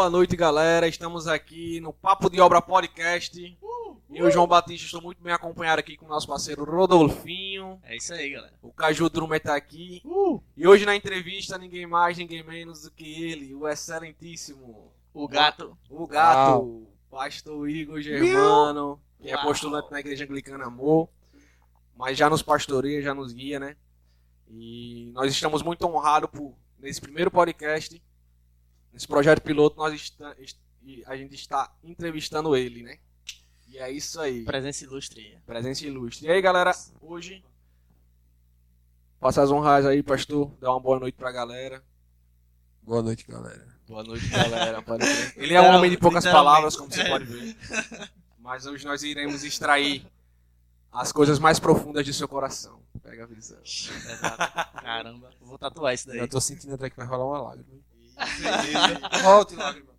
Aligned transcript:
Boa 0.00 0.08
noite, 0.08 0.34
galera. 0.34 0.88
Estamos 0.88 1.28
aqui 1.28 1.78
no 1.78 1.92
Papo 1.92 2.30
de 2.30 2.40
Obra 2.40 2.62
Podcast. 2.62 3.58
Eu, 4.10 4.30
João 4.30 4.46
Batista, 4.46 4.86
estou 4.86 5.02
muito 5.02 5.22
bem 5.22 5.30
acompanhado 5.30 5.80
aqui 5.80 5.94
com 5.94 6.06
o 6.06 6.08
nosso 6.08 6.26
parceiro 6.26 6.64
Rodolfinho. 6.64 7.78
É 7.84 7.96
isso 7.96 8.14
aí, 8.14 8.30
galera. 8.30 8.54
O 8.62 8.72
Caju 8.72 9.10
Drumer 9.10 9.42
tá 9.42 9.54
aqui. 9.54 10.02
E 10.56 10.66
hoje 10.66 10.86
na 10.86 10.96
entrevista, 10.96 11.58
ninguém 11.58 11.86
mais, 11.86 12.16
ninguém 12.16 12.42
menos 12.42 12.84
do 12.84 12.90
que 12.90 13.24
ele, 13.24 13.54
o 13.54 13.68
excelentíssimo, 13.68 14.90
O 15.12 15.28
gato. 15.28 15.76
o 15.90 16.06
gato, 16.06 16.86
pastor 17.10 17.68
Igor 17.68 18.00
Germano, 18.00 18.98
que 19.20 19.28
é 19.28 19.34
Uau. 19.34 19.44
postulante 19.44 19.90
na 19.90 20.00
Igreja 20.00 20.24
Anglicana 20.24 20.64
Amor, 20.64 21.10
mas 21.94 22.16
já 22.16 22.30
nos 22.30 22.40
pastoreia, 22.40 23.02
já 23.02 23.12
nos 23.12 23.34
guia, 23.34 23.60
né? 23.60 23.76
E 24.48 25.10
nós 25.12 25.30
estamos 25.30 25.62
muito 25.62 25.86
honrados 25.86 26.30
por, 26.30 26.54
nesse 26.78 27.02
primeiro 27.02 27.30
podcast, 27.30 28.02
nesse 28.92 29.06
projeto 29.06 29.40
piloto, 29.42 29.76
nós 29.76 29.94
está, 29.94 30.34
est- 30.38 30.58
a 31.06 31.16
gente 31.16 31.34
está 31.34 31.72
entrevistando 31.84 32.56
ele, 32.56 32.82
né? 32.82 32.98
E 33.68 33.78
é 33.78 33.90
isso 33.90 34.20
aí. 34.20 34.44
Presença 34.44 34.84
ilustre. 34.84 35.38
Presença 35.46 35.86
ilustre. 35.86 36.26
E 36.26 36.30
aí, 36.30 36.40
galera, 36.42 36.72
hoje. 37.00 37.44
Passa 39.20 39.42
as 39.42 39.50
honras 39.50 39.84
aí, 39.86 40.02
pastor. 40.02 40.50
Dá 40.60 40.70
uma 40.72 40.80
boa 40.80 40.98
noite 40.98 41.14
pra 41.16 41.30
galera. 41.30 41.82
Boa 42.82 43.02
noite, 43.02 43.24
galera. 43.28 43.68
Boa 43.86 44.02
noite, 44.02 44.26
galera. 44.28 44.82
Ele 45.36 45.54
é 45.54 45.60
um 45.60 45.76
homem 45.76 45.90
de 45.90 45.98
poucas 45.98 46.24
palavras, 46.24 46.74
como 46.74 46.90
você 46.90 47.04
pode 47.06 47.24
ver. 47.26 47.56
Mas 48.38 48.64
hoje 48.66 48.84
nós 48.86 49.02
iremos 49.02 49.44
extrair 49.44 50.04
as 50.90 51.12
coisas 51.12 51.38
mais 51.38 51.58
profundas 51.60 52.04
de 52.04 52.14
seu 52.14 52.26
coração. 52.26 52.80
Pega 53.02 53.24
a 53.24 53.26
visão. 53.26 53.58
Exato. 53.62 54.72
Caramba, 54.82 55.30
vou 55.40 55.58
tatuar 55.58 55.94
isso 55.94 56.08
daí. 56.08 56.18
Já 56.18 56.26
tô 56.26 56.40
sentindo 56.40 56.74
até 56.74 56.88
que 56.90 56.96
vai 56.96 57.06
rolar 57.06 57.26
uma 57.26 57.42
lágrima. 57.48 57.78
Volte, 59.22 59.22
Volte, 59.22 59.56
lágrima. 59.56 59.94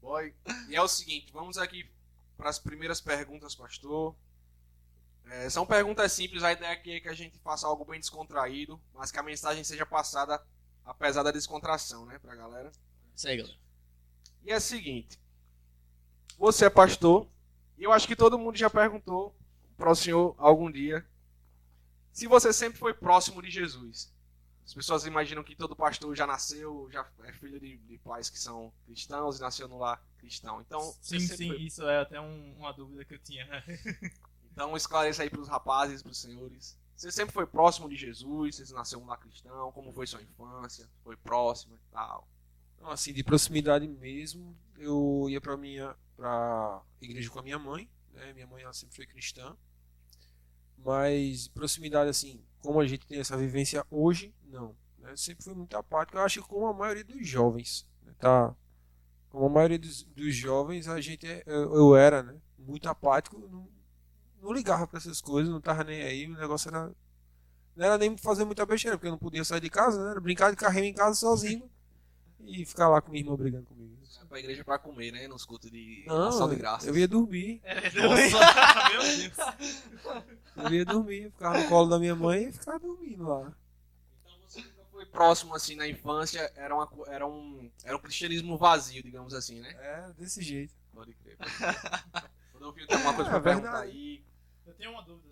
Boy. 0.00 0.34
E 0.68 0.76
é 0.76 0.82
o 0.82 0.88
seguinte, 0.88 1.32
vamos 1.32 1.58
aqui 1.58 1.88
para 2.36 2.48
as 2.48 2.58
primeiras 2.58 3.00
perguntas, 3.00 3.54
pastor. 3.54 4.16
É, 5.26 5.48
são 5.48 5.64
perguntas 5.64 6.10
simples, 6.12 6.42
a 6.42 6.52
ideia 6.52 6.72
aqui 6.72 6.92
é 6.92 7.00
que 7.00 7.08
a 7.08 7.14
gente 7.14 7.38
faça 7.38 7.66
algo 7.66 7.84
bem 7.84 8.00
descontraído, 8.00 8.80
mas 8.92 9.12
que 9.12 9.18
a 9.18 9.22
mensagem 9.22 9.62
seja 9.62 9.86
passada 9.86 10.42
apesar 10.84 11.22
da 11.22 11.30
descontração, 11.30 12.04
né, 12.06 12.18
pra 12.18 12.34
galera. 12.34 12.72
Isso 13.14 13.28
aí, 13.28 13.36
galera. 13.36 13.58
E 14.42 14.50
é 14.50 14.56
o 14.56 14.60
seguinte, 14.60 15.20
você 16.38 16.64
é 16.64 16.70
pastor, 16.70 17.28
e 17.76 17.84
eu 17.84 17.92
acho 17.92 18.08
que 18.08 18.16
todo 18.16 18.38
mundo 18.38 18.56
já 18.56 18.70
perguntou 18.70 19.36
para 19.76 19.90
o 19.90 19.94
senhor 19.94 20.34
algum 20.38 20.70
dia 20.70 21.06
se 22.12 22.26
você 22.26 22.52
sempre 22.52 22.78
foi 22.78 22.92
próximo 22.92 23.40
de 23.40 23.50
Jesus. 23.50 24.12
As 24.70 24.74
pessoas 24.74 25.04
imaginam 25.04 25.42
que 25.42 25.56
todo 25.56 25.74
pastor 25.74 26.14
já 26.14 26.28
nasceu, 26.28 26.88
já 26.92 27.04
é 27.24 27.32
filho 27.32 27.58
de, 27.58 27.76
de 27.78 27.98
pais 27.98 28.30
que 28.30 28.38
são 28.38 28.72
cristãos 28.86 29.36
e 29.36 29.40
nasceu 29.40 29.66
no 29.66 29.76
lar 29.78 30.00
cristão. 30.16 30.60
Então, 30.60 30.80
Sim, 31.02 31.18
sempre 31.18 31.36
sim, 31.36 31.48
foi- 31.48 31.60
isso 31.62 31.82
é 31.82 31.98
até 31.98 32.20
um- 32.20 32.54
uma 32.56 32.72
dúvida 32.72 33.04
que 33.04 33.14
eu 33.14 33.18
tinha. 33.18 33.44
então 34.52 34.76
esclareça 34.76 35.24
aí 35.24 35.28
para 35.28 35.40
os 35.40 35.48
rapazes, 35.48 36.02
para 36.02 36.12
os 36.12 36.18
senhores. 36.20 36.78
Você 36.94 37.10
sempre 37.10 37.34
foi 37.34 37.46
próximo 37.48 37.88
de 37.88 37.96
Jesus, 37.96 38.58
você 38.58 38.72
nasceu 38.72 39.00
no 39.00 39.06
lar 39.06 39.18
cristão, 39.18 39.72
como 39.72 39.92
foi 39.92 40.06
sua 40.06 40.22
infância, 40.22 40.88
foi 41.02 41.16
próximo 41.16 41.74
e 41.74 41.80
tal. 41.90 42.28
Então, 42.76 42.90
assim, 42.92 43.12
de 43.12 43.24
proximidade 43.24 43.88
mesmo, 43.88 44.56
eu 44.78 45.26
ia 45.28 45.40
pra 45.40 45.56
minha 45.56 45.96
pra 46.16 46.80
igreja 47.00 47.28
com 47.28 47.40
a 47.40 47.42
minha 47.42 47.58
mãe, 47.58 47.90
né? 48.12 48.32
Minha 48.34 48.46
mãe 48.46 48.62
ela 48.62 48.72
sempre 48.72 48.94
foi 48.94 49.04
cristã. 49.06 49.56
Mas 50.78 51.48
proximidade 51.48 52.08
assim, 52.08 52.42
como 52.60 52.80
a 52.80 52.86
gente 52.86 53.06
tem 53.06 53.18
essa 53.18 53.36
vivência 53.36 53.84
hoje, 53.90 54.34
não. 54.44 54.74
Sempre 55.16 55.44
fui 55.44 55.54
muito 55.54 55.76
apático, 55.76 56.18
eu 56.18 56.22
acho 56.22 56.42
que 56.42 56.48
como 56.48 56.66
a 56.66 56.74
maioria 56.74 57.02
dos 57.02 57.26
jovens, 57.26 57.86
né? 58.04 58.12
tá? 58.18 58.54
Como 59.28 59.46
a 59.46 59.48
maioria 59.48 59.78
dos, 59.78 60.04
dos 60.04 60.34
jovens, 60.34 60.86
a 60.86 61.00
gente 61.00 61.26
é, 61.26 61.42
eu, 61.46 61.74
eu 61.74 61.96
era, 61.96 62.22
né? 62.22 62.36
Muito 62.58 62.88
apático, 62.88 63.38
não, 63.38 63.68
não 64.40 64.52
ligava 64.52 64.86
pra 64.86 64.98
essas 64.98 65.20
coisas, 65.20 65.52
não 65.52 65.60
tava 65.60 65.82
nem 65.84 66.02
aí, 66.02 66.26
o 66.26 66.38
negócio 66.38 66.68
era 66.68 66.92
não 67.76 67.86
era 67.86 67.96
nem 67.96 68.16
fazer 68.16 68.44
muita 68.44 68.66
besteira, 68.66 68.96
porque 68.96 69.06
eu 69.06 69.12
não 69.12 69.18
podia 69.18 69.44
sair 69.44 69.60
de 69.60 69.70
casa, 69.70 70.04
né? 70.04 70.10
Era 70.10 70.20
brincar 70.20 70.50
de 70.50 70.56
carrinho 70.56 70.86
em 70.86 70.94
casa 70.94 71.14
sozinho 71.14 71.68
e 72.46 72.64
ficar 72.64 72.88
lá 72.88 73.00
com 73.00 73.10
minha 73.10 73.22
irmã 73.22 73.36
brigando 73.36 73.66
comigo. 73.66 73.96
Você 74.02 74.18
vai 74.20 74.28
pra 74.28 74.38
igreja 74.40 74.64
para 74.64 74.78
comer, 74.78 75.12
né? 75.12 75.28
Nos 75.28 75.44
cultos 75.44 75.70
de 75.70 76.04
Não, 76.06 76.28
ação 76.28 76.48
de 76.48 76.56
graças. 76.56 76.86
eu 76.88 76.96
ia 76.96 77.06
dormir, 77.08 77.60
Nossa, 77.64 78.90
meu 78.90 79.00
Deus. 79.02 79.36
eu 80.56 80.74
ia 80.74 80.84
dormir, 80.84 81.22
eu 81.24 81.30
ficava 81.30 81.58
no 81.58 81.68
colo 81.68 81.88
da 81.88 81.98
minha 81.98 82.14
mãe 82.14 82.48
e 82.48 82.52
ficava 82.52 82.78
dormindo 82.78 83.24
lá. 83.28 83.52
Então 84.22 84.32
você 84.46 84.60
nunca 84.60 84.84
foi 84.90 85.06
próximo 85.06 85.54
assim 85.54 85.76
na 85.76 85.86
infância, 85.88 86.50
era, 86.56 86.74
uma, 86.74 86.88
era, 87.06 87.26
um, 87.26 87.70
era 87.84 87.96
um 87.96 88.00
cristianismo 88.00 88.56
vazio, 88.58 89.02
digamos 89.02 89.32
assim, 89.34 89.60
né? 89.60 89.70
É, 89.78 90.12
desse 90.18 90.42
jeito. 90.42 90.74
Pode 90.92 91.14
crer. 91.14 91.36
Pode 91.36 91.52
crer. 91.56 91.76
Rodolfinho 92.54 92.86
tem 92.86 92.96
alguma 92.96 93.14
coisa 93.14 93.30
É 93.30 93.32
pra 93.32 93.40
perguntar 93.40 93.70
verdade. 93.80 93.92
aí? 93.92 94.22
Eu 94.66 94.74
tenho 94.74 94.90
uma 94.90 95.02
dúvida. 95.02 95.29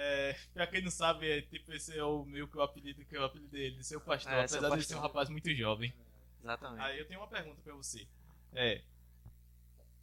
É, 0.00 0.36
pra 0.54 0.64
quem 0.68 0.80
não 0.80 0.92
sabe, 0.92 1.28
é, 1.28 1.42
tipo, 1.42 1.72
esse 1.72 1.96
é 1.98 2.04
o 2.04 2.24
meio 2.24 2.46
que 2.46 2.56
o 2.56 2.62
apelido 2.62 3.04
que 3.04 3.16
eu 3.16 3.24
apelidei 3.24 3.66
ele, 3.66 3.82
seu 3.82 4.00
pastor, 4.00 4.32
É, 4.32 4.40
apesar 4.44 4.60
de 4.68 4.74
ele 4.76 4.82
ser 4.84 4.94
um 4.94 4.98
pastor. 4.98 5.02
rapaz 5.02 5.28
muito 5.28 5.52
jovem. 5.52 5.92
Exatamente. 6.40 6.82
Aí 6.82 6.98
eu 7.00 7.06
tenho 7.08 7.18
uma 7.18 7.26
pergunta 7.26 7.60
pra 7.62 7.74
você. 7.74 8.06
É. 8.52 8.80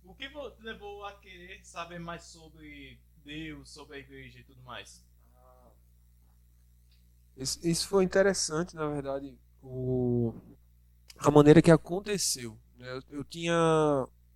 O 0.03 0.13
que 0.13 0.27
vo- 0.27 0.53
levou 0.59 1.05
a 1.05 1.13
querer 1.19 1.63
saber 1.65 1.97
mais 1.99 2.23
sobre 2.23 2.99
Deus, 3.23 3.69
sobre 3.69 3.95
a 3.95 3.99
igreja 3.99 4.39
e 4.39 4.43
tudo 4.43 4.61
mais? 4.63 5.01
Isso, 7.37 7.59
isso 7.67 7.87
foi 7.87 8.03
interessante, 8.03 8.75
na 8.75 8.87
verdade, 8.87 9.37
o, 9.61 10.33
a 11.17 11.29
maneira 11.31 11.61
que 11.61 11.71
aconteceu. 11.71 12.57
né? 12.77 12.89
Eu, 12.91 13.17
eu 13.19 13.23
tinha, 13.23 13.53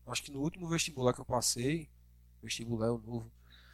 acho 0.08 0.24
que 0.24 0.32
no 0.32 0.42
último 0.42 0.68
vestibular 0.68 1.14
que 1.14 1.22
eu 1.22 1.26
passei, 1.26 1.90
vestibular 2.42 2.88
é 2.88 2.92
o 2.92 2.98
novo, 2.98 3.32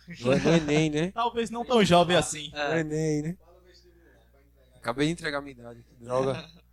no, 0.07 0.37
no 0.37 0.53
Enem, 0.55 0.89
né? 0.89 1.11
Talvez 1.11 1.49
não 1.49 1.65
tão 1.65 1.83
jovem 1.83 2.15
assim. 2.15 2.49
No 2.51 2.57
É, 2.57 2.79
Enem, 2.79 3.21
né? 3.21 3.37
Acabei 4.75 5.07
de 5.07 5.13
entregar 5.13 5.41
minha 5.41 5.51
idade, 5.51 5.83
que 5.83 5.95
droga. 5.95 6.47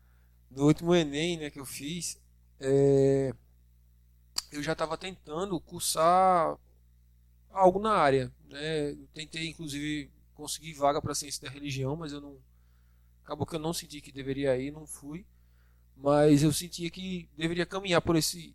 No 0.54 0.66
último 0.66 0.94
Enem, 0.94 1.38
né, 1.38 1.48
que 1.48 1.58
eu 1.58 1.64
fiz, 1.64 2.20
é, 2.60 3.32
eu 4.52 4.62
já 4.62 4.72
estava 4.72 4.98
tentando 4.98 5.58
cursar 5.58 6.58
algo 7.50 7.80
na 7.80 7.92
área, 7.94 8.30
né? 8.50 8.90
Eu 8.90 9.08
tentei, 9.14 9.48
inclusive, 9.48 10.10
conseguir 10.34 10.74
vaga 10.74 11.00
para 11.00 11.14
ciência 11.14 11.40
da 11.40 11.48
religião, 11.48 11.96
mas 11.96 12.12
eu 12.12 12.20
não, 12.20 12.36
acabou 13.24 13.46
que 13.46 13.54
eu 13.54 13.60
não 13.60 13.72
senti 13.72 14.02
que 14.02 14.12
deveria 14.12 14.54
ir, 14.58 14.70
não 14.70 14.86
fui. 14.86 15.24
Mas 15.96 16.42
eu 16.42 16.52
sentia 16.52 16.90
que 16.90 17.30
deveria 17.36 17.64
caminhar 17.64 18.02
por 18.02 18.16
esse, 18.16 18.54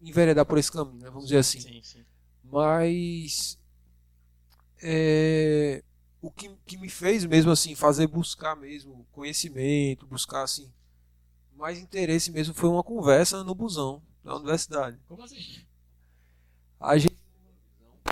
enveredar 0.00 0.44
por 0.44 0.58
esse 0.58 0.72
caminho, 0.72 0.98
né? 0.98 1.08
Vamos 1.08 1.24
dizer 1.24 1.38
assim. 1.38 1.60
sim, 1.60 1.82
sim. 1.82 2.04
Mas 2.44 3.58
é, 4.82 5.82
o 6.20 6.30
que, 6.30 6.50
que 6.66 6.76
me 6.76 6.88
fez 6.88 7.24
mesmo 7.24 7.50
assim 7.50 7.74
fazer 7.74 8.06
buscar 8.06 8.54
mesmo 8.54 9.06
conhecimento, 9.12 10.06
buscar 10.06 10.42
assim 10.42 10.70
mais 11.56 11.78
interesse 11.78 12.30
mesmo 12.30 12.52
foi 12.52 12.68
uma 12.68 12.82
conversa 12.82 13.44
no 13.44 13.54
busão 13.54 14.02
da 14.22 14.36
universidade. 14.36 14.98
Como 15.08 15.22
assim? 15.22 15.64
A 16.80 16.98
gente 16.98 17.16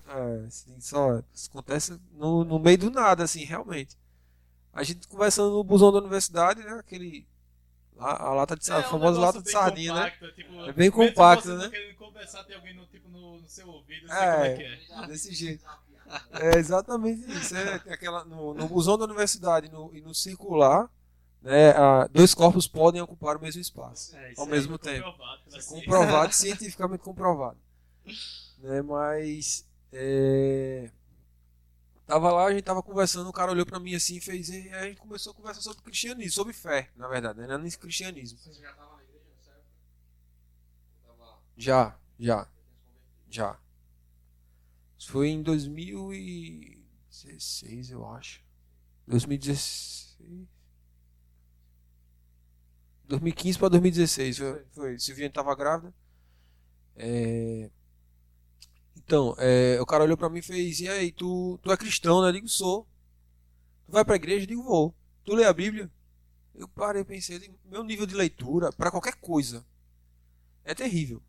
é, 0.06 0.46
assim, 0.46 0.80
só 0.80 1.22
acontece 1.48 1.98
no, 2.12 2.44
no 2.44 2.58
meio 2.58 2.78
do 2.78 2.90
nada 2.90 3.24
assim, 3.24 3.44
realmente. 3.44 3.96
A 4.72 4.82
gente 4.82 5.06
conversando 5.08 5.50
no 5.50 5.64
busão 5.64 5.92
da 5.92 5.98
universidade, 5.98 6.62
né, 6.62 6.72
aquele 6.72 7.26
a, 8.02 8.22
a 8.28 8.34
lata 8.34 8.56
de 8.56 8.62
É, 8.62 8.66
sardinha, 8.66 8.86
a 8.86 8.90
famosa 8.90 9.20
lata 9.20 9.42
de 9.42 9.50
sardinha, 9.50 9.94
né? 9.94 10.10
compacto, 10.10 10.32
tipo, 10.34 10.60
É 10.66 10.72
bem 10.72 10.90
compacto, 10.90 11.48
você 11.48 11.56
né? 11.56 11.68
Querendo 11.68 11.96
conversar, 11.96 12.44
tem 12.44 12.56
alguém 12.56 12.74
no, 12.74 12.86
tipo, 12.86 13.08
no, 13.08 13.40
no 13.40 13.48
seu 13.48 13.68
ouvido, 13.68 14.06
não 14.06 14.14
sei 14.14 14.24
É. 14.24 14.32
como 14.32 14.44
é 14.44 14.56
que 14.56 14.62
é. 14.62 15.06
Desse 15.06 15.34
jeito. 15.34 15.64
É 16.32 16.58
exatamente 16.58 17.30
isso. 17.32 17.56
É, 17.56 17.78
tem 17.78 17.92
aquela, 17.92 18.24
no, 18.24 18.52
no 18.54 18.68
busão 18.68 18.98
da 18.98 19.04
universidade 19.04 19.68
no- 19.70 19.90
e 19.94 20.00
no 20.02 20.14
circular, 20.14 20.90
né, 21.40 21.70
a- 21.70 22.06
dois 22.12 22.34
corpos 22.34 22.68
podem 22.68 23.00
ocupar 23.00 23.36
o 23.36 23.40
mesmo 23.40 23.60
espaço. 23.62 24.14
É, 24.16 24.32
isso 24.32 24.40
Ao 24.40 24.46
aí. 24.46 24.52
mesmo 24.52 24.76
tempo. 24.78 25.04
Comprovado 25.10 25.40
É 25.46 25.50
ciência. 25.52 25.76
comprovado, 25.76 26.32
cientificamente 26.34 27.02
comprovado. 27.02 27.58
Né, 28.58 28.82
mas. 28.82 29.66
É, 29.92 30.90
tava 32.12 32.30
lá, 32.30 32.44
a 32.44 32.52
gente 32.52 32.62
tava 32.62 32.82
conversando, 32.82 33.30
o 33.30 33.32
cara 33.32 33.52
olhou 33.52 33.64
pra 33.64 33.80
mim 33.80 33.94
assim 33.94 34.16
e 34.16 34.20
fez. 34.20 34.50
E 34.50 34.54
aí 34.54 34.74
a 34.74 34.84
gente 34.88 35.00
começou 35.00 35.32
a 35.32 35.34
conversar 35.34 35.62
sobre 35.62 35.82
cristianismo, 35.82 36.32
sobre 36.32 36.52
fé, 36.52 36.90
na 36.94 37.08
verdade, 37.08 37.38
né? 37.38 37.46
Não 37.46 37.54
era 37.54 37.62
nem 37.62 37.72
cristianismo. 37.72 38.38
Você 38.38 38.60
já 38.60 38.70
tava 38.74 38.96
na 38.96 39.02
igreja, 39.02 39.24
certo? 39.42 39.64
Tava... 41.06 41.38
Já, 41.56 41.98
já, 42.18 42.46
já. 43.30 43.58
Foi 45.06 45.28
em 45.28 45.42
2016, 45.42 47.90
eu 47.90 48.06
acho. 48.06 48.44
2016. 49.06 50.18
2015 53.04 53.58
para 53.58 53.70
2016. 53.70 54.38
Foi, 54.38 54.64
foi. 54.72 54.98
Silviane 54.98 55.30
estava 55.30 55.56
grávida. 55.56 55.94
É, 56.94 57.70
Então, 59.04 59.34
é, 59.38 59.78
o 59.80 59.86
cara 59.86 60.04
olhou 60.04 60.16
pra 60.16 60.28
mim 60.28 60.38
e 60.38 60.42
fez: 60.42 60.80
E 60.80 60.88
aí, 60.88 61.12
tu, 61.12 61.58
tu 61.62 61.70
é 61.72 61.76
cristão, 61.76 62.22
né? 62.22 62.28
Eu 62.28 62.32
digo: 62.32 62.48
Sou. 62.48 62.86
Tu 63.86 63.92
vai 63.92 64.04
pra 64.04 64.16
igreja? 64.16 64.44
Eu 64.44 64.48
digo: 64.48 64.62
Vou. 64.62 64.94
Tu 65.24 65.34
lê 65.34 65.44
a 65.44 65.52
Bíblia? 65.52 65.90
Eu 66.54 66.68
parei 66.68 67.02
e 67.02 67.04
pensei: 67.04 67.38
digo, 67.38 67.58
meu 67.64 67.82
nível 67.82 68.06
de 68.06 68.14
leitura, 68.14 68.72
pra 68.72 68.90
qualquer 68.90 69.14
coisa, 69.16 69.64
é 70.64 70.74
terrível. 70.74 71.22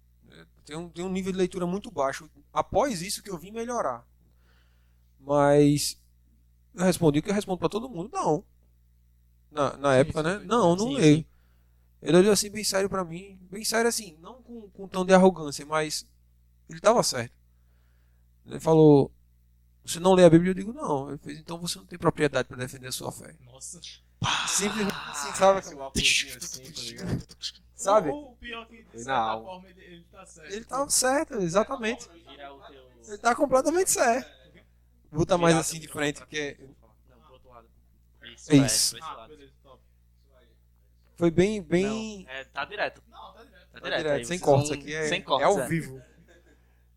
Tem 0.65 0.77
um, 0.77 0.89
tem 0.89 1.03
um 1.03 1.09
nível 1.09 1.31
de 1.31 1.37
leitura 1.37 1.67
muito 1.67 1.91
baixo. 1.91 2.29
Após 2.51 3.01
isso 3.01 3.21
que 3.21 3.29
eu 3.29 3.37
vim 3.37 3.51
melhorar. 3.51 4.05
Mas 5.19 5.99
eu 6.73 6.83
respondi 6.83 7.19
o 7.19 7.23
que 7.23 7.29
eu 7.29 7.33
respondo 7.33 7.59
pra 7.59 7.69
todo 7.69 7.89
mundo. 7.89 8.09
Não. 8.13 8.43
Na, 9.51 9.77
na 9.77 9.93
Sim, 9.93 9.99
época, 9.99 10.23
né? 10.23 10.39
sim. 10.39 10.45
Não, 10.45 10.75
não 10.75 10.87
Sim, 10.87 10.95
leio. 10.95 11.25
Ele 12.01 12.17
olhou 12.17 12.33
assim 12.33 12.49
bem 12.49 12.63
sério 12.63 12.89
pra 12.89 13.03
mim. 13.03 13.39
Bem 13.51 13.63
sério 13.63 13.87
assim, 13.89 14.17
não 14.21 14.41
com, 14.41 14.69
com 14.69 14.87
tom 14.87 15.05
de 15.05 15.13
arrogância, 15.13 15.65
mas 15.65 16.07
ele 16.69 16.79
tava 16.79 17.03
certo. 17.03 17.33
Ele 18.45 18.60
falou: 18.60 19.12
Você 19.86 20.00
não 20.00 20.13
lê 20.13 20.24
a 20.25 20.30
Bíblia? 20.30 20.51
Eu 20.51 20.56
digo: 20.56 20.74
Não. 20.74 21.10
Ele 21.10 21.18
fez: 21.18 21.40
Então 21.40 21.60
você 21.60 21.78
não 21.78 21.86
tem 21.86 21.98
propriedade 22.00 22.48
pra 22.48 22.57
defender 22.57 22.88
a 22.88 22.92
sua 22.92 23.12
fé. 23.12 23.36
Nossa. 23.45 23.80
Simples 24.48 24.88
assim, 24.88 25.34
sabe? 25.36 25.60
Assim, 25.60 25.75
tá 25.75 25.92
ligado? 26.81 27.28
Sabe? 27.75 28.10
O, 28.10 28.36
pior 28.40 28.66
que, 28.68 28.84
de 28.84 28.90
certa 28.92 29.12
na 29.12 29.18
alma. 29.18 29.45
forma, 29.45 29.69
ele, 29.69 29.81
ele 29.81 30.04
tá 30.10 30.25
certo. 30.25 30.54
Ele 30.54 30.66
tava 30.66 30.90
certo, 30.90 31.34
exatamente. 31.36 32.10
Ele 33.06 33.18
tá 33.18 33.36
completamente 33.36 33.92
certo. 33.92 34.31
Vou 35.12 35.19
botar 35.19 35.38
mais 35.38 35.56
assim 35.57 35.80
de 35.80 35.88
frente, 35.90 36.25
que 36.25 36.40
é- 36.40 36.57
Não, 36.60 37.19
pro 37.19 37.34
outro 37.34 37.50
lado. 37.50 37.68
Isso. 38.24 38.95
É 38.95 39.00
é, 39.00 39.04
Ah, 39.04 39.28
foi 41.16 41.30
bem, 41.30 41.62
bem 41.62 42.24
Não, 42.24 42.31
é, 42.31 42.44
tá 42.45 42.66
direto. 42.66 43.04
Não, 43.10 43.34
tá 43.34 43.44
direto. 43.44 43.68
Tá 43.74 43.80
Tá 43.81 43.98
direto. 43.98 44.07
aí 44.07 44.25
sem 44.25 44.40
cortes 44.40 44.72
aqui, 44.72 44.94
é, 44.94 45.07
Sem 45.07 45.19
é 45.19 45.22
cortes, 45.22 45.45
ao 45.48 45.68
vivo. 45.68 46.01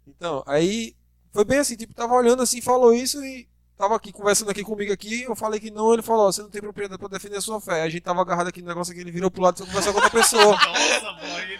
Então, 0.06 0.44
aí 0.46 0.96
foi 1.32 1.44
bem 1.44 1.58
assim, 1.58 1.76
tipo, 1.76 1.94
tava 1.94 2.14
olhando 2.14 2.42
assim, 2.42 2.60
falou 2.60 2.92
isso 2.92 3.22
e 3.24 3.48
tava 3.76 3.94
aqui 3.94 4.10
conversando 4.10 4.50
aqui 4.50 4.62
comigo 4.62 4.90
aqui, 4.90 5.22
eu 5.24 5.36
falei 5.36 5.60
que 5.60 5.70
não, 5.70 5.92
ele 5.92 6.00
falou, 6.02 6.26
ó, 6.28 6.32
você 6.32 6.40
não 6.40 6.48
tem 6.48 6.62
propriedade 6.62 6.98
pra 6.98 7.08
defender 7.08 7.36
a 7.36 7.40
sua 7.42 7.60
fé. 7.60 7.82
A 7.82 7.88
gente 7.88 8.00
tava 8.02 8.22
agarrado 8.22 8.48
aqui 8.48 8.62
no 8.62 8.68
negócio 8.68 8.90
aqui, 8.92 9.00
ele 9.02 9.10
virou 9.10 9.30
pro 9.30 9.42
lado 9.42 9.56
e 9.56 9.58
foi 9.58 9.66
conversar 9.66 9.92
com 9.92 9.98
outra 9.98 10.10
pessoa. 10.10 10.52
Nossa, 10.56 11.12
boy, 11.12 11.42
ele. 11.42 11.56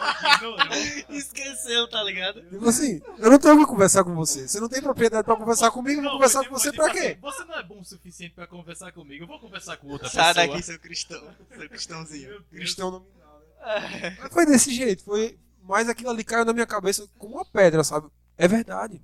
Esqueceu, 1.19 1.89
tá 1.89 2.03
ligado? 2.03 2.43
Tipo 2.43 2.69
assim, 2.69 3.01
eu 3.19 3.31
não 3.31 3.39
tenho 3.39 3.59
que 3.59 3.67
conversar 3.67 4.05
com 4.05 4.15
você. 4.15 4.49
Você 4.49 4.61
não 4.61 4.69
tem 4.69 4.81
propriedade 4.83 5.25
pra 5.25 5.37
conversar 5.37 5.71
comigo, 5.71 6.01
eu 6.01 6.05
vou 6.05 6.13
conversar 6.13 6.45
com 6.45 6.51
você 6.51 6.69
mas 6.69 6.77
pra 6.77 6.89
tipo 6.89 7.01
quê? 7.01 7.07
assim, 7.09 7.21
Você 7.21 7.45
não 7.45 7.55
é 7.55 7.63
bom 7.63 7.81
o 7.81 7.85
suficiente 7.85 8.35
pra 8.35 8.47
conversar 8.47 8.93
comigo. 8.93 9.25
Eu 9.25 9.29
vou 9.29 9.39
conversar 9.39 9.77
com 9.77 9.89
outra 9.89 10.09
Sai 10.09 10.35
pessoa. 10.35 10.47
daqui, 10.49 10.63
seu 10.63 10.79
cristão. 10.79 11.23
Seu 11.51 11.69
cristãozinho. 11.69 12.45
Cristão 12.51 12.91
nominal, 12.91 13.41
né? 13.41 14.17
Mas 14.21 14.33
foi 14.33 14.47
desse 14.47 14.73
jeito, 14.73 15.05
foi. 15.05 15.39
Mas 15.63 15.89
aquilo 15.89 16.11
ali 16.11 16.23
caiu 16.25 16.45
na 16.45 16.53
minha 16.53 16.67
cabeça 16.67 17.07
como 17.19 17.35
uma 17.37 17.45
pedra, 17.45 17.83
sabe? 17.83 18.09
É 18.39 18.47
verdade. 18.47 19.03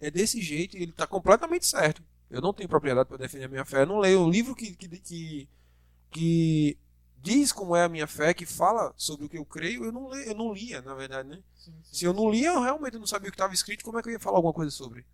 É 0.00 0.10
desse 0.10 0.42
jeito 0.42 0.76
e 0.76 0.82
ele 0.82 0.92
tá 0.92 1.06
completamente 1.06 1.66
certo. 1.66 2.02
Eu 2.30 2.40
não 2.40 2.52
tenho 2.52 2.68
propriedade 2.68 3.08
para 3.08 3.18
defender 3.18 3.44
a 3.44 3.48
minha 3.48 3.64
fé. 3.64 3.82
Eu 3.82 3.86
não 3.86 3.98
leio 3.98 4.20
um 4.20 4.30
livro 4.30 4.54
que, 4.54 4.74
que, 4.74 4.88
que, 4.88 5.48
que 6.10 6.78
diz 7.18 7.52
como 7.52 7.76
é 7.76 7.84
a 7.84 7.88
minha 7.88 8.06
fé, 8.06 8.34
que 8.34 8.44
fala 8.44 8.92
sobre 8.96 9.26
o 9.26 9.28
que 9.28 9.38
eu 9.38 9.44
creio. 9.44 9.84
Eu 9.84 9.92
não, 9.92 10.08
leio, 10.08 10.30
eu 10.30 10.34
não 10.34 10.52
lia, 10.52 10.82
na 10.82 10.94
verdade, 10.94 11.28
né? 11.28 11.42
Sim, 11.54 11.72
sim. 11.82 11.94
Se 11.94 12.04
eu 12.04 12.12
não 12.12 12.30
lia, 12.30 12.48
eu 12.48 12.62
realmente 12.62 12.98
não 12.98 13.06
sabia 13.06 13.28
o 13.28 13.32
que 13.32 13.36
estava 13.36 13.54
escrito. 13.54 13.84
Como 13.84 13.98
é 13.98 14.02
que 14.02 14.08
eu 14.08 14.12
ia 14.12 14.20
falar 14.20 14.38
alguma 14.38 14.52
coisa 14.52 14.70
sobre? 14.70 15.04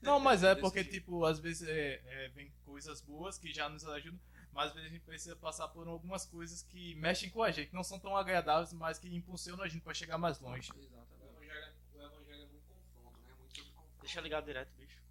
Não, 0.00 0.18
mas 0.18 0.42
é 0.42 0.54
porque, 0.54 0.84
tipo, 0.84 1.24
às 1.24 1.38
vezes 1.38 1.68
é, 1.68 2.00
é, 2.06 2.28
vem 2.28 2.50
coisas 2.64 3.00
boas 3.00 3.36
que 3.36 3.52
já 3.52 3.68
nos 3.68 3.84
ajudam, 3.86 4.18
mas 4.52 4.68
às 4.68 4.74
vezes 4.74 4.88
a 4.88 4.92
gente 4.92 5.04
precisa 5.04 5.36
passar 5.36 5.68
por 5.68 5.86
algumas 5.86 6.24
coisas 6.24 6.62
que 6.62 6.94
mexem 6.94 7.28
com 7.28 7.42
a 7.42 7.50
gente, 7.50 7.74
não 7.74 7.82
são 7.82 7.98
tão 7.98 8.16
agradáveis, 8.16 8.72
mas 8.72 8.98
que 8.98 9.14
impulsionam 9.14 9.62
a 9.64 9.68
gente 9.68 9.82
pra 9.82 9.92
chegar 9.92 10.16
mais 10.16 10.40
longe. 10.40 10.72
O 10.72 12.00
evangelho 12.00 12.42
é 12.42 12.46
muito 12.46 12.64
confronto, 12.68 13.18
né? 13.26 13.34
Muito 13.38 13.56
sobre 13.56 13.72
confronto. 13.72 13.97
Deixa 14.08 14.22
ligado 14.22 14.46
direto, 14.46 14.72
bicho. 14.78 15.02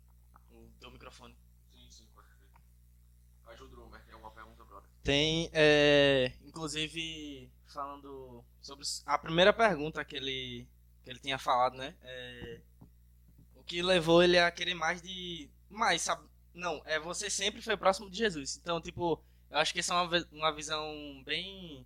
O 0.49 0.71
teu 0.79 0.89
microfone. 0.89 1.38
Sim, 1.71 1.88
sim, 1.91 2.07
pode 2.15 2.27
crer. 2.29 2.49
Ajuda 3.45 3.79
o 3.79 3.91
tem 3.91 4.13
alguma 4.15 4.31
pergunta, 4.31 4.65
brother? 4.65 4.89
Tem, 5.03 5.51
é, 5.53 6.33
inclusive, 6.44 7.47
falando 7.67 8.44
sobre 8.59 8.83
a 9.05 9.19
primeira 9.19 9.53
pergunta 9.53 10.03
que 10.03 10.15
ele, 10.15 10.67
que 11.03 11.11
ele 11.11 11.19
tinha 11.19 11.38
falado, 11.38 11.77
né? 11.77 11.95
É, 12.01 12.59
o 13.53 13.63
que 13.63 13.83
levou 13.83 14.23
ele 14.23 14.39
a 14.39 14.49
querer 14.49 14.73
mais 14.73 14.99
de. 14.99 15.47
Mais, 15.69 16.01
sabe? 16.01 16.27
Não, 16.51 16.81
é 16.83 16.99
você 16.99 17.29
sempre 17.29 17.61
foi 17.61 17.77
próximo 17.77 18.09
de 18.09 18.17
Jesus. 18.17 18.57
Então, 18.57 18.81
tipo, 18.81 19.23
eu 19.51 19.59
acho 19.59 19.73
que 19.73 19.79
essa 19.79 19.94
é 19.94 20.01
uma, 20.01 20.27
uma 20.31 20.51
visão 20.51 21.21
bem. 21.23 21.85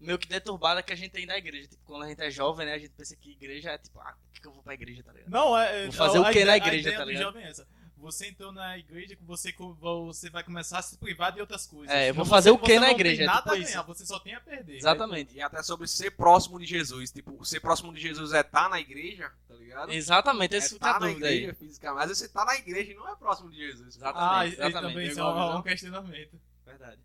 Meio 0.00 0.18
que 0.18 0.26
deturbada 0.28 0.82
que 0.82 0.92
a 0.92 0.96
gente 0.96 1.10
tem 1.12 1.26
da 1.26 1.36
igreja. 1.36 1.68
Tipo, 1.68 1.82
quando 1.84 2.04
a 2.04 2.08
gente 2.08 2.22
é 2.22 2.30
jovem, 2.30 2.66
né? 2.66 2.74
A 2.74 2.78
gente 2.78 2.90
pensa 2.96 3.14
que 3.16 3.32
igreja 3.32 3.70
é 3.70 3.78
tipo, 3.78 4.00
ah, 4.00 4.12
por 4.24 4.32
que 4.32 4.40
que 4.40 4.46
eu 4.48 4.52
vou 4.52 4.62
pra 4.62 4.74
igreja, 4.74 5.02
tá 5.02 5.12
ligado? 5.12 5.30
Não, 5.30 5.56
é. 5.58 5.82
é- 5.82 5.84
Vou 5.84 5.92
fazer 5.92 6.18
a 6.18 6.20
o 6.22 6.24
quê 6.24 6.30
ideia- 6.30 6.46
na 6.46 6.52
a 6.52 6.56
igreja, 6.56 6.80
ideia 6.80 6.98
tá 6.98 7.04
do 7.04 7.10
ligado? 7.10 7.22
jovem 7.24 7.44
é 7.44 7.48
essa. 7.50 7.66
Você 7.98 8.28
entrou 8.28 8.50
na 8.50 8.78
igreja 8.78 9.14
que 9.14 9.22
você, 9.24 9.54
você 9.78 10.30
vai 10.30 10.42
começar 10.42 10.78
a 10.78 10.82
se 10.82 10.96
privar 10.96 11.32
de 11.32 11.40
outras 11.42 11.66
coisas. 11.66 11.94
É, 11.94 12.08
eu 12.08 12.14
vou 12.14 12.22
Então 12.24 12.30
fazer 12.34 12.48
você- 12.48 12.56
o 12.56 12.58
quê 12.58 12.72
você 12.72 12.80
na 12.80 12.86
não 12.86 12.92
igreja? 12.94 13.16
Tem 13.18 13.24
É 13.24 13.26
nada 13.26 13.40
tipo 13.42 13.50
a 13.50 13.54
ganhar, 13.58 13.68
isso. 13.68 13.84
você 13.86 14.06
só 14.06 14.18
tem 14.18 14.34
a 14.34 14.40
perder. 14.40 14.76
Exatamente. 14.78 15.34
E 15.34 15.42
até 15.42 15.62
sobre 15.62 15.86
ser 15.86 16.10
próximo 16.12 16.58
de 16.58 16.64
Jesus. 16.64 17.12
Tipo, 17.12 17.44
ser 17.44 17.60
próximo 17.60 17.92
de 17.92 18.00
Jesus 18.00 18.32
é 18.32 18.40
estar 18.40 18.70
na 18.70 18.80
igreja, 18.80 19.30
tá 19.46 19.54
ligado? 19.54 19.92
Exatamente, 19.92 20.54
É 20.54 20.58
esse 20.58 20.70
fica 20.74 20.88
a 20.88 20.92
na 20.94 20.98
dúvida 21.08 21.26
aí. 21.26 21.36
igreja 21.36 21.54
fisicamente. 21.58 22.00
Às 22.02 22.08
vezes 22.08 22.22
você 22.22 22.28
tá 22.30 22.42
na 22.46 22.54
igreja 22.56 22.90
e 22.90 22.94
não 22.94 23.06
é 23.06 23.14
próximo 23.16 23.50
de 23.50 23.58
Jesus. 23.58 23.94
Exatamente. 23.96 24.32
Ah, 24.32 24.46
exatamente. 24.46 24.92
também 24.94 25.06
isso 25.08 25.18
é 25.20 25.22
Igual, 25.22 25.56
um, 25.56 25.58
um 25.58 25.62
questionamento. 25.62 26.40
Verdade. 26.64 26.98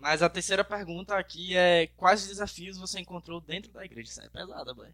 Mas 0.00 0.22
a 0.22 0.28
terceira 0.30 0.64
pergunta 0.64 1.16
aqui 1.16 1.54
é 1.56 1.86
quais 1.96 2.26
desafios 2.26 2.78
você 2.78 2.98
encontrou 3.00 3.40
dentro 3.40 3.70
da 3.70 3.84
igreja? 3.84 4.10
Isso 4.10 4.22
é 4.22 4.28
pesada, 4.28 4.72
boy. 4.74 4.88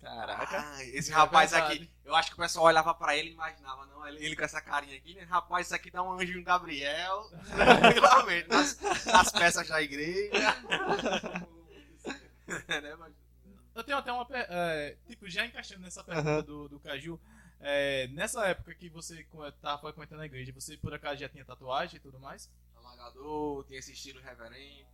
Caraca. 0.00 0.60
Ah, 0.60 0.84
esse 0.84 1.10
É 1.10 1.14
rapaz 1.14 1.50
verdade. 1.50 1.74
aqui, 1.76 1.90
eu 2.04 2.14
acho 2.14 2.28
que 2.30 2.34
o 2.34 2.42
pessoal 2.42 2.66
olhava 2.66 2.94
pra 2.94 3.16
ele 3.16 3.30
e 3.30 3.32
imaginava, 3.32 3.86
não, 3.86 4.06
ele, 4.06 4.24
ele 4.24 4.36
com 4.36 4.44
essa 4.44 4.60
carinha 4.60 4.96
aqui, 4.96 5.14
né? 5.14 5.22
Rapaz, 5.22 5.66
isso 5.66 5.74
aqui 5.74 5.90
dá 5.90 6.02
um 6.02 6.12
anjinho 6.12 6.44
Gabriel, 6.44 7.30
tranquilamente, 7.56 8.48
nas, 8.48 8.78
nas 9.06 9.32
peças 9.32 9.66
da 9.66 9.82
igreja. 9.82 10.30
né, 12.68 12.96
Eu 13.74 13.82
tenho 13.82 13.98
até 13.98 14.12
uma. 14.12 14.26
é, 14.30 14.96
tipo, 15.08 15.28
já 15.28 15.46
encaixando 15.46 15.80
nessa 15.82 16.04
pergunta 16.04 16.42
do, 16.42 16.68
do 16.68 16.78
Caju. 16.80 17.18
é, 17.60 18.06
nessa 18.08 18.46
época 18.46 18.74
que 18.74 18.88
você 18.90 19.26
tava 19.60 19.80
frequentando 19.80 20.22
a 20.22 20.26
igreja, 20.26 20.52
você 20.52 20.76
por 20.76 20.92
acaso 20.94 21.20
já 21.20 21.28
tinha 21.28 21.44
tatuagem 21.44 21.96
e 21.96 22.00
tudo 22.00 22.20
mais? 22.20 22.50
Alagador, 22.98 23.64
tem 23.64 23.78
esse 23.78 23.92
estilo 23.92 24.20
reverente. 24.20 24.86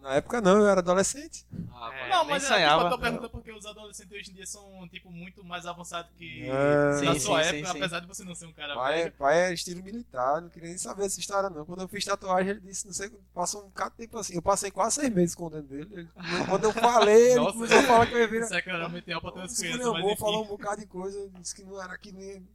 Na 0.00 0.14
época 0.14 0.40
não, 0.40 0.58
eu 0.58 0.68
era 0.68 0.78
adolescente. 0.78 1.44
Ah, 1.72 1.90
É, 1.92 2.08
não, 2.08 2.24
mas 2.24 2.44
é, 2.44 2.46
sonhava. 2.46 2.82
tipo, 2.84 2.86
eu 2.86 2.96
tô 2.96 3.02
perguntando 3.02 3.30
porque 3.30 3.50
os 3.50 3.66
adolescentes 3.66 4.12
hoje 4.16 4.30
em 4.30 4.34
dia 4.34 4.46
são 4.46 4.88
tipo, 4.88 5.10
muito 5.10 5.42
mais 5.42 5.66
avançados 5.66 6.12
que 6.16 6.44
É. 6.48 7.00
na 7.04 7.14
Sim, 7.14 7.18
sua 7.18 7.42
sim, 7.42 7.48
época, 7.48 7.66
sim, 7.66 7.72
sim. 7.72 7.78
apesar 7.78 7.98
de 8.00 8.06
você 8.06 8.22
não 8.22 8.32
ser 8.32 8.46
um 8.46 8.52
cara 8.52 8.76
Pai, 8.76 8.94
velho. 9.02 9.12
pai 9.14 9.40
é 9.50 9.52
estilo 9.52 9.82
militar, 9.82 10.40
não 10.40 10.50
queria 10.50 10.68
nem 10.68 10.78
saber 10.78 11.04
essa 11.06 11.18
história 11.18 11.50
não. 11.50 11.64
Quando 11.66 11.80
eu 11.82 11.88
fiz 11.88 12.04
tatuagem, 12.04 12.50
ele 12.52 12.60
disse, 12.60 12.86
não 12.86 12.92
sei, 12.92 13.10
passou 13.34 13.62
um 13.62 13.70
bocado 13.70 13.90
de 13.90 13.96
tempo 13.96 14.18
assim. 14.18 14.34
Eu 14.36 14.42
passei 14.42 14.70
quase 14.70 15.00
seis 15.00 15.12
meses 15.12 15.30
escondendo 15.32 15.66
dele. 15.66 15.88
Ele- 15.92 16.08
quando 16.48 16.62
eu 16.62 16.72
falei, 16.72 17.32
ele 17.32 17.40
Nossa. 17.40 17.52
começou 17.54 17.78
a 17.78 17.82
falar 17.82 18.06
que 18.06 18.14
eu 18.14 18.18
ia 18.20 18.28
vir. 18.28 18.42
Isso 18.42 18.54
é 18.54 18.62
claramente 18.62 19.06
real 19.08 19.20
pra 19.20 19.32
ter 19.32 19.40
as 19.40 19.50
Disse 19.50 19.62
crianças, 19.62 19.84
que 19.84 19.92
mas 19.94 20.04
enfim. 20.04 20.16
falou 20.16 20.44
um 20.44 20.48
bocado 20.48 20.80
de 20.80 20.86
coisa, 20.86 21.28
disse 21.40 21.54
que 21.56 21.64
não 21.64 21.82
era 21.82 21.92
aquilo, 21.94 22.18
nem- 22.18 22.48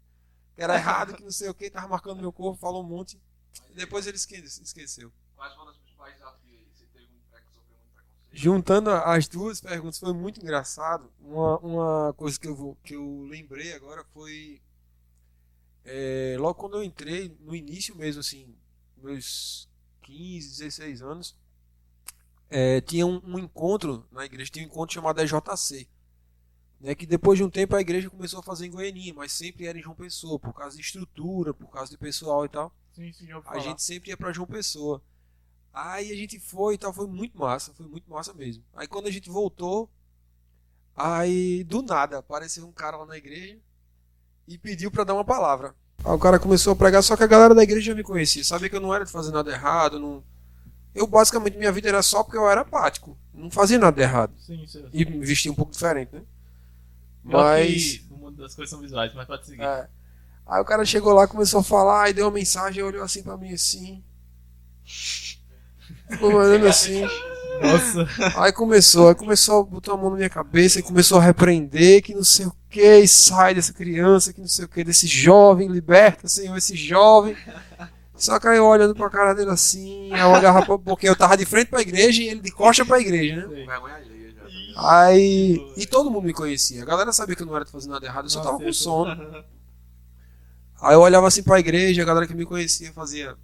que 0.56 0.62
era 0.64 0.76
errado, 0.76 1.14
que 1.14 1.24
não 1.24 1.32
sei 1.32 1.50
o 1.50 1.54
que, 1.54 1.70
tava 1.70 1.90
marcando 1.90 2.22
meu 2.22 2.32
corpo, 2.32 2.58
falou 2.58 2.82
um 2.82 2.88
monte. 2.88 3.20
Depois 3.76 4.08
ele 4.08 4.18
esque- 4.18 4.36
esqueceu. 4.36 5.12
Quais 5.36 5.54
foram 5.56 5.72
os 5.72 5.78
principais 5.78 6.14
desafios 6.16 6.54
aí? 6.60 6.68
Você 6.74 6.86
teve 6.88 7.08
muito 7.08 7.26
preconceito, 7.30 7.54
sofreu 7.56 7.78
muito 7.78 7.94
preconceito? 7.94 8.30
Juntando 8.32 8.90
as 8.92 9.28
duas 9.28 9.62
perguntas, 9.62 10.00
foi 10.00 10.14
muito 10.14 10.42
engraçado. 10.42 11.12
Uma, 11.20 11.58
uma 11.60 12.14
coisa 12.14 12.40
que 12.40 12.48
eu, 12.48 12.56
vou, 12.56 12.76
que 12.84 12.96
eu 12.96 13.24
lembrei 13.30 13.74
agora 13.74 14.04
foi. 14.14 14.62
é, 15.86 16.36
logo 16.40 16.56
quando 16.56 16.78
eu 16.78 16.84
entrei, 16.84 17.36
no 17.42 17.56
início 17.56 17.96
mesmo, 17.96 18.20
assim, 18.22 18.56
meus 18.98 19.70
15, 20.02 20.50
16 20.50 21.02
anos, 21.02 21.36
é, 22.50 22.82
tinha 22.82 23.06
um, 23.06 23.22
um 23.26 23.40
encontro 23.40 24.06
na 24.12 24.26
igreja, 24.26 24.52
tinha 24.52 24.66
um 24.66 24.68
encontro 24.70 24.94
chamado 24.94 25.20
EJC. 25.22 25.88
Né, 26.80 26.94
que 26.96 27.06
depois 27.06 27.38
de 27.38 27.44
um 27.46 27.50
tempo 27.50 27.76
a 27.76 27.82
igreja 27.82 28.10
começou 28.10 28.40
a 28.40 28.44
fazer 28.44 28.66
em 28.68 28.72
Goiânia, 28.72 29.14
mas 29.14 29.32
sempre 29.32 29.66
era 29.68 29.78
em 29.78 29.82
João 29.82 29.96
Pessoa, 29.96 30.38
por 30.38 30.54
causa 30.54 30.76
de 30.76 30.82
estrutura, 30.84 31.54
por 31.54 31.70
causa 31.70 31.90
de 31.92 31.98
pessoal 31.98 32.46
e 32.46 32.50
tal. 32.50 32.74
Sim, 32.94 33.12
sim, 33.12 33.34
ouvi 33.34 33.48
A 33.50 33.60
gente 33.60 33.82
sempre 33.82 34.10
ia 34.10 34.18
pra 34.18 34.32
João 34.32 34.48
Pessoa. 34.48 35.02
Aí 35.74 36.12
a 36.12 36.16
gente 36.16 36.40
foi 36.40 36.76
e 36.76 36.78
tal, 36.78 36.94
foi 36.94 37.08
muito 37.08 37.38
massa, 37.38 37.74
foi 37.74 37.88
muito 37.88 38.10
massa 38.10 38.32
mesmo. 38.34 38.64
Aí 38.76 38.88
quando 38.88 39.08
a 39.08 39.12
gente 39.12 39.30
voltou, 39.30 39.90
aí 40.96 41.64
do 41.64 41.82
nada 41.82 42.20
apareceu 42.20 42.66
um 42.68 42.72
cara 42.72 42.96
lá 42.98 43.06
na 43.08 43.18
igreja 43.18 43.58
e 44.48 44.58
pediu 44.58 44.92
pra 44.92 45.04
dar 45.04 45.16
uma 45.16 45.26
palavra. 45.26 45.76
Aí 46.06 46.12
o 46.12 46.20
cara 46.20 46.38
começou 46.38 46.74
a 46.74 46.76
pregar, 46.76 47.02
só 47.02 47.18
que 47.18 47.24
a 47.24 47.28
galera 47.28 47.56
da 47.56 47.64
igreja 47.64 47.88
já 47.88 47.96
me 47.96 48.04
conhecia, 48.04 48.44
sabia 48.44 48.70
que 48.70 48.76
eu 48.76 48.82
não 48.82 48.94
era 48.94 49.04
de 49.04 49.12
fazer 49.12 49.32
nada 49.32 49.50
errado, 49.52 50.00
não... 50.00 50.24
Eu 50.94 51.08
basicamente 51.08 51.58
minha 51.58 51.72
vida 51.72 51.90
era 51.90 52.04
só 52.04 52.24
porque 52.24 52.38
eu 52.38 52.48
era 52.48 52.62
apático, 52.62 53.18
não 53.34 53.50
fazia 53.50 53.80
nada 53.80 53.96
de 53.96 54.04
errado. 54.04 54.34
Sim, 54.38 54.68
sim. 54.68 54.88
E 54.94 55.04
me 55.06 55.26
vestia 55.26 55.52
um 55.52 55.56
pouco 55.56 55.72
diferente, 55.72 56.14
né? 56.14 56.22
Pior 57.28 57.42
Mas 57.42 57.98
que 57.98 58.14
O 58.14 58.18
mundo 58.18 58.44
das 58.44 58.54
coisas 58.54 58.70
são 58.70 58.80
visuais, 58.80 59.12
mas 59.16 59.26
pode 59.26 59.48
seguir. 59.48 59.64
é. 59.64 59.90
Aí 60.48 60.62
o 60.62 60.66
cara 60.66 60.84
chegou 60.86 61.14
lá, 61.14 61.28
começou 61.28 61.62
a 61.62 61.64
falar, 61.64 62.10
e 62.10 62.14
deu 62.14 62.26
uma 62.26 62.32
mensagem, 62.32 62.84
olhou 62.84 63.04
assim 63.04 63.24
pra 63.24 63.38
mim 63.38 63.54
assim. 63.54 64.04
Ficou 66.10 66.34
olhando 66.34 66.68
assim. 66.68 67.02
Nossa. 67.62 68.08
Aí 68.42 68.52
começou, 68.52 69.10
aí 69.10 69.16
começou 69.16 69.62
a 69.62 69.64
botar 69.64 69.94
a 69.94 69.98
mão 69.98 70.10
na 70.10 70.18
minha 70.18 70.30
cabeça 70.30 70.80
e 70.80 70.84
começou 70.84 71.18
a 71.18 71.22
repreender 71.22 72.02
que 72.02 72.14
não 72.14 72.24
sei 72.24 72.46
o 72.48 72.56
que, 72.70 73.08
sai 73.08 73.54
dessa 73.56 73.72
criança, 73.72 74.34
que 74.34 74.42
não 74.42 74.48
sei 74.48 74.66
o 74.66 74.68
que, 74.68 74.84
desse 74.84 75.08
jovem, 75.08 75.68
liberta, 75.70 76.28
Senhor, 76.28 76.58
esse 76.58 76.76
jovem. 76.76 77.38
Só 78.16 78.40
que 78.40 78.48
aí 78.48 78.58
eu 78.58 78.66
olhando 78.66 78.94
pra 78.96 79.10
cara 79.10 79.34
dele 79.34 79.52
assim, 79.52 80.10
eu 80.16 80.30
olhava 80.30 80.66
pra- 80.66 80.78
porque 80.78 81.08
eu 81.08 81.16
tava 81.16 81.38
de 81.38 81.46
frente 81.46 81.68
pra 81.70 81.82
igreja 81.82 82.22
e 82.22 82.28
ele 82.28 82.42
de 82.42 82.52
costa 82.52 82.86
pra 82.86 83.00
igreja, 83.00 83.48
né? 83.48 83.66
Aí. 84.76 85.74
E 85.78 85.86
todo 85.86 86.10
mundo 86.12 86.26
me 86.26 86.34
conhecia. 86.34 86.82
A 86.82 86.86
galera 86.86 87.14
sabia 87.14 87.36
que 87.36 87.44
eu 87.44 87.48
não 87.48 87.56
era 87.56 87.66
fazendo 87.66 87.92
nada 87.92 88.06
errado, 88.06 88.26
eu 88.26 88.30
só 88.30 88.42
tava 88.42 88.58
com 88.58 88.74
sono. 88.74 89.44
Aí 90.84 90.94
eu 90.96 91.02
olhava 91.02 91.28
assim 91.28 91.42
pra 91.44 91.60
igreja, 91.60 92.02
a 92.02 92.06
galera 92.06 92.28
que 92.28 92.34
me 92.34 92.46
conhecia 92.46 92.92
fazia. 92.94 93.36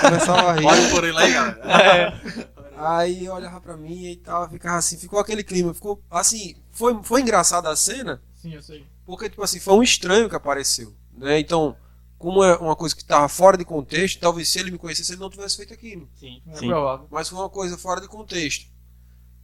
Começava 0.00 0.50
a 0.50 0.52
rir. 0.54 0.64
Olha 0.66 0.90
por 0.90 1.04
ele 1.04 1.18
aí, 1.18 1.32
galera. 1.32 1.60
É, 1.66 2.60
Aí 2.82 3.28
olhava 3.28 3.60
pra 3.60 3.76
mim 3.76 4.06
e 4.06 4.16
tal, 4.16 4.48
ficava 4.48 4.78
assim, 4.78 4.96
ficou 4.96 5.18
aquele 5.20 5.44
clima, 5.44 5.74
ficou 5.74 6.02
assim, 6.10 6.56
foi, 6.70 6.98
foi 7.02 7.20
engraçada 7.20 7.68
a 7.68 7.76
cena, 7.76 8.22
sim, 8.34 8.54
eu 8.54 8.62
sei. 8.62 8.86
porque 9.04 9.28
tipo 9.28 9.42
assim, 9.42 9.60
foi 9.60 9.74
um 9.74 9.82
estranho 9.82 10.30
que 10.30 10.34
apareceu, 10.34 10.94
né? 11.12 11.38
Então, 11.38 11.76
como 12.16 12.42
é 12.42 12.56
uma 12.56 12.74
coisa 12.74 12.96
que 12.96 13.04
tava 13.04 13.28
fora 13.28 13.58
de 13.58 13.66
contexto, 13.66 14.18
talvez 14.18 14.48
se 14.48 14.58
ele 14.58 14.70
me 14.70 14.78
conhecesse 14.78 15.12
ele 15.12 15.20
não 15.20 15.28
tivesse 15.28 15.58
feito 15.58 15.74
aquilo, 15.74 16.08
Sim, 16.18 16.40
É 16.48 16.56
sim. 16.56 16.68
provável. 16.68 17.06
mas 17.10 17.28
foi 17.28 17.38
uma 17.38 17.50
coisa 17.50 17.76
fora 17.76 18.00
de 18.00 18.08
contexto, 18.08 18.66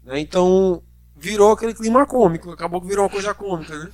né? 0.03 0.19
Então, 0.19 0.83
virou 1.15 1.53
aquele 1.53 1.75
clima 1.75 2.07
cômico, 2.07 2.51
acabou 2.53 2.81
que 2.81 2.87
virou 2.87 3.05
uma 3.05 3.11
coisa 3.11 3.35
cômica, 3.35 3.79
né? 3.79 3.91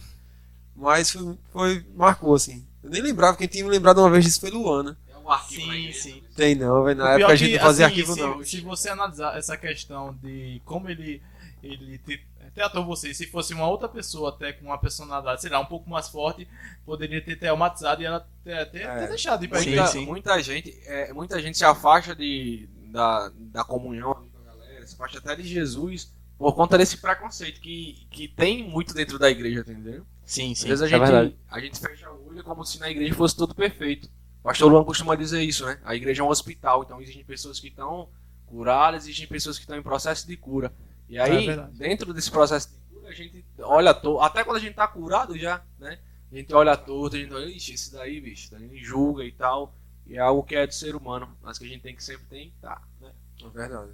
Mas 0.74 1.10
foi, 1.10 1.38
foi 1.52 1.86
marcou 1.94 2.34
assim. 2.34 2.64
Eu 2.82 2.90
nem 2.90 3.02
lembrava, 3.02 3.36
quem 3.36 3.46
tinha 3.46 3.64
me 3.64 3.70
lembrado 3.70 3.98
uma 3.98 4.10
vez 4.10 4.24
disso 4.24 4.40
foi 4.40 4.50
Luana. 4.50 4.98
É 5.12 5.16
um 5.16 5.30
arquivo 5.30 5.60
Sim, 5.62 5.78
igreja. 5.78 6.00
sim. 6.00 6.22
Tem 6.34 6.54
não, 6.54 6.82
velho, 6.84 6.98
na 6.98 7.04
O 7.04 7.08
época 7.08 7.32
a 7.32 7.36
gente 7.36 7.50
que, 7.50 7.56
não 7.58 7.64
fazia 7.64 7.86
assim, 7.86 7.94
arquivo 7.94 8.14
se, 8.14 8.20
não. 8.20 8.44
Se 8.44 8.60
você 8.60 8.88
analisar 8.88 9.36
essa 9.38 9.56
questão 9.56 10.14
de 10.22 10.60
como 10.64 10.88
ele, 10.88 11.22
ele 11.62 11.98
te, 11.98 12.20
tratou 12.54 12.84
você, 12.84 13.14
se 13.14 13.26
fosse 13.28 13.54
uma 13.54 13.68
outra 13.68 13.88
pessoa 13.88 14.30
até 14.30 14.52
com 14.52 14.66
uma 14.66 14.78
personalidade, 14.78 15.40
sei 15.40 15.50
lá, 15.50 15.60
um 15.60 15.66
pouco 15.66 15.88
mais 15.88 16.08
forte, 16.08 16.48
poderia 16.84 17.20
ter 17.22 17.36
traumatizado 17.36 18.02
e 18.02 18.04
ela 18.04 18.26
ter, 18.44 18.54
até 18.54 18.82
É. 18.82 18.98
ter 19.00 19.08
deixado 19.08 19.38
de 19.40 19.44
ir 19.46 19.48
pra 19.48 19.60
Sim, 19.60 19.70
igreja. 19.70 19.94
Muita, 19.94 20.10
muita 20.10 20.42
gente, 20.42 20.80
é, 20.86 21.12
muita 21.12 21.40
gente 21.40 21.56
se 21.56 21.64
afasta 21.64 22.16
de, 22.16 22.68
da, 22.86 23.30
da 23.36 23.64
comunhão 23.64 24.12
com 24.14 24.40
a 24.42 24.52
galera, 24.54 24.86
se 24.86 24.94
afasta 24.94 25.18
até 25.18 25.36
de 25.36 25.44
Jesus 25.46 26.12
por 26.36 26.54
conta 26.54 26.76
desse 26.76 26.96
preconceito 26.96 27.60
que, 27.60 28.04
que 28.10 28.26
tem 28.26 28.68
muito 28.68 28.92
dentro 28.92 29.18
da 29.18 29.30
igreja, 29.30 29.60
entendeu? 29.60 30.04
Sim, 30.24 30.52
Às 30.52 30.58
sim. 30.58 30.68
vezes 30.68 30.82
a 30.82 30.86
é 30.86 30.88
gente, 30.88 31.38
a 31.48 31.60
gente 31.60 31.78
fecha 31.78 32.10
o 32.10 32.28
olho 32.28 32.44
como 32.44 32.64
se 32.64 32.78
na 32.78 32.90
igreja 32.90 33.14
fosse 33.14 33.36
tudo 33.36 33.54
perfeito. 33.54 34.08
O 34.40 34.42
pastor 34.44 34.70
Luan 34.70 34.84
costuma 34.84 35.14
dizer 35.14 35.42
isso, 35.42 35.64
né? 35.66 35.80
A 35.84 35.94
igreja 35.94 36.22
é 36.22 36.24
um 36.24 36.28
hospital, 36.28 36.82
então 36.82 37.00
existem 37.00 37.24
pessoas 37.24 37.60
que 37.60 37.68
estão 37.68 38.08
curadas, 38.46 39.04
existem 39.04 39.26
pessoas 39.26 39.56
que 39.56 39.64
estão 39.64 39.76
em 39.76 39.82
processo 39.82 40.26
de 40.26 40.36
cura. 40.36 40.72
E 41.08 41.18
aí, 41.18 41.48
É 41.48 41.56
dentro 41.72 42.12
desse 42.12 42.30
processo 42.30 42.70
de 42.70 42.76
cura, 42.94 43.08
a 43.08 43.12
gente 43.12 43.44
olha 43.60 43.94
to 43.94 44.20
até 44.20 44.44
quando 44.44 44.56
a 44.56 44.60
gente 44.60 44.74
tá 44.74 44.86
curado 44.88 45.38
já, 45.38 45.62
né? 45.78 45.98
A 46.30 46.34
gente 46.36 46.54
olha 46.54 46.76
torto, 46.76 47.16
a 47.16 47.18
gente 47.18 47.32
olha, 47.34 47.46
ixi, 47.46 47.74
esse 47.74 47.92
daí, 47.92 48.20
bicho, 48.20 48.54
a 48.54 48.58
gente 48.58 48.82
julga 48.82 49.24
e 49.24 49.32
tal. 49.32 49.74
E 50.06 50.16
é 50.16 50.18
algo 50.18 50.42
que 50.42 50.56
é 50.56 50.66
do 50.66 50.74
ser 50.74 50.96
humano, 50.96 51.36
mas 51.42 51.58
que 51.58 51.64
a 51.64 51.68
gente 51.68 51.82
tem 51.82 51.94
que 51.94 52.02
sempre 52.02 52.24
tentar, 52.26 52.82
né? 53.00 53.12
É 53.44 53.48
verdade. 53.48 53.92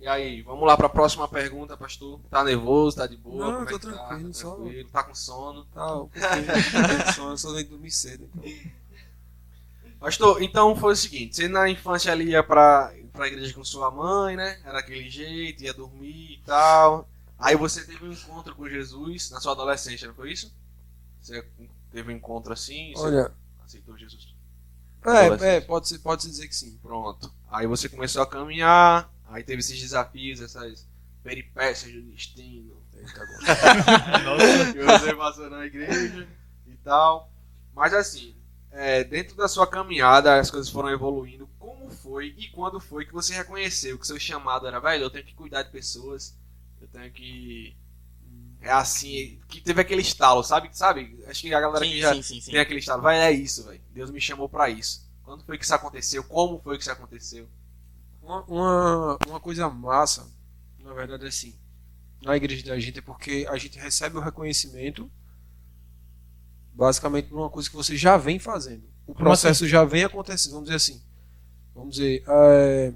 E 0.00 0.06
aí, 0.06 0.42
vamos 0.42 0.64
lá 0.66 0.76
pra 0.76 0.88
próxima 0.88 1.26
pergunta, 1.26 1.76
pastor. 1.76 2.20
Tá 2.30 2.44
nervoso, 2.44 2.96
tá 2.98 3.06
de 3.06 3.16
boa? 3.16 3.44
Não, 3.46 3.52
Como 3.54 3.68
é 3.68 3.70
tô 3.72 3.78
tá? 3.80 3.90
tranquilo, 4.06 4.28
Tá 4.28 4.38
só- 4.38 4.54
tranquilo? 4.54 4.88
Tá 4.90 5.02
com 5.02 5.14
sono? 5.14 5.64
Tá, 5.66 5.94
um 5.96 6.08
pouquinho. 6.08 7.12
Só- 7.14 7.30
eu 7.30 7.36
só 7.38 7.52
nem 7.52 7.64
dormi 7.64 7.90
cedo. 7.90 8.30
Então. 8.36 8.78
Pastor, 9.98 10.40
então 10.40 10.76
foi 10.76 10.92
o 10.92 10.96
seguinte, 10.96 11.34
você 11.34 11.48
na 11.48 11.68
infância 11.68 12.12
ali 12.12 12.30
ia 12.30 12.42
pra, 12.44 12.94
pra 13.12 13.26
igreja 13.26 13.52
com 13.52 13.64
sua 13.64 13.90
mãe, 13.90 14.36
né? 14.36 14.60
Era 14.64 14.78
aquele 14.78 15.10
jeito, 15.10 15.64
ia 15.64 15.74
dormir 15.74 16.34
e 16.34 16.42
tal. 16.46 17.08
Aí 17.36 17.56
você 17.56 17.84
teve 17.84 18.04
um 18.06 18.12
encontro 18.12 18.54
com 18.54 18.68
Jesus 18.68 19.30
na 19.30 19.40
sua 19.40 19.52
adolescência, 19.52 20.06
não 20.06 20.14
foi 20.14 20.30
isso? 20.32 20.54
Você 21.20 21.44
teve 21.90 22.12
um 22.12 22.16
encontro 22.16 22.52
assim, 22.52 22.92
você 22.94 23.04
Olha, 23.06 23.32
aceitou 23.64 23.98
Jesus. 23.98 24.32
é, 25.04 25.56
é 25.56 25.60
pode, 25.60 25.88
ser, 25.88 25.98
pode 25.98 26.22
se 26.22 26.30
dizer 26.30 26.46
que 26.46 26.54
sim. 26.54 26.78
Pronto. 26.80 27.32
Aí 27.50 27.66
você 27.66 27.88
começou 27.88 28.22
a 28.22 28.26
caminhar, 28.26 29.10
aí 29.28 29.42
teve 29.42 29.60
esses 29.60 29.80
desafios, 29.80 30.40
essas 30.40 30.86
peripécias 31.22 31.92
do 31.92 32.02
destino. 32.02 32.76
Eita. 32.94 33.20
Nossa, 34.24 34.72
que 34.72 34.78
você 34.82 35.14
passou 35.14 35.50
na 35.50 35.66
igreja 35.66 36.28
e 36.66 36.76
tal. 36.76 37.30
Mas 37.74 37.94
assim, 37.94 38.34
é, 38.70 39.04
dentro 39.04 39.36
da 39.36 39.48
sua 39.48 39.66
caminhada, 39.66 40.38
as 40.38 40.50
coisas 40.50 40.70
foram 40.70 40.90
evoluindo. 40.90 41.48
Como 41.58 41.90
foi 41.90 42.34
e 42.36 42.48
quando 42.48 42.80
foi 42.80 43.04
que 43.04 43.12
você 43.12 43.34
reconheceu 43.34 43.98
que 43.98 44.06
seu 44.06 44.18
chamado 44.18 44.66
era, 44.66 44.80
velho, 44.80 45.04
eu 45.04 45.10
tenho 45.10 45.24
que 45.24 45.34
cuidar 45.34 45.62
de 45.62 45.70
pessoas, 45.70 46.36
eu 46.80 46.88
tenho 46.88 47.10
que. 47.12 47.76
É 48.60 48.72
assim, 48.72 49.38
que 49.46 49.60
teve 49.60 49.80
aquele 49.80 50.02
estalo, 50.02 50.42
sabe? 50.42 50.68
Sabe? 50.72 51.22
Acho 51.28 51.42
que 51.42 51.54
a 51.54 51.60
galera 51.60 51.84
que 51.84 51.92
Sim, 51.92 52.00
já 52.00 52.14
sim, 52.14 52.22
sim, 52.22 52.40
sim. 52.40 52.50
tem 52.50 52.60
aquele 52.60 52.80
estalo, 52.80 53.02
vai, 53.02 53.18
é 53.20 53.30
isso, 53.30 53.64
velho. 53.64 53.80
Deus 53.92 54.10
me 54.10 54.20
chamou 54.20 54.48
pra 54.48 54.68
isso. 54.68 55.08
Quando 55.22 55.44
foi 55.44 55.56
que 55.56 55.64
isso 55.64 55.74
aconteceu? 55.74 56.24
Como 56.24 56.58
foi 56.60 56.76
que 56.76 56.82
isso 56.82 56.90
aconteceu? 56.90 57.48
Uma, 58.28 58.42
uma, 58.44 59.18
uma 59.26 59.40
coisa 59.40 59.70
massa, 59.70 60.30
na 60.80 60.92
verdade, 60.92 61.24
é 61.24 61.28
assim. 61.28 61.58
Na 62.22 62.36
igreja 62.36 62.62
da 62.66 62.78
gente 62.78 62.98
é 62.98 63.02
porque 63.02 63.46
a 63.48 63.56
gente 63.56 63.78
recebe 63.78 64.18
o 64.18 64.20
reconhecimento 64.20 65.10
basicamente 66.74 67.28
por 67.28 67.38
uma 67.38 67.48
coisa 67.48 67.70
que 67.70 67.74
você 67.74 67.96
já 67.96 68.18
vem 68.18 68.38
fazendo. 68.38 68.84
O 69.06 69.14
Como 69.14 69.24
processo 69.24 69.66
já 69.66 69.82
vem 69.82 70.04
acontecendo, 70.04 70.52
vamos 70.52 70.66
dizer 70.66 70.76
assim. 70.76 71.02
Vamos 71.74 71.96
dizer, 71.96 72.22
é, 72.28 72.92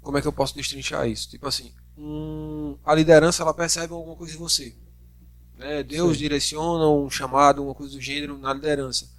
como 0.00 0.16
é 0.16 0.22
que 0.22 0.26
eu 0.28 0.32
posso 0.32 0.54
destrinchar 0.54 1.06
isso? 1.08 1.28
Tipo 1.28 1.46
assim, 1.46 1.72
um- 1.96 2.78
a 2.84 2.94
liderança 2.94 3.42
ela 3.42 3.52
percebe 3.52 3.92
alguma 3.92 4.16
coisa 4.16 4.34
em 4.34 4.38
você. 4.38 4.74
Né? 5.56 5.82
Deus 5.82 6.12
Sim. 6.16 6.22
direciona 6.22 6.88
um 6.88 7.10
chamado, 7.10 7.62
uma 7.62 7.74
coisa 7.74 7.94
do 7.94 8.00
gênero 8.00 8.38
na 8.38 8.54
liderança. 8.54 9.10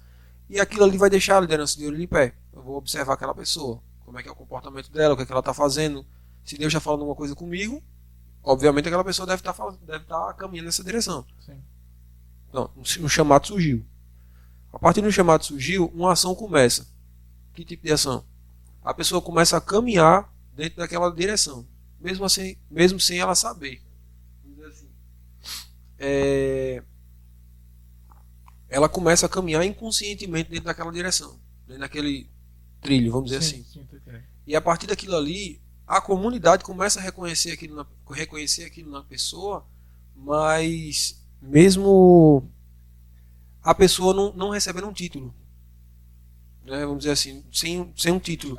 E 0.48 0.58
aquilo 0.58 0.84
ali 0.84 0.98
vai 0.98 1.08
deixar 1.08 1.38
a 1.38 1.40
liderança 1.40 1.78
de 1.78 1.86
olho 1.86 2.02
em 2.02 2.08
pé. 2.08 2.34
Eu 2.60 2.64
vou 2.64 2.76
observar 2.76 3.14
aquela 3.14 3.34
pessoa, 3.34 3.82
como 4.04 4.18
é 4.18 4.22
que 4.22 4.28
é 4.28 4.32
o 4.32 4.36
comportamento 4.36 4.90
dela, 4.90 5.14
o 5.14 5.16
que, 5.16 5.22
é 5.22 5.26
que 5.26 5.32
ela 5.32 5.40
está 5.40 5.54
fazendo. 5.54 6.04
Se 6.44 6.58
Deus 6.58 6.70
está 6.70 6.78
falando 6.78 7.00
alguma 7.00 7.16
coisa 7.16 7.34
comigo, 7.34 7.82
obviamente 8.42 8.86
aquela 8.86 9.02
pessoa 9.02 9.26
deve 9.26 9.40
estar 9.40 9.70
deve 9.86 10.04
tá 10.04 10.34
caminhando 10.34 10.66
nessa 10.66 10.84
direção. 10.84 11.24
Sim. 11.40 11.58
Não, 12.52 12.70
um, 12.76 13.08
chamado 13.08 13.46
surgiu. 13.46 13.82
A 14.70 14.78
partir 14.78 15.00
do 15.00 15.10
chamado 15.10 15.42
surgiu, 15.42 15.86
uma 15.94 16.12
ação 16.12 16.34
começa. 16.34 16.86
Que 17.54 17.64
tipo 17.64 17.86
de 17.86 17.92
ação? 17.94 18.26
A 18.84 18.92
pessoa 18.92 19.22
começa 19.22 19.56
a 19.56 19.60
caminhar 19.60 20.30
dentro 20.52 20.80
daquela 20.80 21.10
direção, 21.10 21.66
mesmo 21.98 22.26
assim, 22.26 22.58
mesmo 22.70 23.00
sem 23.00 23.20
ela 23.20 23.34
saber. 23.34 23.82
Vamos 24.42 24.58
dizer 24.58 24.68
assim. 24.68 24.90
É, 25.98 26.82
ela 28.68 28.86
começa 28.86 29.24
a 29.24 29.30
caminhar 29.30 29.64
inconscientemente 29.64 30.50
dentro 30.50 30.66
daquela 30.66 30.92
direção, 30.92 31.40
dentro 31.66 31.80
daquele 31.80 32.28
trilho, 32.80 33.12
vamos 33.12 33.30
dizer 33.30 33.38
assim. 33.38 33.64
sim, 33.64 33.80
entendendo. 33.80 34.22
E 34.46 34.56
a 34.56 34.60
partir 34.60 34.86
daquilo 34.86 35.16
ali, 35.16 35.60
a 35.86 36.00
comunidade 36.00 36.64
começa 36.64 36.98
a 36.98 37.02
reconhecer 37.02 37.52
aquilo 37.52 37.76
na, 37.76 37.86
reconhecer 38.10 38.64
aquilo 38.64 38.90
na 38.90 39.02
pessoa, 39.02 39.66
mas 40.16 41.22
mesmo 41.40 42.48
a 43.62 43.74
pessoa 43.74 44.14
não, 44.14 44.32
não 44.32 44.50
recebendo 44.50 44.86
um 44.88 44.92
título. 44.92 45.34
Né, 46.64 46.80
vamos 46.84 46.98
dizer 47.00 47.12
assim, 47.12 47.44
sem, 47.52 47.92
sem 47.96 48.12
um 48.12 48.18
título. 48.18 48.58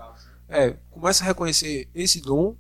É, 0.49 0.71
começa 0.89 1.23
a 1.23 1.27
reconhecer 1.27 1.89
esse 1.93 2.19
dom, 2.19 2.55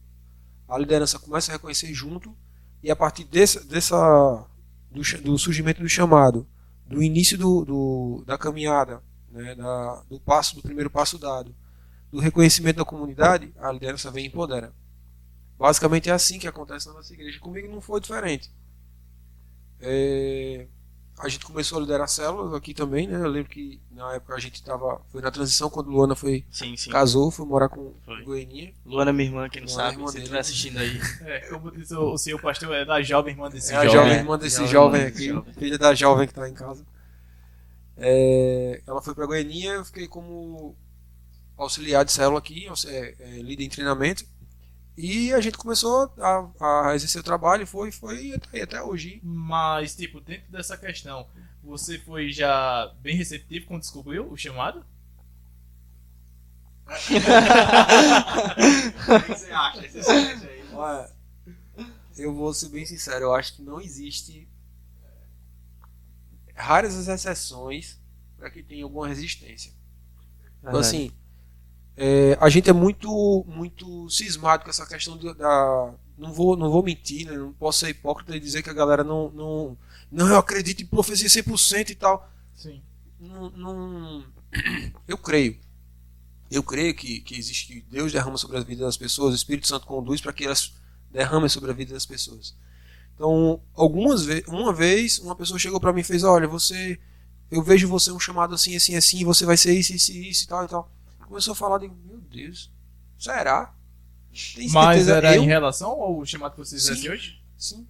a 0.67 0.77
liderança 0.77 1.19
começa 1.19 1.51
a 1.51 1.55
reconhecer 1.55 1.93
junto, 1.93 2.35
e 2.81 2.89
a 2.89 2.95
partir 2.95 3.25
dessa, 3.25 3.63
dessa 3.63 4.47
do, 4.89 5.01
do 5.23 5.37
surgimento 5.37 5.81
do 5.81 5.89
chamado, 5.89 6.47
do 6.87 7.01
início 7.03 7.37
do, 7.37 7.65
do- 7.65 8.23
da 8.25 8.37
caminhada, 8.37 9.03
né, 9.31 9.55
da- 9.55 10.03
do 10.09 10.19
passo, 10.19 10.55
do 10.55 10.61
primeiro 10.61 10.89
passo 10.89 11.17
dado, 11.17 11.55
do 12.11 12.19
reconhecimento 12.19 12.77
da 12.77 12.85
comunidade, 12.85 13.53
a 13.59 13.71
liderança 13.71 14.11
vem 14.11 14.25
e 14.25 14.27
empodera. 14.27 14.73
Basicamente 15.57 16.09
é 16.09 16.13
assim 16.13 16.39
que 16.39 16.47
acontece 16.47 16.87
na 16.87 16.93
nossa 16.93 17.13
igreja. 17.13 17.39
Comigo 17.39 17.71
não 17.73 17.81
foi 17.81 17.99
diferente. 18.01 18.51
É, 19.79 20.67
a 21.19 21.27
gente 21.27 21.45
começou 21.45 21.77
a 21.77 21.81
liderar 21.81 22.07
células 22.07 22.53
aqui 22.53 22.73
também, 22.73 23.07
né? 23.07 23.15
Eu 23.17 23.27
lembro 23.27 23.49
que 23.49 23.79
na 23.91 24.13
época 24.13 24.35
a 24.35 24.39
gente 24.39 24.55
estava 24.55 25.01
foi 25.11 25.21
na 25.21 25.31
transição 25.31 25.69
quando 25.69 25.89
Luana 25.89 26.15
foi 26.15 26.45
Sim, 26.51 26.75
sim. 26.77 26.89
casou, 26.89 27.31
foi 27.31 27.45
morar 27.45 27.69
com 27.69 27.93
Foi. 28.05 28.23
Goianinha. 28.23 28.73
Luana, 28.85 29.11
minha 29.13 29.27
irmã, 29.29 29.49
quem 29.49 29.61
não 29.63 29.67
Luana, 29.71 29.91
sabe, 29.91 30.05
dele. 30.05 30.17
estiver 30.19 30.39
assistindo 30.39 30.77
aí. 30.79 30.99
É, 31.25 31.39
como 31.49 31.71
diz 31.71 31.91
o, 31.91 32.13
o 32.13 32.17
senhor 32.17 32.39
pastor, 32.41 32.73
é 32.75 32.85
da 32.85 33.01
jovem 33.01 33.33
irmã 33.33 33.49
desse 33.49 33.73
É 33.73 33.77
a 33.77 33.85
jovem. 33.85 33.93
jovem 33.99 34.13
né? 34.13 34.19
irmã 34.19 34.37
desse 34.37 34.65
Jovem 34.67 34.71
jovem 34.71 35.01
irmã 35.01 35.09
desse 35.11 35.23
aqui, 35.23 35.33
jovem. 35.33 35.53
filha 35.53 35.77
da 35.77 35.93
jovem 35.95 36.27
que 36.27 36.31
está 36.31 36.49
em 36.49 36.53
casa. 36.53 36.85
É, 37.97 38.81
ela 38.87 39.01
foi 39.01 39.13
para 39.13 39.25
Goianinha, 39.25 39.73
eu 39.73 39.85
fiquei 39.85 40.07
como 40.07 40.75
auxiliar 41.57 42.03
de 42.03 42.11
célula 42.11 42.39
aqui, 42.39 42.67
é, 42.87 43.15
é, 43.19 43.41
líder 43.41 43.63
em 43.63 43.69
treinamento. 43.69 44.25
E 44.97 45.33
a 45.33 45.39
gente 45.39 45.57
começou 45.57 46.13
a, 46.19 46.89
a 46.89 46.95
exercer 46.95 47.21
o 47.21 47.23
trabalho, 47.23 47.65
foi, 47.65 47.91
foi 47.91 48.33
até, 48.33 48.61
até 48.61 48.83
hoje. 48.83 49.19
Mas, 49.23 49.95
tipo, 49.95 50.19
dentro 50.19 50.51
dessa 50.51 50.77
questão, 50.77 51.27
você 51.63 51.97
foi 51.97 52.31
já 52.31 52.93
bem 53.01 53.15
receptivo 53.15 53.67
quando 53.67 53.81
descobriu 53.81 54.31
o 54.31 54.37
chamado? 54.37 54.85
O 59.01 59.23
que 59.23 59.29
você 59.29 59.51
acha? 59.51 59.85
Esse 59.85 60.03
silêncio 60.03 60.49
aí? 60.49 60.63
Olha, 60.73 61.09
eu 62.17 62.33
vou 62.33 62.53
ser 62.53 62.69
bem 62.69 62.85
sincero, 62.85 63.25
eu 63.25 63.33
acho 63.33 63.55
que 63.55 63.61
não 63.61 63.79
existe 63.79 64.50
raras 66.55 66.95
as 66.95 67.07
exceções, 67.07 67.99
para 68.37 68.49
que 68.49 68.63
tenha 68.63 68.83
alguma 68.83 69.07
resistência. 69.07 69.71
Então, 70.59 70.79
assim, 70.79 71.11
é, 71.97 72.37
a 72.39 72.49
gente 72.49 72.69
é 72.69 72.73
muito 72.73 73.43
muito 73.47 74.09
cismado 74.09 74.63
com 74.63 74.69
essa 74.69 74.85
questão 74.85 75.17
de- 75.17 75.33
da. 75.33 75.93
Não 76.17 76.31
vou, 76.33 76.55
não 76.55 76.69
vou 76.69 76.83
mentir, 76.83 77.25
né? 77.27 77.35
não 77.37 77.51
posso 77.53 77.79
ser 77.79 77.89
hipócrita 77.89 78.35
e 78.35 78.39
dizer 78.39 78.61
que 78.61 78.69
a 78.69 78.73
galera 78.73 79.03
não. 79.03 79.31
Não, 79.31 79.77
não 80.11 80.27
eu 80.27 80.37
acredito 80.37 80.81
em 80.83 80.85
profecia 80.85 81.27
100% 81.29 81.89
e 81.89 81.95
tal. 81.95 82.29
Sim. 82.55 82.81
Não, 83.19 83.49
não- 83.51 84.25
eu 85.07 85.17
creio. 85.17 85.57
Eu 86.49 86.61
creio 86.61 86.93
que, 86.93 87.21
que 87.21 87.35
existe 87.35 87.67
que 87.67 87.81
Deus 87.89 88.11
derrama 88.11 88.37
sobre 88.37 88.57
a 88.57 88.61
vida 88.61 88.83
das 88.85 88.97
pessoas, 88.97 89.31
o 89.33 89.35
Espírito 89.35 89.67
Santo 89.67 89.85
conduz 89.87 90.19
para 90.19 90.33
que 90.33 90.43
elas 90.45 90.73
derramem 91.09 91.47
sobre 91.49 91.71
a 91.71 91.73
vida 91.73 91.93
das 91.93 92.05
pessoas. 92.05 92.55
Então, 93.15 93.61
algumas 93.73 94.25
vezes, 94.25 94.47
uma 94.47 94.73
vez, 94.73 95.19
uma 95.19 95.35
pessoa 95.35 95.59
chegou 95.59 95.79
para 95.79 95.93
mim 95.93 96.01
e 96.01 96.03
fez: 96.03 96.23
Olha, 96.23 96.47
você, 96.47 96.99
eu 97.49 97.61
vejo 97.61 97.87
você 97.87 98.11
um 98.11 98.19
chamado 98.19 98.55
assim, 98.55 98.75
assim, 98.75 98.95
assim, 98.95 99.23
você 99.23 99.45
vai 99.45 99.57
ser 99.57 99.73
isso, 99.73 99.93
isso, 99.93 100.11
isso 100.11 100.45
e 100.45 100.47
tal 100.47 100.65
e 100.65 100.67
tal. 100.67 100.91
Começou 101.27 101.51
a 101.53 101.55
falar, 101.55 101.77
digo, 101.77 101.95
meu 102.05 102.19
Deus, 102.19 102.71
será? 103.17 103.73
Tem 104.55 104.69
Mas 104.69 105.07
era 105.07 105.35
eu? 105.35 105.43
em 105.43 105.45
relação 105.45 105.89
ao 105.91 106.25
chamado 106.25 106.53
que 106.53 106.59
você 106.59 106.75
fizesse 106.75 107.01
Sim. 107.01 107.09
hoje? 107.09 107.41
Sim. 107.57 107.87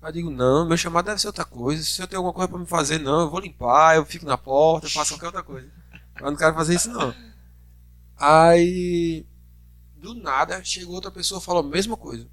Aí 0.00 0.08
eu 0.08 0.12
digo, 0.12 0.30
não, 0.30 0.66
meu 0.66 0.76
chamado 0.76 1.06
deve 1.06 1.20
ser 1.20 1.26
outra 1.26 1.44
coisa. 1.44 1.82
Se 1.82 2.00
eu 2.00 2.06
tenho 2.06 2.20
alguma 2.20 2.32
coisa 2.32 2.48
pra 2.48 2.58
me 2.58 2.66
fazer, 2.66 2.98
não, 2.98 3.22
eu 3.22 3.30
vou 3.30 3.40
limpar, 3.40 3.96
eu 3.96 4.04
fico 4.04 4.24
na 4.24 4.38
porta, 4.38 4.86
eu 4.86 4.90
faço 4.90 5.14
qualquer 5.14 5.26
outra 5.26 5.42
coisa. 5.42 5.68
Eu 6.20 6.30
não 6.30 6.36
quero 6.36 6.54
fazer 6.54 6.74
isso, 6.74 6.90
não. 6.90 7.14
Aí, 8.16 9.26
do 9.96 10.14
nada, 10.14 10.62
chegou 10.64 10.94
outra 10.94 11.10
pessoa 11.10 11.40
e 11.40 11.44
falou 11.44 11.62
a 11.62 11.66
mesma 11.68 11.96
coisa. 11.96 12.26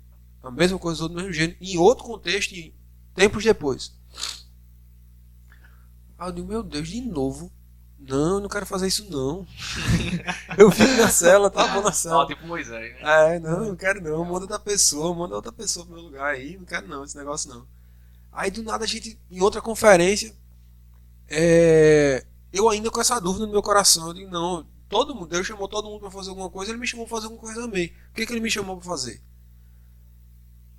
A 0.45 0.51
mesma 0.51 0.77
coisa, 0.77 1.07
do 1.07 1.15
mesmo 1.15 1.33
gênero, 1.33 1.57
em 1.59 1.77
outro 1.77 2.03
contexto, 2.03 2.53
e 2.53 2.73
tempos 3.13 3.43
depois. 3.43 3.93
Aí 6.17 6.29
eu 6.29 6.31
digo, 6.31 6.47
meu 6.47 6.61
Deus, 6.61 6.87
de 6.87 7.01
novo? 7.01 7.51
Não, 7.97 8.35
eu 8.35 8.41
não 8.41 8.49
quero 8.49 8.65
fazer 8.65 8.87
isso, 8.87 9.09
não. 9.09 9.47
eu 10.57 10.69
fico 10.69 10.93
na 10.93 11.09
cela, 11.09 11.49
tá 11.49 11.67
bom 11.69 11.81
na 11.81 11.91
cela. 11.91 12.17
Ó, 12.17 12.25
tipo 12.27 12.45
Moisés, 12.45 12.93
né? 12.93 13.35
É, 13.35 13.39
não, 13.39 13.65
não 13.65 13.75
quero 13.75 13.99
não. 14.01 14.23
Manda 14.23 14.41
outra 14.41 14.59
pessoa, 14.59 15.15
manda 15.15 15.35
outra 15.35 15.51
pessoa 15.51 15.85
pro 15.85 15.95
meu 15.95 16.03
lugar 16.03 16.35
aí. 16.35 16.55
Não 16.57 16.65
quero 16.65 16.87
não, 16.87 17.03
esse 17.03 17.17
negócio 17.17 17.49
não. 17.49 17.65
Aí 18.31 18.51
do 18.51 18.61
nada 18.61 18.83
a 18.83 18.87
gente, 18.87 19.19
em 19.31 19.41
outra 19.41 19.61
conferência, 19.61 20.35
é, 21.27 22.23
eu 22.53 22.69
ainda 22.69 22.91
com 22.91 23.01
essa 23.01 23.19
dúvida 23.19 23.47
no 23.47 23.51
meu 23.51 23.63
coração. 23.63 24.07
Eu 24.09 24.13
digo, 24.13 24.29
não, 24.29 24.67
todo 24.87 25.15
mundo, 25.15 25.27
Deus 25.27 25.47
chamou 25.47 25.67
todo 25.67 25.89
mundo 25.89 26.01
pra 26.01 26.11
fazer 26.11 26.29
alguma 26.29 26.49
coisa, 26.49 26.71
ele 26.71 26.79
me 26.79 26.85
chamou 26.85 27.07
pra 27.07 27.17
fazer 27.17 27.25
alguma 27.25 27.41
coisa 27.41 27.61
também. 27.61 27.87
O 28.11 28.13
que, 28.13 28.25
que 28.25 28.33
ele 28.33 28.41
me 28.41 28.51
chamou 28.51 28.77
pra 28.77 28.85
fazer? 28.85 29.21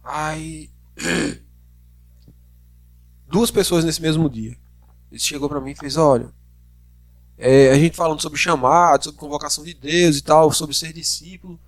Aí. 0.06 0.70
Duas 3.28 3.50
pessoas 3.50 3.84
nesse 3.84 4.00
mesmo 4.00 4.30
dia. 4.30 4.56
Ele 5.10 5.20
chegou 5.20 5.48
pra 5.48 5.60
mim 5.60 5.72
e 5.72 5.74
fez: 5.74 5.96
Olha, 5.96 6.32
é, 7.36 7.70
a 7.70 7.74
gente 7.74 7.96
falando 7.96 8.22
sobre 8.22 8.38
chamado, 8.38 9.04
sobre 9.04 9.18
convocação 9.18 9.64
de 9.64 9.74
Deus 9.74 10.18
e 10.18 10.22
tal, 10.22 10.52
sobre 10.52 10.76
ser 10.76 10.92
discípulo. 10.92 11.58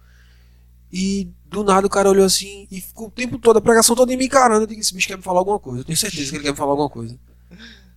E 0.90 1.30
do 1.44 1.64
nada 1.64 1.86
o 1.86 1.90
cara 1.90 2.08
olhou 2.08 2.24
assim 2.24 2.66
e 2.70 2.80
ficou 2.80 3.08
o 3.08 3.10
tempo 3.10 3.38
todo, 3.38 3.58
a 3.58 3.60
pregação 3.60 3.96
toda 3.96 4.16
me 4.16 4.24
encarando. 4.24 4.62
Eu 4.62 4.66
digo: 4.66 4.80
Esse 4.80 4.94
bicho 4.94 5.08
quer 5.08 5.16
me 5.16 5.22
falar 5.22 5.40
alguma 5.40 5.58
coisa. 5.58 5.80
Eu 5.80 5.84
tenho 5.84 5.98
certeza 5.98 6.30
que 6.30 6.36
ele 6.36 6.44
quer 6.44 6.52
me 6.52 6.56
falar 6.56 6.70
alguma 6.70 6.88
coisa. 6.88 7.18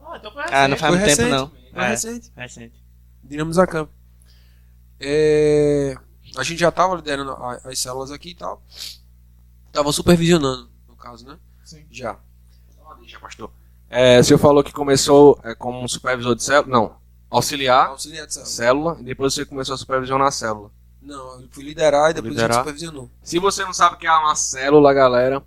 Ah, 0.00 0.16
então 0.18 0.32
foi 0.32 0.42
Ah, 0.50 0.68
não 0.68 0.76
recente. 0.76 0.80
faz 0.80 0.94
muito 0.94 1.04
tempo 1.06 1.22
recente. 1.22 1.30
não. 1.30 1.48
Foi 1.72 1.82
É, 1.84 1.88
recente. 1.88 2.30
recente. 2.36 2.74
Dinamo 3.24 3.52
Zacamp. 3.52 3.88
É, 5.00 5.96
a 6.36 6.42
gente 6.42 6.58
já 6.60 6.70
tava 6.70 6.94
liderando 6.96 7.32
a- 7.32 7.60
as 7.64 7.78
células 7.78 8.10
aqui 8.10 8.30
e 8.30 8.34
tal. 8.34 8.62
Tava 9.72 9.92
supervisionando, 9.92 10.68
no 10.88 10.96
caso, 10.96 11.26
né? 11.26 11.38
Sim. 11.64 11.84
Já. 11.90 12.18
Deixa, 13.00 13.18
pastor. 13.18 13.50
É, 13.90 14.18
o 14.20 14.24
senhor 14.24 14.38
falou 14.38 14.62
que 14.62 14.72
começou 14.72 15.38
é, 15.42 15.54
como 15.54 15.82
um 15.82 15.88
supervisor 15.88 16.34
de 16.34 16.42
célula. 16.42 16.66
Não. 16.78 16.96
Auxiliar, 17.30 17.88
Auxiliar 17.88 18.26
de 18.26 18.34
célula. 18.34 18.50
célula, 18.50 18.96
e 19.00 19.04
depois 19.04 19.32
você 19.34 19.44
começou 19.44 19.74
a 19.74 19.78
supervisionar 19.78 20.28
a 20.28 20.30
célula. 20.30 20.70
Não, 21.00 21.40
eu 21.40 21.48
fui 21.50 21.64
liderar 21.64 22.10
e 22.10 22.14
depois 22.14 22.32
a 22.32 22.36
Liderar. 22.36 22.52
gente 22.52 22.60
supervisionou. 22.60 23.10
Se 23.22 23.38
você 23.38 23.64
não 23.64 23.72
sabe 23.72 23.96
o 23.96 23.98
que 23.98 24.06
é 24.06 24.12
uma 24.12 24.34
célula, 24.36 24.92
galera, 24.94 25.42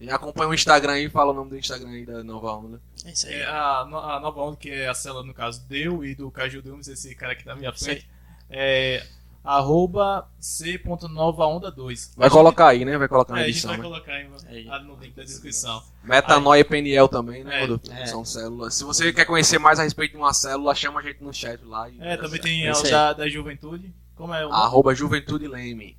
já 0.00 0.16
acompanha 0.16 0.50
o 0.50 0.54
Instagram 0.54 0.92
aí 0.92 1.04
e 1.06 1.10
fala 1.10 1.30
o 1.30 1.34
nome 1.34 1.50
do 1.50 1.56
Instagram 1.58 1.88
aí 1.90 2.04
da 2.04 2.22
Nova 2.24 2.52
Onda. 2.52 2.80
É 3.04 3.10
isso 3.12 3.26
aí. 3.26 3.34
É, 3.34 3.46
a, 3.46 3.80
a 3.80 4.20
nova 4.20 4.40
onda, 4.42 4.56
que 4.56 4.68
é 4.70 4.88
a 4.88 4.94
célula, 4.94 5.24
no 5.24 5.32
caso, 5.32 5.62
deu 5.68 6.04
e 6.04 6.14
do 6.14 6.30
Caju 6.30 6.60
Dumes, 6.60 6.88
esse 6.88 7.14
cara 7.14 7.32
aqui 7.32 7.44
tá 7.44 7.52
na 7.52 7.56
minha 7.56 7.72
frente, 7.72 8.08
é 8.50 9.06
arroba 9.48 10.28
c.novaonda2. 10.38 12.12
Vai 12.16 12.28
colocar 12.28 12.68
aí, 12.68 12.84
né? 12.84 12.98
Vai 12.98 13.08
colocar 13.08 13.32
É, 13.32 13.36
na 13.36 13.42
a 13.42 13.46
gente 13.46 13.54
edição. 13.54 13.70
vai 13.70 13.78
né? 13.78 13.84
colocar 13.84 14.12
aí, 14.12 14.28
Aí. 14.48 14.68
ah, 14.70 14.78
no 14.80 14.96
link 14.96 15.14
da 15.14 15.22
descrição. 15.24 15.82
Metanoia 16.04 16.60
e 16.60 16.64
PNL 16.64 17.08
também, 17.08 17.42
né? 17.44 17.56
É, 17.62 17.66
Quando 17.66 17.80
é. 17.90 18.06
São 18.06 18.24
células. 18.26 18.74
Se 18.74 18.84
você 18.84 19.10
quer 19.12 19.24
conhecer 19.24 19.58
mais 19.58 19.80
a 19.80 19.84
respeito 19.84 20.12
de 20.12 20.18
uma 20.18 20.34
célula, 20.34 20.74
chama 20.74 21.00
a 21.00 21.02
gente 21.02 21.22
no 21.24 21.32
chat 21.32 21.64
lá. 21.64 21.88
E 21.88 21.98
É, 21.98 22.16
também 22.18 22.38
tem 22.40 22.66
É 22.66 22.70
a 22.70 22.76
aí. 22.76 22.90
da, 22.90 23.12
da 23.14 23.28
juventude. 23.28 23.92
Como 24.14 24.34
é 24.34 24.46
o? 24.46 24.52
Arroba 24.52 24.94
Juventude 24.94 25.48
Leme. 25.48 25.96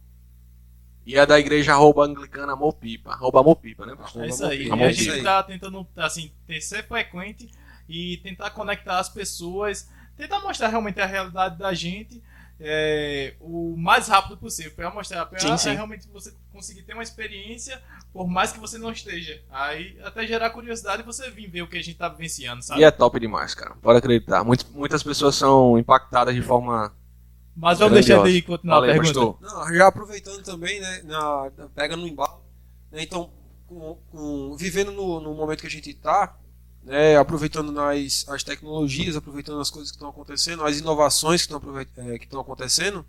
E 1.05 1.17
a 1.17 1.25
da 1.25 1.39
igreja 1.39 1.73
arroba 1.73 2.03
anglicana 2.05 2.53
Amor 2.53 2.73
Pipa. 2.73 3.12
Arroba 3.13 3.39
Amor 3.39 3.55
Pipa, 3.55 3.83
né? 3.85 3.95
pastor? 3.95 4.25
É 4.25 4.27
isso 4.27 4.45
aí. 4.45 4.57
Pipa. 4.59 4.69
E 4.69 4.73
Amor 4.73 4.88
a 4.89 4.91
gente 4.91 5.09
aí. 5.09 5.23
tá 5.23 5.41
tentando, 5.41 5.88
assim, 5.97 6.31
ter- 6.45 6.62
ser 6.62 6.88
frequente 6.88 7.49
e 7.88 8.17
tentar 8.17 8.51
conectar 8.51 8.99
as 8.99 9.09
pessoas, 9.09 9.89
tentar 10.15 10.39
mostrar 10.41 10.67
realmente 10.67 10.99
a 11.01 11.05
realidade 11.07 11.57
da 11.57 11.73
gente 11.73 12.21
é, 12.60 13.36
o 13.39 13.76
mais 13.78 14.08
rápido 14.08 14.38
possível, 14.38 14.72
para 14.76 14.89
mostrar, 14.91 15.26
para 15.26 15.39
Sim, 15.39 15.58
sim. 15.58 15.74
realmente 15.74 16.08
você 16.10 16.34
conseguir 16.52 16.84
ter 16.84 16.93
uma 16.93 17.04
experiência, 17.04 17.82
por 18.12 18.28
mais 18.28 18.52
que 18.52 18.60
você 18.60 18.78
não 18.78 18.91
esteja. 18.91 19.41
Aí 19.50 19.98
até 20.04 20.28
gerar 20.28 20.50
curiosidade 20.50 21.02
e 21.02 21.06
você 21.06 21.30
vir 21.32 21.50
ver 21.50 21.62
o 21.62 21.67
que 21.67 21.78
a 21.78 21.82
gente 21.84 21.98
tá 21.98 22.10
vivenciando, 22.10 22.62
sabe? 22.63 22.82
E 22.82 22.84
é 22.84 22.91
top 22.91 23.19
demais, 23.19 23.54
cara. 23.56 23.76
Pode 23.82 24.00
acreditar. 24.00 24.43
Muitas, 24.43 24.69
muitas 24.72 25.02
pessoas 25.04 25.36
são 25.36 25.78
impactadas 25.78 26.36
de 26.36 26.41
forma. 26.41 26.93
Mas 27.56 27.80
vamos 27.80 27.93
Grandiosa. 27.93 28.24
deixar 28.24 28.30
ele 28.30 28.41
continuar 28.41 28.76
Fala 28.82 28.91
a 28.93 29.02
pergunta. 29.02 29.38
Não, 29.45 29.74
já 29.76 29.88
aproveitando 29.88 30.43
também, 30.43 30.80
né? 30.80 31.02
Na, 31.04 31.52
na- 31.58 31.69
pega 31.69 31.95
no 31.98 32.08
embalo. 32.08 32.41
né, 32.91 33.04
Então, 33.04 33.32
com, 33.67 33.98
com- 34.12 34.56
vivendo 34.58 34.91
no, 34.91 35.19
no 35.19 35.34
momento 35.34 35.62
que 35.62 35.67
a 35.67 35.69
gente 35.69 35.89
está, 35.89 36.38
né, 36.83 37.17
aproveitando 37.17 37.71
nas, 37.71 38.25
as 38.29 38.43
tecnologias, 38.43 39.15
aproveitando 39.15 39.59
as 39.59 39.69
coisas 39.69 39.91
que 39.91 39.97
estão 39.97 40.09
acontecendo, 40.09 40.63
as 40.65 40.79
inovações 40.79 41.45
que 41.45 41.53
estão 41.53 41.81
estão 42.21 42.39
acontecendo, 42.39 43.05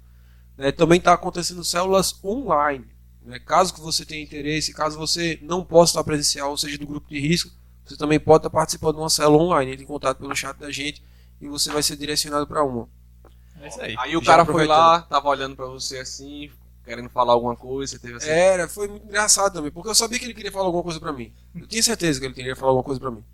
né, 0.56 0.72
também 0.72 0.98
está 0.98 1.12
acontecendo 1.12 1.64
células 1.64 2.22
online. 2.24 2.86
né, 3.22 3.38
caso 3.38 3.72
que 3.74 3.80
você 3.80 4.04
tenha 4.04 4.22
interesse, 4.22 4.72
caso 4.74 4.98
você 4.98 5.38
não 5.42 5.64
possa 5.64 5.92
estar 5.92 6.04
presencial, 6.04 6.50
ou 6.50 6.56
seja, 6.56 6.78
do 6.78 6.86
grupo 6.86 7.08
de 7.08 7.18
risco, 7.20 7.50
você 7.84 7.96
também 7.96 8.20
pode 8.20 8.38
estar 8.40 8.50
participando 8.50 8.96
de 8.96 9.00
uma 9.02 9.10
célula 9.10 9.42
online. 9.42 9.72
Entre 9.72 9.84
em 9.84 9.86
contato 9.86 10.18
pelo 10.18 10.34
chat 10.34 10.56
da 10.58 10.70
gente 10.70 11.02
e 11.40 11.48
você 11.48 11.70
vai 11.72 11.82
ser 11.82 11.96
direcionado 11.96 12.46
para 12.46 12.62
uma. 12.62 12.88
É 13.60 13.68
isso 13.68 13.80
aí. 13.80 13.94
Aí 13.98 14.16
o 14.16 14.20
Já 14.20 14.26
cara 14.26 14.44
foi 14.46 14.66
lá, 14.66 15.02
tava 15.02 15.28
olhando 15.28 15.56
pra 15.56 15.66
você 15.66 15.98
assim, 15.98 16.50
querendo 16.84 17.08
falar 17.10 17.32
alguma 17.32 17.56
coisa, 17.56 17.92
você 17.92 17.98
teve 17.98 18.14
assim. 18.14 18.28
Era, 18.28 18.68
foi 18.68 18.88
muito 18.88 19.06
engraçado 19.06 19.52
também, 19.52 19.70
porque 19.70 19.88
eu 19.88 19.94
sabia 19.94 20.18
que 20.18 20.24
ele 20.24 20.34
queria 20.34 20.52
falar 20.52 20.66
alguma 20.66 20.84
coisa 20.84 21.00
pra 21.00 21.12
mim. 21.12 21.32
Eu 21.54 21.66
tinha 21.66 21.82
certeza 21.82 22.20
que 22.20 22.26
ele 22.26 22.34
queria 22.34 22.56
falar 22.56 22.70
alguma 22.70 22.84
coisa 22.84 23.00
pra 23.00 23.10
mim. 23.10 23.24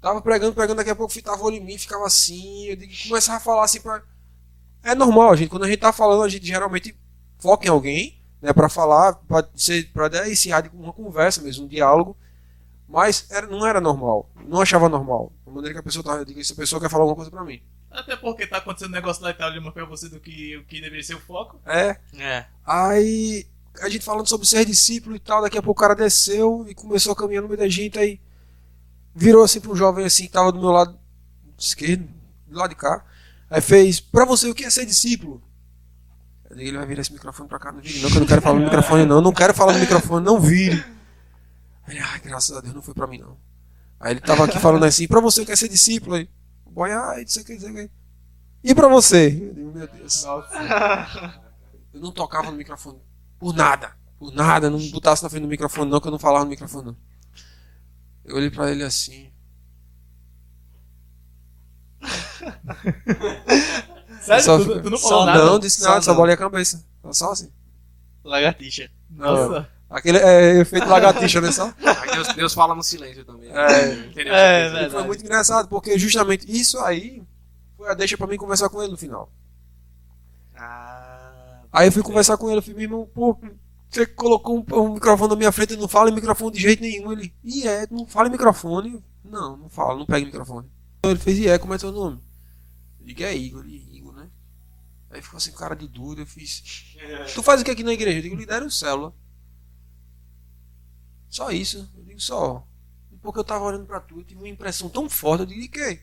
Tava 0.00 0.22
pregando, 0.22 0.54
pregando, 0.54 0.76
daqui 0.76 0.90
a 0.90 0.96
pouco 0.96 1.12
fitava 1.12 1.42
o 1.42 1.46
olho 1.46 1.56
em 1.56 1.64
mim, 1.64 1.76
ficava 1.76 2.06
assim, 2.06 2.66
eu 2.66 2.76
digo, 2.76 2.92
começava 3.08 3.38
a 3.38 3.40
falar 3.40 3.64
assim 3.64 3.80
pra. 3.80 4.02
É 4.82 4.94
normal, 4.94 5.36
gente. 5.36 5.50
Quando 5.50 5.64
a 5.64 5.68
gente 5.68 5.80
tá 5.80 5.92
falando, 5.92 6.22
a 6.22 6.28
gente 6.28 6.46
geralmente 6.46 6.96
foca 7.38 7.66
em 7.66 7.70
alguém, 7.70 8.22
né, 8.40 8.52
pra 8.52 8.68
falar, 8.68 9.14
pra, 9.14 9.46
ser, 9.56 9.90
pra 9.92 10.08
dar 10.08 10.28
esse 10.28 10.48
de 10.48 10.70
uma 10.72 10.92
conversa 10.92 11.42
mesmo, 11.42 11.64
um 11.64 11.68
diálogo. 11.68 12.16
Mas 12.88 13.26
era, 13.30 13.46
não 13.46 13.66
era 13.66 13.80
normal. 13.80 14.30
Não 14.46 14.60
achava 14.60 14.88
normal. 14.88 15.32
Da 15.44 15.52
maneira 15.52 15.74
que 15.74 15.80
a 15.80 15.82
pessoa 15.82 16.02
tava. 16.02 16.20
Eu 16.20 16.24
digo, 16.24 16.40
essa 16.40 16.54
pessoa 16.54 16.80
quer 16.80 16.88
falar 16.88 17.02
alguma 17.02 17.16
coisa 17.16 17.30
pra 17.30 17.44
mim. 17.44 17.60
Até 17.90 18.16
porque 18.16 18.46
tá 18.46 18.58
acontecendo 18.58 18.90
um 18.90 18.94
negócio 18.94 19.22
lá 19.22 19.30
e 19.30 19.34
tal, 19.34 19.50
mais 19.60 19.74
pra 19.74 19.84
você 19.84 20.08
do 20.08 20.20
que 20.20 20.56
o 20.56 20.64
que 20.64 20.80
deveria 20.80 21.02
ser 21.02 21.14
o 21.14 21.20
foco. 21.20 21.60
É, 21.66 21.98
É. 22.18 22.46
Aí 22.64 23.46
a 23.80 23.88
gente 23.88 24.04
falando 24.04 24.28
sobre 24.28 24.46
ser 24.46 24.64
discípulo 24.64 25.16
e 25.16 25.18
tal, 25.18 25.42
daqui 25.42 25.58
a 25.58 25.62
pouco 25.62 25.78
o 25.78 25.82
cara 25.82 25.94
desceu 25.94 26.64
e 26.68 26.74
começou 26.74 27.12
a 27.12 27.16
caminhar 27.16 27.42
no 27.42 27.48
meio 27.48 27.58
da 27.58 27.68
gente, 27.68 27.98
aí 27.98 28.20
virou 29.14 29.44
assim 29.44 29.60
para 29.60 29.72
um 29.72 29.76
jovem 29.76 30.04
assim 30.04 30.24
que 30.24 30.32
tava 30.32 30.52
do 30.52 30.58
meu 30.58 30.70
lado 30.70 30.98
esquerdo, 31.58 32.08
do 32.46 32.58
lado 32.58 32.70
de 32.70 32.76
cá. 32.76 33.04
Aí 33.50 33.60
fez, 33.60 34.00
pra 34.00 34.24
você 34.24 34.48
o 34.48 34.54
que 34.54 34.64
é 34.64 34.70
ser 34.70 34.86
discípulo? 34.86 35.42
Eu 36.50 36.56
digo, 36.56 36.68
ele 36.68 36.78
vai 36.78 36.86
virar 36.86 37.00
esse 37.02 37.12
microfone 37.12 37.48
pra 37.48 37.58
cá, 37.58 37.72
não 37.72 37.80
vire 37.80 38.00
não, 38.00 38.10
que 38.10 38.16
eu 38.16 38.20
não 38.20 38.26
quero 38.26 38.42
falar 38.42 38.58
no 38.58 38.64
microfone 38.64 39.04
não, 39.04 39.20
não 39.20 39.32
quero 39.32 39.54
falar 39.54 39.72
no 39.74 39.78
microfone, 39.80 40.24
não 40.24 40.40
vire. 40.40 40.84
Ele, 41.86 41.98
ai, 41.98 42.20
graças 42.20 42.56
a 42.56 42.60
Deus, 42.60 42.74
não 42.74 42.82
foi 42.82 42.94
pra 42.94 43.06
mim 43.06 43.18
não. 43.18 43.36
Aí 44.00 44.12
ele 44.12 44.20
tava 44.20 44.44
aqui 44.44 44.58
falando 44.58 44.84
assim, 44.84 45.08
pra 45.08 45.20
você 45.20 45.40
o 45.40 45.46
que 45.46 45.52
é 45.52 45.56
ser 45.56 45.68
discípulo? 45.68 46.16
Aí, 46.16 46.28
boy, 46.70 46.92
ai, 46.92 47.24
isso 47.24 47.40
aqui, 47.40 47.54
isso 47.54 47.66
aqui. 47.66 47.90
E 48.62 48.74
pra 48.74 48.88
você? 48.88 49.26
Eu 49.26 49.54
digo, 49.54 49.72
meu 49.72 49.88
Deus. 49.88 50.24
Eu 51.92 52.00
não 52.00 52.12
tocava 52.12 52.50
no 52.50 52.56
microfone 52.56 52.98
Por 53.38 53.54
nada. 53.54 53.92
Por 54.18 54.32
nada. 54.32 54.68
Não 54.68 54.78
botasse 54.90 55.22
na 55.22 55.28
frente 55.28 55.42
do 55.42 55.48
microfone, 55.48 55.90
não, 55.90 56.00
que 56.00 56.08
eu 56.08 56.12
não 56.12 56.18
falava 56.18 56.44
no 56.44 56.50
microfone, 56.50 56.86
não. 56.86 56.96
Eu 58.28 58.36
olhei 58.36 58.50
pra 58.50 58.70
ele 58.70 58.84
assim. 58.84 59.30
Sério? 64.20 64.44
Só 64.44 64.58
tu, 64.58 64.82
tu 64.82 64.90
não 64.90 64.98
só 64.98 65.08
falou 65.08 65.26
nada? 65.26 65.44
Não, 65.44 65.58
disse 65.58 65.80
Só 65.80 65.88
nada, 65.90 66.02
só 66.02 66.10
não. 66.10 66.16
bolei 66.18 66.34
a 66.34 66.38
cabeça. 66.38 66.84
Só 67.12 67.32
assim. 67.32 67.50
Lagartixa. 68.24 68.90
Nossa. 69.10 69.68
Aquele 69.88 70.18
é 70.18 70.60
efeito 70.60 70.86
lagartixa, 70.86 71.40
né? 71.40 71.50
Só? 71.50 71.72
Deus, 72.12 72.28
Deus 72.34 72.54
fala 72.54 72.74
no 72.74 72.82
silêncio 72.82 73.24
também. 73.24 73.50
É. 73.50 73.94
Entendeu? 73.94 74.34
É, 74.34 74.70
verdade. 74.70 74.90
foi 74.92 75.04
muito 75.04 75.24
engraçado, 75.24 75.68
porque 75.68 75.98
justamente 75.98 76.44
isso 76.50 76.78
aí 76.80 77.22
foi 77.76 77.90
a 77.90 77.94
deixa 77.94 78.18
pra 78.18 78.26
mim 78.26 78.36
conversar 78.36 78.68
com 78.68 78.82
ele 78.82 78.92
no 78.92 78.98
final. 78.98 79.32
Ah, 80.54 81.62
Aí 81.72 81.88
eu 81.88 81.92
fui 81.92 82.02
conversar 82.02 82.36
com 82.36 82.48
ele, 82.48 82.58
eu 82.58 82.62
falei, 82.62 82.76
meu 82.76 82.84
irmão, 82.84 83.10
pô, 83.14 83.38
você 83.90 84.06
colocou 84.06 84.58
um, 84.58 84.80
um 84.80 84.94
microfone 84.94 85.30
na 85.30 85.36
minha 85.36 85.52
frente 85.52 85.74
e 85.74 85.76
não 85.76 85.88
fala 85.88 86.10
em 86.10 86.14
microfone 86.14 86.52
de 86.52 86.60
jeito 86.60 86.82
nenhum. 86.82 87.12
Ele, 87.12 87.34
e 87.42 87.66
é, 87.66 87.86
não 87.90 88.06
fala 88.06 88.28
em 88.28 88.32
microfone. 88.32 89.02
Não, 89.24 89.56
não 89.56 89.68
fala, 89.68 89.98
não 89.98 90.06
pega 90.06 90.20
em 90.20 90.26
microfone. 90.26 90.70
Então 90.98 91.10
ele 91.10 91.20
fez, 91.20 91.38
e 91.38 91.48
é, 91.48 91.58
como 91.58 91.74
é 91.74 91.78
teu 91.78 91.92
nome? 91.92 92.22
Eu 93.00 93.06
digo, 93.06 93.22
é 93.22 93.36
Igor, 93.36 93.66
e 93.66 93.96
Igor, 93.96 94.12
né? 94.12 94.28
Aí 95.10 95.22
ficou 95.22 95.38
assim, 95.38 95.52
cara 95.52 95.74
de 95.74 95.88
dúvida, 95.88 96.22
eu 96.22 96.26
fiz. 96.26 96.96
Tu 97.34 97.42
faz 97.42 97.60
o 97.60 97.64
que 97.64 97.70
aqui 97.70 97.82
na 97.82 97.92
igreja? 97.92 98.18
Eu 98.18 98.22
digo, 98.22 98.36
lidero 98.36 98.70
célula. 98.70 99.14
Só 101.28 101.50
isso. 101.50 101.90
Eu 101.96 102.04
digo, 102.04 102.20
só. 102.20 102.66
Porque 103.22 103.40
eu 103.40 103.44
tava 103.44 103.64
olhando 103.64 103.86
pra 103.86 104.00
tu, 104.00 104.18
eu 104.18 104.24
tive 104.24 104.40
uma 104.40 104.48
impressão 104.48 104.88
tão 104.88 105.08
forte, 105.08 105.40
eu 105.40 105.46
digo, 105.46 105.60
de 105.60 105.68
quê? 105.68 106.02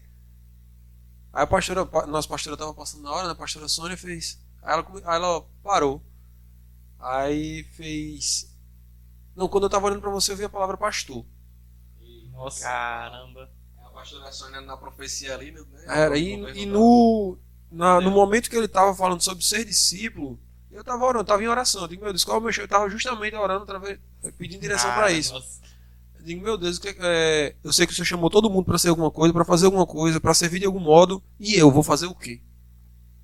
Aí 1.33 1.43
a 1.43 1.47
pastora, 1.47 1.85
nossa 2.07 2.27
pastora 2.27 2.57
tava 2.57 2.73
passando 2.73 3.03
na 3.03 3.11
hora, 3.11 3.27
né? 3.27 3.33
A 3.33 3.35
pastora 3.35 3.67
Sônia 3.67 3.97
fez. 3.97 4.39
Aí 4.63 4.73
ela, 4.73 4.87
aí 5.05 5.15
ela 5.15 5.41
parou. 5.61 6.01
Aí 6.99 7.63
fez. 7.73 8.53
Não, 9.35 9.47
quando 9.47 9.65
eu 9.65 9.69
tava 9.69 9.85
olhando 9.87 10.01
pra 10.01 10.09
você, 10.09 10.31
eu 10.31 10.37
vi 10.37 10.43
a 10.45 10.49
palavra 10.49 10.77
pastor. 10.77 11.25
Nossa. 12.31 12.61
caramba. 12.63 13.49
A 13.83 13.89
pastora 13.89 14.31
Sônia 14.31 14.61
na 14.61 14.75
profecia 14.77 15.33
ali, 15.33 15.51
né? 15.51 15.61
Era, 15.87 16.17
e, 16.17 16.33
e 16.61 16.65
no, 16.65 17.37
na- 17.71 18.01
no 18.01 18.11
momento 18.11 18.49
que 18.49 18.55
ele 18.57 18.67
tava 18.67 18.93
falando 18.93 19.21
sobre 19.21 19.43
ser 19.43 19.63
discípulo, 19.63 20.37
eu 20.71 20.83
tava 20.83 21.05
orando, 21.05 21.21
eu 21.21 21.25
tava 21.25 21.43
em 21.43 21.47
oração. 21.47 21.83
Eu 21.83 21.87
digo, 21.87 22.03
meu 22.03 22.11
Deus, 22.11 22.23
qual 22.25 22.37
é 22.37 22.39
o 22.39 22.43
meu 22.43 22.51
cheiro? 22.51 22.65
Eu 22.65 22.69
tava 22.77 22.89
justamente 22.89 23.35
orando, 23.35 23.63
através, 23.63 23.99
pedindo 24.37 24.59
direção 24.61 24.93
pra 24.93 25.11
isso. 25.11 25.33
Nossa. 25.33 25.61
Eu 26.19 26.23
digo, 26.25 26.43
meu 26.43 26.57
Deus, 26.57 26.77
que- 26.79 26.95
é, 26.99 27.55
eu 27.63 27.71
sei 27.71 27.85
que 27.87 27.93
o 27.93 27.95
Senhor 27.95 28.05
chamou 28.05 28.29
todo 28.29 28.49
mundo 28.49 28.65
pra 28.65 28.77
ser 28.77 28.89
alguma 28.89 29.09
coisa, 29.11 29.33
pra 29.33 29.45
fazer 29.45 29.65
alguma 29.67 29.85
coisa, 29.85 30.19
pra 30.19 30.33
servir 30.33 30.59
de 30.59 30.65
algum 30.65 30.79
modo, 30.79 31.23
e 31.39 31.55
eu 31.55 31.71
vou 31.71 31.83
fazer 31.83 32.07
o 32.07 32.15
quê? 32.15 32.41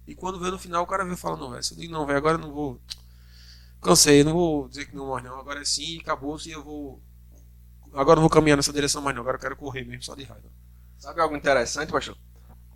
E 0.08 0.16
quando 0.16 0.40
veio 0.40 0.52
no 0.54 0.60
final, 0.60 0.84
o 0.84 0.88
cara 0.88 1.04
veio 1.04 1.18
falando, 1.18 1.42
não, 1.42 1.50
velho. 1.52 1.64
Eu 1.70 1.78
digo, 1.78 1.92
não, 1.94 2.06
velho, 2.06 2.18
agora 2.18 2.36
eu 2.38 2.42
não 2.42 2.52
vou. 2.54 2.80
Cansei, 3.82 4.24
não 4.24 4.34
vou 4.34 4.68
dizer 4.70 4.86
que 4.86 4.96
não 4.96 5.10
mais 5.10 5.24
não. 5.24 5.40
Agora 5.40 5.62
é 5.62 5.66
sim, 5.66 6.00
acabou-se 6.00 6.48
e 6.50 6.52
eu 6.52 6.64
vou. 6.64 7.02
Agora 7.94 8.16
não 8.16 8.22
vou 8.22 8.30
caminhar 8.30 8.56
nessa 8.58 8.72
direção 8.74 9.02
mais 9.02 9.16
não. 9.16 9.22
Agora 9.22 9.38
eu 9.38 9.42
quero 9.42 9.56
correr 9.56 9.84
mesmo, 9.84 10.04
só 10.04 10.16
de 10.16 10.24
raiva. 10.24 10.50
Sabe 10.98 11.20
algo 11.20 11.36
interessante, 11.36 11.92
pastor? 11.92 12.16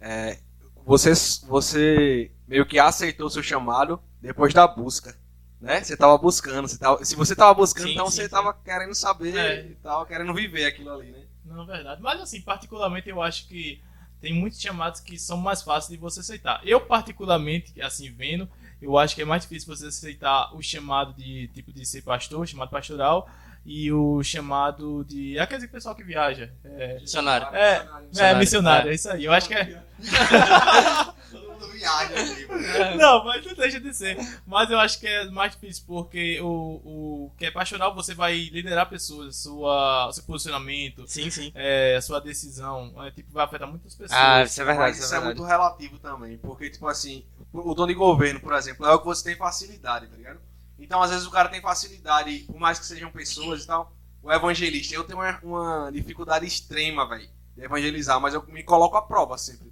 É, 0.01 0.39
você, 0.85 1.13
você 1.47 2.31
meio 2.47 2.65
que 2.65 2.79
aceitou 2.79 3.27
o 3.27 3.29
seu 3.29 3.43
chamado 3.43 4.01
depois 4.21 4.53
da 4.53 4.67
busca. 4.67 5.15
Né? 5.61 5.83
Você 5.83 5.95
tava 5.95 6.17
buscando. 6.17 6.67
Você 6.67 6.77
tava, 6.77 7.03
se 7.05 7.15
você 7.15 7.35
tava 7.35 7.53
buscando, 7.53 7.87
Sim, 7.87 7.93
então 7.93 8.07
sim, 8.09 8.17
você 8.17 8.23
sim. 8.23 8.29
tava 8.29 8.53
querendo 8.53 8.93
saber 8.95 9.35
É. 9.37 9.65
e 9.67 9.75
tava 9.75 10.05
querendo 10.05 10.33
viver 10.33 10.65
aquilo 10.65 10.91
ali, 10.91 11.11
né? 11.11 11.23
Não, 11.43 11.63
é 11.63 11.65
verdade. 11.65 12.01
Mas 12.01 12.19
assim, 12.21 12.41
particularmente 12.41 13.09
eu 13.09 13.21
acho 13.21 13.47
que 13.47 13.81
tem 14.19 14.33
muitos 14.33 14.59
chamados 14.59 14.99
que 14.99 15.17
são 15.19 15.37
mais 15.37 15.61
fáceis 15.61 15.91
de 15.91 15.97
você 15.97 16.19
aceitar. 16.19 16.61
Eu, 16.65 16.81
particularmente, 16.81 17.79
assim, 17.81 18.11
vendo, 18.11 18.49
eu 18.81 18.97
acho 18.97 19.15
que 19.15 19.21
é 19.21 19.25
mais 19.25 19.43
difícil 19.43 19.75
você 19.75 19.87
aceitar 19.87 20.55
o 20.55 20.61
chamado 20.61 21.13
de 21.13 21.47
tipo 21.49 21.71
de 21.73 21.85
ser 21.85 22.01
pastor, 22.01 22.41
o 22.41 22.45
chamado 22.45 22.69
pastoral, 22.69 23.29
e 23.65 23.91
o 23.91 24.21
chamado 24.23 25.03
de. 25.05 25.39
Aquele 25.39 25.67
pessoal 25.67 25.95
que 25.95 26.03
viaja. 26.03 26.51
É, 26.63 26.99
Missionário. 26.99 27.47
É, 27.55 27.75
é 27.77 27.79
Missionário. 28.01 28.37
missionário, 28.37 28.87
É. 28.89 28.91
é 28.91 28.95
isso 28.95 29.09
aí. 29.09 29.25
Eu 29.25 29.33
acho 29.33 29.47
que 29.47 29.53
é. 29.55 29.81
Mano. 31.85 32.95
Não, 32.97 33.23
mas 33.23 33.45
não 33.45 33.53
deixa 33.53 33.79
de 33.79 33.93
ser. 33.93 34.17
Mas 34.45 34.69
eu 34.69 34.79
acho 34.79 34.99
que 34.99 35.07
é 35.07 35.29
mais 35.29 35.53
difícil, 35.53 35.83
porque 35.87 36.39
o, 36.41 36.47
o 36.47 37.31
que 37.37 37.45
é 37.45 37.51
pastoral, 37.51 37.93
você 37.93 38.13
vai 38.13 38.35
liderar 38.51 38.89
pessoas, 38.89 39.37
sua, 39.37 40.09
seu 40.13 40.23
posicionamento, 40.23 41.05
Sim, 41.07 41.29
sim. 41.29 41.51
é, 41.55 41.95
a 41.95 42.01
sua 42.01 42.19
decisão, 42.19 42.93
é, 43.03 43.11
tipo, 43.11 43.31
vai 43.31 43.45
afetar 43.45 43.67
muitas 43.67 43.93
pessoas. 43.95 44.19
Ah, 44.19 44.43
isso 44.43 44.61
é 44.61 44.65
verdade. 44.65 44.97
Mas 44.97 45.03
Isso 45.03 45.13
é 45.13 45.17
é 45.17 45.19
verdade. 45.19 45.39
muito 45.39 45.47
relativo 45.49 45.99
também, 45.99 46.37
porque, 46.37 46.69
tipo 46.69 46.87
assim, 46.87 47.25
o 47.53 47.73
dono 47.73 47.87
de 47.87 47.93
governo, 47.93 48.39
por 48.39 48.53
exemplo, 48.53 48.85
é 48.85 48.93
o 48.93 48.99
que 48.99 49.05
você 49.05 49.23
tem 49.23 49.35
facilidade, 49.35 50.07
tá 50.07 50.15
ligado? 50.15 50.39
Então, 50.77 51.01
às 51.01 51.09
vezes, 51.11 51.25
o 51.25 51.31
cara 51.31 51.49
tem 51.49 51.61
facilidade, 51.61 52.39
por 52.47 52.59
mais 52.59 52.79
que 52.79 52.85
sejam 52.85 53.11
pessoas 53.11 53.63
e 53.63 53.67
tal. 53.67 53.93
O 54.21 54.31
evangelista, 54.31 54.95
eu 54.95 55.03
tenho 55.03 55.19
uma, 55.19 55.39
uma 55.43 55.91
dificuldade 55.91 56.45
extrema, 56.45 57.07
velho, 57.07 57.29
de 57.55 57.63
evangelizar, 57.63 58.19
mas 58.19 58.33
eu 58.33 58.43
me 58.47 58.63
coloco 58.63 58.97
à 58.97 59.01
prova 59.01 59.37
sempre? 59.37 59.69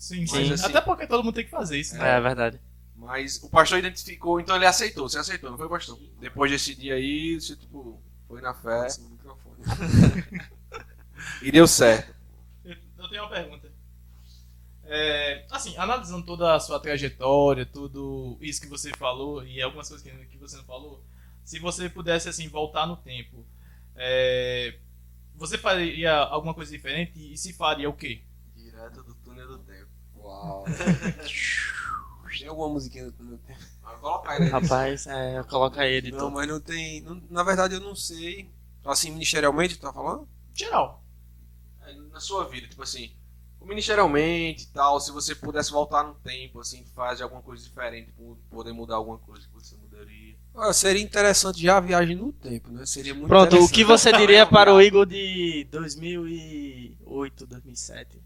Sim, 0.00 0.26
Sim. 0.26 0.46
sim. 0.46 0.52
assim- 0.54 0.64
Até 0.66 0.80
porque 0.80 1.06
todo 1.06 1.22
mundo 1.22 1.34
tem 1.34 1.44
que 1.44 1.50
fazer 1.50 1.78
isso, 1.78 1.94
né? 1.96 2.16
É 2.16 2.20
verdade. 2.20 2.58
Mas 2.96 3.42
o 3.42 3.48
pastor 3.48 3.78
identificou, 3.78 4.40
então 4.40 4.56
ele 4.56 4.66
aceitou, 4.66 5.08
você 5.08 5.18
aceitou, 5.18 5.50
não 5.50 5.58
foi, 5.58 5.68
pastor? 5.68 5.98
Depois 6.20 6.50
desse 6.50 6.74
dia 6.74 6.94
aí, 6.94 7.38
você, 7.40 7.54
tipo, 7.56 8.00
foi 8.26 8.40
na 8.40 8.54
fé 8.54 8.88
no 8.98 9.10
microfone. 9.10 9.56
e 11.42 11.52
deu 11.52 11.66
certo. 11.66 12.14
Eu 12.64 13.08
tenho 13.08 13.22
uma 13.22 13.30
pergunta. 13.30 13.70
É, 14.84 15.44
assim, 15.50 15.76
analisando 15.76 16.24
toda 16.26 16.54
a 16.54 16.60
sua 16.60 16.80
trajetória, 16.80 17.64
tudo 17.64 18.36
isso 18.40 18.60
que 18.60 18.66
você 18.66 18.90
falou 18.96 19.44
e 19.46 19.62
algumas 19.62 19.88
coisas 19.88 20.04
que, 20.04 20.26
que 20.26 20.36
você 20.36 20.56
não 20.56 20.64
falou, 20.64 21.04
se 21.44 21.58
você 21.58 21.88
pudesse 21.88 22.28
assim 22.28 22.48
voltar 22.48 22.86
no 22.86 22.96
tempo, 22.96 23.44
é, 23.94 24.74
você 25.36 25.56
faria 25.58 26.12
alguma 26.16 26.54
coisa 26.54 26.72
diferente 26.72 27.12
e 27.32 27.36
se 27.36 27.52
faria 27.52 27.88
o 27.88 27.92
quê? 27.92 28.22
Direto 28.56 29.02
do. 29.04 29.14
Uau. 30.40 30.64
Tem 32.38 32.48
alguma 32.48 32.68
musiquinha 32.70 33.04
do 33.06 33.12
túnel 33.12 33.36
do 33.36 33.42
tempo? 33.42 33.60
Ele 34.34 34.44
aí. 34.44 34.48
Rapaz, 34.50 35.06
é, 35.06 35.42
coloca 35.44 35.80
aí, 35.82 35.90
Não, 35.90 35.98
editor. 35.98 36.30
mas 36.30 36.48
não 36.48 36.60
tem. 36.60 37.00
não- 37.02 37.22
na 37.30 37.42
verdade, 37.42 37.74
eu 37.74 37.80
não 37.80 37.94
sei. 37.94 38.50
Assim, 38.84 39.10
ministerialmente, 39.10 39.76
tu 39.76 39.82
tá 39.82 39.92
falando? 39.92 40.26
Geral. 40.54 41.04
É, 41.82 41.92
na 42.12 42.20
sua 42.20 42.48
vida, 42.48 42.66
tipo 42.66 42.82
assim, 42.82 43.12
ministerialmente 43.62 44.64
e 44.64 44.66
tal, 44.68 44.98
se 45.00 45.12
você 45.12 45.34
pudesse 45.34 45.70
voltar 45.70 46.02
no 46.04 46.14
tempo, 46.14 46.60
assim, 46.60 46.84
fazer 46.94 47.24
alguma 47.24 47.42
coisa 47.42 47.62
diferente, 47.62 48.10
po- 48.12 48.38
poder 48.48 48.72
mudar 48.72 48.94
alguma 48.96 49.18
coisa 49.18 49.46
que 49.46 49.52
você 49.52 49.76
mudaria. 49.76 50.34
Ah, 50.54 50.72
seria 50.72 51.02
interessante 51.02 51.60
já 51.62 51.76
a 51.76 51.80
viagem 51.80 52.16
no 52.16 52.32
tempo, 52.32 52.70
né? 52.70 52.86
Seria 52.86 53.12
muito 53.14 53.28
Pronto, 53.28 53.56
o 53.56 53.68
que 53.68 53.84
você 53.84 54.12
diria 54.12 54.46
para 54.46 54.72
o 54.74 54.80
Igor 54.80 55.04
de 55.04 55.64
2008, 55.70 57.46
2007? 57.46 58.20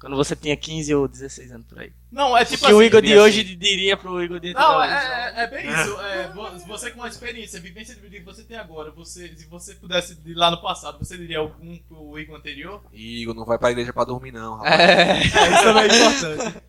Quando 0.00 0.14
você 0.16 0.36
tinha 0.36 0.56
15 0.56 0.94
ou 0.94 1.08
16 1.08 1.50
anos 1.50 1.66
por 1.66 1.80
aí. 1.80 1.92
Não, 2.10 2.36
é 2.36 2.42
O 2.42 2.46
tipo 2.46 2.64
que 2.64 2.72
o 2.72 2.76
assim, 2.78 2.86
Igor 2.86 3.02
de 3.02 3.18
hoje 3.18 3.40
assim. 3.40 3.58
diria 3.58 3.96
pro 3.96 4.22
Igor 4.22 4.38
de 4.38 4.54
Não, 4.54 4.78
hoje? 4.78 4.92
é, 4.92 4.96
é- 4.96 5.42
é 5.42 5.46
bem 5.48 5.68
isso. 5.68 6.00
É, 6.00 6.28
vo- 6.28 6.58
você 6.68 6.90
com 6.92 7.02
a 7.02 7.08
experiência, 7.08 7.58
a 7.58 7.62
vivência 7.62 7.94
de 7.96 8.00
vida 8.00 8.16
que 8.18 8.24
você 8.24 8.44
tem 8.44 8.56
agora, 8.56 8.92
você, 8.92 9.34
se 9.36 9.46
você 9.46 9.74
pudesse 9.74 10.16
ir 10.24 10.34
lá 10.34 10.50
no 10.52 10.62
passado, 10.62 10.98
você 10.98 11.16
diria 11.16 11.38
algum 11.38 11.76
pro 11.78 12.16
Igor 12.18 12.36
anterior? 12.36 12.80
Igor, 12.92 13.34
não 13.34 13.44
vai 13.44 13.58
pra 13.58 13.72
igreja 13.72 13.92
pra 13.92 14.04
dormir, 14.04 14.30
não, 14.30 14.56
rapaz. 14.58 14.80
É. 14.80 15.10
É, 15.12 15.22
isso 15.24 15.62
também 15.64 15.82
é 15.84 16.06
importante. 16.06 16.62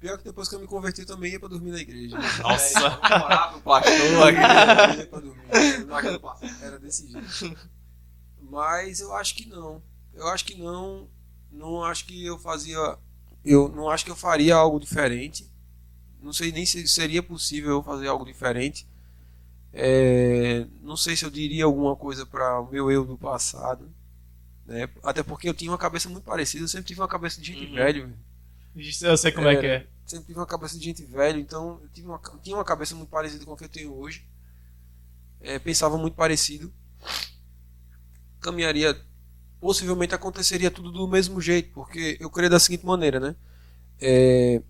Pior 0.00 0.18
que 0.18 0.24
depois 0.24 0.48
que 0.48 0.54
eu 0.54 0.60
me 0.60 0.66
converti, 0.66 1.00
eu 1.02 1.06
também 1.06 1.32
ia 1.32 1.40
pra 1.40 1.48
dormir 1.48 1.70
na 1.72 1.78
igreja. 1.80 2.16
Nossa. 2.42 2.80
Morar 2.80 3.52
com 3.52 3.58
o 3.58 3.62
pastor 3.62 3.92
aqui. 4.28 4.38
Eu 4.94 4.98
ia 5.00 5.06
pra 5.06 5.20
dormir. 5.20 5.44
O. 6.22 6.64
Era 6.64 6.78
desse 6.78 7.06
jeito. 7.10 7.58
Mas 8.40 9.00
eu 9.00 9.14
acho 9.14 9.34
que 9.34 9.48
não. 9.48 9.82
Eu 10.12 10.28
acho 10.28 10.44
que 10.44 10.56
não. 10.58 11.08
Não 11.54 11.84
acho 11.84 12.04
que 12.06 12.24
eu 12.24 12.38
fazia. 12.38 12.98
Eu 13.44 13.68
não 13.68 13.88
acho 13.88 14.04
que 14.04 14.10
eu 14.10 14.16
faria 14.16 14.54
algo 14.54 14.80
diferente. 14.80 15.50
Não 16.20 16.32
sei 16.32 16.50
nem 16.50 16.66
se 16.66 16.86
seria 16.88 17.22
possível 17.22 17.70
eu 17.70 17.82
fazer 17.82 18.08
algo 18.08 18.24
diferente. 18.24 18.86
É, 19.72 20.66
não 20.82 20.96
sei 20.96 21.16
se 21.16 21.24
eu 21.24 21.30
diria 21.30 21.64
alguma 21.64 21.96
coisa 21.96 22.24
para 22.24 22.60
o 22.60 22.70
meu 22.70 22.90
eu 22.90 23.04
do 23.04 23.18
passado. 23.18 23.90
Né? 24.66 24.88
Até 25.02 25.22
porque 25.22 25.48
eu 25.48 25.54
tinha 25.54 25.70
uma 25.70 25.78
cabeça 25.78 26.08
muito 26.08 26.24
parecida. 26.24 26.64
Eu 26.64 26.68
sempre 26.68 26.86
tive 26.86 27.00
uma 27.00 27.08
cabeça 27.08 27.40
de 27.40 27.46
gente 27.52 27.66
Uhum. 27.66 27.74
velho. 27.74 28.06
velho. 28.74 28.90
Eu 29.02 29.16
sei 29.16 29.32
como 29.32 29.48
é 29.48 29.56
que 29.56 29.66
é. 29.66 29.86
Sempre 30.06 30.26
tive 30.26 30.38
uma 30.38 30.46
cabeça 30.46 30.78
de 30.78 30.84
gente 30.84 31.04
velha. 31.04 31.38
Então 31.38 31.80
eu 31.82 31.88
tive 31.90 32.08
uma, 32.08 32.20
tinha 32.42 32.56
uma 32.56 32.64
cabeça 32.64 32.94
muito 32.94 33.10
parecida 33.10 33.44
com 33.44 33.52
a 33.52 33.56
que 33.56 33.64
eu 33.64 33.68
tenho 33.68 33.94
hoje. 33.94 34.26
É, 35.40 35.58
pensava 35.58 35.98
muito 35.98 36.14
parecido 36.14 36.72
caminharia 38.44 38.94
possivelmente 39.64 40.14
aconteceria 40.14 40.70
tudo 40.70 40.92
do 40.92 41.08
mesmo 41.08 41.40
jeito, 41.40 41.70
porque 41.72 42.18
eu 42.20 42.28
creio 42.28 42.50
da 42.50 42.58
seguinte 42.60 42.84
maneira, 42.84 43.18
né? 43.18 43.34
É, 44.00 44.62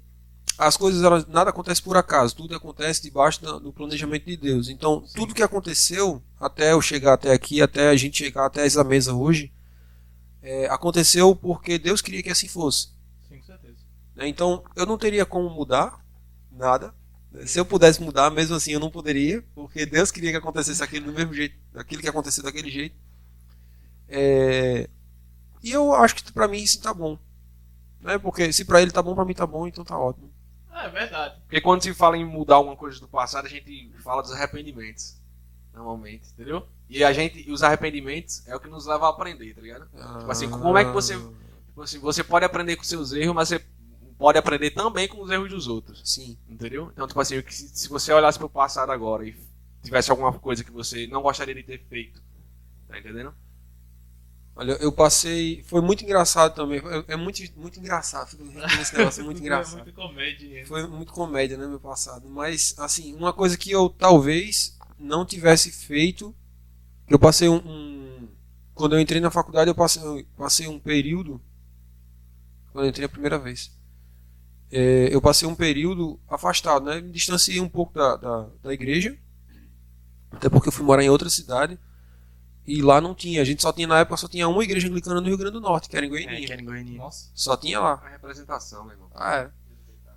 as 0.59 0.77
coisas 0.77 1.03
elas, 1.03 1.27
nada 1.27 1.51
acontece 1.51 1.83
por 1.83 1.97
acaso, 1.97 2.37
tudo 2.37 2.55
acontece 2.57 3.03
debaixo 3.03 3.43
da- 3.43 3.59
do 3.59 3.73
planejamento 3.73 4.27
de 4.27 4.37
Deus. 4.37 4.69
Então, 4.69 5.05
tudo 5.15 5.35
que 5.35 5.43
aconteceu 5.43 6.23
até 6.41 6.73
eu 6.73 6.83
chegar 6.83 7.15
até 7.15 7.33
aqui, 7.33 7.63
até 7.63 7.89
a 7.91 7.97
gente 7.97 8.19
chegar 8.19 8.47
até 8.47 8.67
essa 8.67 8.85
mesa 8.85 9.15
hoje, 9.15 9.53
é, 10.43 10.67
aconteceu 10.67 11.35
porque 11.35 11.79
Deus 11.79 12.01
queria 12.01 12.23
que 12.23 12.31
assim 12.31 12.49
fosse. 12.49 12.89
Sim, 13.29 13.39
com 13.39 13.47
certeza. 13.47 13.77
né? 14.15 14.29
Então, 14.29 14.65
eu 14.77 14.87
não 14.87 14.99
teria 14.99 15.25
como 15.27 15.49
mudar 15.51 16.05
nada, 16.53 16.95
Se 17.47 17.59
eu 17.59 17.65
pudesse 17.67 18.01
mudar, 18.01 18.31
mesmo 18.31 18.55
assim 18.57 18.73
eu 18.73 18.81
não 18.81 18.91
poderia, 18.91 19.43
porque 19.57 19.85
Deus 19.87 20.13
queria 20.13 20.31
que 20.31 20.37
acontecesse 20.37 20.83
aquilo 20.83 21.07
do 21.07 21.13
mesmo 21.13 21.35
jeito, 21.35 21.57
aquilo 21.75 22.01
que 22.01 22.09
aconteceu 22.09 22.45
daquele 22.45 22.71
jeito. 22.71 22.95
É, 24.09 24.89
E 25.63 25.71
eu 25.73 25.95
acho 25.95 26.15
que 26.17 26.33
pra 26.33 26.47
mim 26.49 26.59
isso 26.59 26.81
tá 26.81 26.93
bom. 26.93 27.19
Né? 28.01 28.19
Porque 28.19 28.53
se 28.53 28.65
pra 28.65 28.83
ele 28.83 28.91
tá 28.91 29.03
bom, 29.03 29.15
pra 29.15 29.25
mim 29.25 29.33
tá 29.35 29.47
bom, 29.47 29.67
então 29.67 29.83
tá 29.85 29.99
ótimo. 29.99 30.31
É 30.73 30.89
verdade. 30.91 31.41
Porque 31.43 31.61
quando 31.61 31.83
se 31.83 31.95
fala 31.95 32.17
em 32.19 32.25
mudar 32.25 32.57
alguma 32.57 32.77
coisa 32.77 33.01
do 33.01 33.09
passado, 33.09 33.47
a 33.47 33.49
gente 33.49 33.91
fala 34.03 34.21
dos 34.23 34.33
arrependimentos. 34.33 35.17
Normalmente, 35.73 36.29
entendeu? 36.33 36.67
E 36.89 37.03
a 37.03 37.13
gente, 37.13 37.49
e 37.49 37.51
os 37.51 37.63
arrependimentos 37.63 38.47
é 38.47 38.55
o 38.55 38.61
que 38.61 38.69
nos 38.69 38.87
leva 38.87 39.07
a 39.07 39.11
aprender, 39.11 39.55
tá 39.55 39.61
ligado? 39.63 39.89
Tipo 40.19 40.31
assim, 40.31 40.49
como 40.51 40.77
é 40.79 40.85
que 40.85 40.91
você- 40.93 41.17
Tipo 41.17 41.83
assim, 41.83 41.99
você 41.99 42.23
pode 42.23 42.45
aprender 42.45 42.77
com 42.77 42.85
seus 42.85 43.13
erros, 43.13 43.35
mas 43.35 43.49
você 43.49 43.65
pode 44.17 44.39
aprender 44.39 44.71
também 44.71 45.09
com 45.09 45.21
os 45.23 45.31
erros 45.31 45.49
dos 45.51 45.67
outros. 45.67 46.03
Sim. 46.05 46.39
Entendeu? 46.49 46.91
Então, 46.93 47.07
tipo 47.09 47.19
assim, 47.21 47.43
se 47.49 47.69
se 47.77 47.89
você 47.89 48.13
olhasse 48.13 48.39
pro 48.39 48.49
passado 48.49 48.93
agora 48.93 49.27
e 49.27 49.35
tivesse 49.83 50.11
alguma 50.11 50.33
coisa 50.33 50.63
que 50.63 50.71
você 50.71 51.07
não 51.09 51.23
gostaria 51.23 51.55
de 51.55 51.63
ter 51.65 51.79
feito, 51.89 52.23
tá 52.87 52.97
entendendo? 52.99 53.35
Olha, 54.57 54.73
eu 54.81 54.93
passei. 54.93 55.63
Foi 55.65 55.81
muito 55.81 56.05
engraçado 56.05 56.55
também. 56.55 56.81
É, 57.09 57.15
é 57.15 57.17
muito, 57.17 57.43
muito 57.57 57.79
engraçado. 57.81 58.29
Fico 58.31 58.45
negócio, 58.45 59.21
é 59.21 59.25
muito 59.25 59.41
engraçado. 59.41 59.81
É 59.81 59.83
muito 59.85 59.93
comédia. 59.95 60.67
Foi 60.67 60.87
muito 60.87 61.13
comédia, 61.13 61.57
né, 61.57 61.67
meu 61.67 61.81
passado. 61.81 62.29
Mas, 62.29 62.75
assim, 62.79 63.15
uma 63.15 63.33
coisa 63.33 63.57
que 63.59 63.71
eu 63.71 63.89
talvez 63.89 64.79
não 64.99 65.25
tivesse 65.27 65.71
feito. 65.73 66.35
Eu 67.09 67.19
passei 67.19 67.49
um. 67.49 67.57
um- 67.57 68.29
quando 68.75 68.97
eu 68.97 69.01
entrei 69.01 69.21
na 69.21 69.31
faculdade, 69.31 69.71
eu 69.71 69.75
passei, 69.75 70.03
eu 70.03 70.25
passei 70.37 70.67
um 70.69 70.79
período. 70.81 71.41
Quando 72.73 72.85
eu 72.85 72.91
entrei 72.91 73.07
a 73.07 73.09
primeira 73.09 73.39
vez. 73.39 73.71
é, 74.71 75.09
eu 75.15 75.21
passei 75.23 75.47
um 75.49 75.55
período 75.55 76.19
afastado, 76.29 76.85
né? 76.87 77.01
Me 77.01 77.11
distanciei 77.13 77.61
um 77.61 77.69
pouco 77.69 77.95
da, 77.95 78.17
da, 78.17 78.49
da 78.63 78.73
igreja. 78.75 79.17
Até 80.31 80.49
porque 80.49 80.69
eu 80.69 80.73
fui 80.73 80.85
morar 80.85 81.03
em 81.03 81.09
outra 81.11 81.31
cidade. 81.31 81.79
E 82.67 82.81
lá 82.83 83.01
não 83.01 83.15
tinha. 83.15 83.43
A 83.43 83.45
gente 83.45 83.61
só 83.63 83.73
tinha, 83.73 83.87
na 83.87 83.99
época, 84.01 84.17
só 84.17 84.27
tinha 84.29 84.49
uma 84.49 84.63
igreja 84.65 84.89
anglicana 84.89 85.21
no 85.21 85.27
Rio 85.27 85.37
Grande 85.37 85.53
do 85.55 85.61
Norte, 85.61 85.89
que 85.89 85.97
era 85.97 86.05
em 86.07 86.09
É, 86.09 86.11
Goiânia. 86.11 86.47
que 86.47 86.53
era 86.53 86.63
em 86.63 86.65
Goiânia. 86.65 86.99
Nossa. 86.99 87.29
Só 87.35 87.57
tinha 87.57 87.79
lá. 87.81 88.01
A 88.05 88.09
representação, 88.09 88.85
meu 88.85 88.93
irmão. 88.95 89.09
Ah, 89.15 89.37
é. 89.37 89.51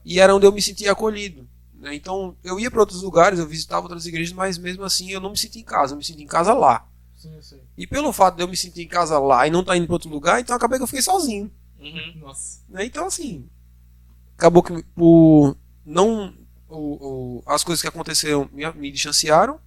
E 0.06 0.20
era 0.20 0.34
onde 0.34 0.46
eu 0.46 0.52
me 0.54 0.62
sentia 0.62 0.92
acolhido. 0.94 1.48
né? 1.74 1.94
Então 1.94 2.36
eu 2.44 2.60
ia 2.60 2.72
para 2.72 2.80
outros 2.80 3.02
lugares, 3.02 3.38
eu 3.40 3.46
visitava 3.48 3.82
outras 3.84 4.06
igrejas, 4.06 4.34
mas 4.34 4.58
mesmo 4.58 4.84
assim 4.84 5.12
eu 5.12 5.20
não 5.20 5.32
me 5.32 5.38
sentia 5.38 5.62
em 5.62 5.66
casa, 5.66 5.94
eu 5.94 5.98
me 5.98 6.04
sentia 6.04 6.24
em 6.24 6.28
casa 6.28 6.54
lá. 6.54 6.88
Sim, 7.16 7.36
eu 7.36 7.44
sei. 7.44 7.62
E 7.78 7.86
pelo 7.86 8.12
fato 8.14 8.36
de 8.38 8.44
eu 8.44 8.48
me 8.48 8.56
sentir 8.56 8.82
em 8.84 8.88
casa 8.88 9.20
lá 9.20 9.46
e 9.46 9.52
não 9.52 9.60
estar 9.62 9.76
indo 9.76 9.86
para 9.86 9.94
outro 9.96 10.10
lugar, 10.10 10.40
então 10.40 10.56
acabei 10.56 10.80
que 10.80 10.84
eu 10.84 10.88
fiquei 10.88 11.02
sozinho. 11.02 11.52
Uhum. 11.80 12.14
Nossa. 12.22 12.62
né? 12.70 12.86
Então 12.86 13.06
assim, 13.08 13.48
acabou 14.38 14.64
que 14.64 14.82
por 14.96 15.56
não 15.86 16.34
o, 16.70 17.40
o- 17.40 17.44
as 17.46 17.64
coisas 17.64 17.82
que 17.82 17.88
aconteceram 17.88 18.50
me, 18.52 18.70
me 18.74 18.92
distanciaram. 18.92 19.60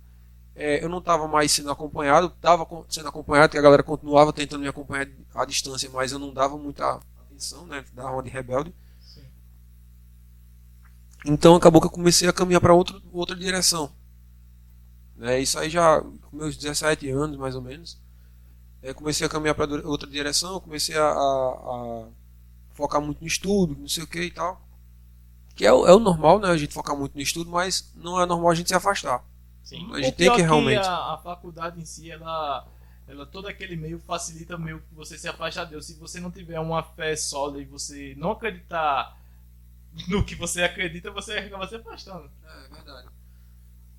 É, 0.61 0.85
eu 0.85 0.89
não 0.91 0.99
estava 0.99 1.27
mais 1.27 1.51
sendo 1.53 1.71
acompanhado, 1.71 2.27
estava 2.29 2.67
sendo 2.89 3.09
acompanhado, 3.09 3.49
porque 3.49 3.59
a 3.59 3.63
galera 3.63 3.83
continuava 3.83 4.33
tentando 4.33 4.61
me 4.63 4.69
acompanhar 4.69 5.09
à 5.35 5.45
distância, 5.47 5.89
mas 5.91 6.13
eu 6.13 6.19
não 6.19 6.35
dava 6.35 6.59
muita 6.59 7.01
atenção, 7.23 7.67
né? 7.67 7.85
Uma 7.97 8.23
de 8.23 8.31
rebelde. 8.31 8.75
Sim. 9.01 9.25
Então 11.25 11.55
acabou 11.57 11.81
que 11.81 11.87
eu 11.87 11.91
comecei 11.91 12.29
a 12.29 12.33
caminhar 12.33 12.61
para 12.61 12.75
outra 12.75 13.01
outra 13.13 13.35
direção. 13.37 13.91
Né? 15.17 15.41
Isso 15.41 15.59
aí 15.59 15.69
já 15.69 16.01
com 16.01 16.37
meus 16.37 16.57
17 16.57 17.09
anos, 17.11 17.37
mais 17.37 17.55
ou 17.55 17.63
menos. 17.63 17.99
É, 18.83 18.95
comecei 18.95 19.27
a 19.27 19.31
caminhar 19.31 19.55
para 19.55 19.71
outra 19.89 20.09
direção, 20.11 20.61
comecei 20.61 20.97
a, 20.97 21.05
a- 21.05 22.05
a 22.05 22.09
focar 22.75 23.01
muito 23.03 23.21
no 23.23 23.29
estudo, 23.29 23.77
não 23.79 23.89
sei 23.89 24.05
o 24.05 24.09
que 24.09 24.23
e 24.23 24.31
tal. 24.31 24.63
Que 25.57 25.65
é 25.67 25.69
é 25.69 25.73
o 25.73 26.01
normal, 26.01 26.41
né? 26.41 26.49
A 26.51 26.57
gente 26.59 26.75
focar 26.75 26.97
muito 26.97 27.15
no 27.15 27.21
estudo, 27.23 27.51
mas 27.51 27.93
não 27.97 28.21
é 28.21 28.27
normal 28.27 28.51
a 28.51 28.55
gente 28.55 28.69
se 28.69 28.75
afastar. 28.75 29.25
Sim. 29.63 29.91
A 29.93 30.01
gente 30.01 30.13
O 30.13 30.13
tem 30.13 30.31
que 30.33 30.43
realmente. 30.43 30.77
a, 30.77 31.15
a 31.15 31.19
faculdade 31.19 31.81
em 31.81 31.85
si, 31.85 32.11
ela, 32.11 32.67
ela 33.07 33.27
todo 33.27 33.47
aquele 33.49 33.77
meio 33.77 33.99
facilita 34.01 34.59
meio 34.59 34.81
que 34.81 34.95
você 34.95 35.17
se 35.19 35.29
afastar 35.29 35.65
de 35.65 35.71
Deus. 35.73 35.87
Se 35.87 35.95
você 35.95 36.21
não 36.21 36.31
tiver 36.31 36.59
uma 36.61 36.83
fé 36.83 37.15
sólida 37.17 37.61
e 37.63 37.65
você 37.67 38.15
não 38.17 38.33
acreditar 38.33 39.17
no 40.09 40.25
que 40.25 40.35
você 40.37 40.63
acredita, 40.63 41.11
você 41.13 41.35
acaba 41.35 41.69
se 41.69 41.77
afastando. 41.77 42.31
É 42.45 42.69
verdade. 42.75 43.09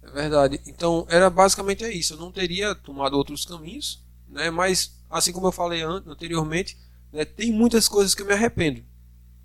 É 0.04 0.12
verdade. 0.12 0.62
Então, 0.68 1.06
era 1.10 1.30
basicamente 1.30 1.84
é 1.84 1.92
isso. 1.94 2.14
Eu 2.14 2.18
não 2.18 2.32
teria 2.32 2.76
tomado 2.76 3.16
outros 3.16 3.46
caminhos, 3.46 4.04
né? 4.28 4.50
Mas, 4.50 5.00
assim 5.10 5.32
como 5.32 5.48
eu 5.48 5.52
falei 5.52 5.82
an- 5.84 6.04
anteriormente, 6.08 6.78
né, 7.12 7.26
tem 7.26 7.52
muitas 7.52 7.88
coisas 7.88 8.16
que 8.16 8.22
eu 8.22 8.26
me 8.26 8.34
arrependo 8.34 8.84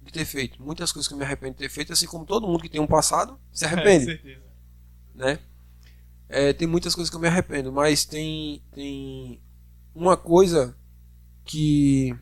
de 0.02 0.12
ter 0.12 0.24
feito. 0.26 0.62
Muitas 0.62 0.92
coisas 0.92 1.08
que 1.08 1.14
eu 1.14 1.18
me 1.18 1.24
arrependo 1.24 1.54
de 1.54 1.58
ter 1.60 1.70
feito, 1.70 1.92
assim 1.92 2.06
como 2.06 2.26
todo 2.26 2.46
mundo 2.48 2.62
que 2.62 2.70
tem 2.70 2.80
um 2.80 2.86
passado 2.88 3.40
se 3.52 3.64
É, 3.64 3.66
arrepende, 3.66 4.04
certeza. 4.04 4.46
né? 5.14 5.38
É, 6.28 6.52
tem 6.52 6.66
muitas 6.66 6.94
coisas 6.94 7.10
que 7.10 7.16
eu 7.16 7.20
me 7.20 7.28
arrependo, 7.28 7.72
mas 7.72 8.04
tem, 8.04 8.62
tem 8.72 9.40
uma 9.94 10.16
coisa 10.16 10.76
que 11.44 12.14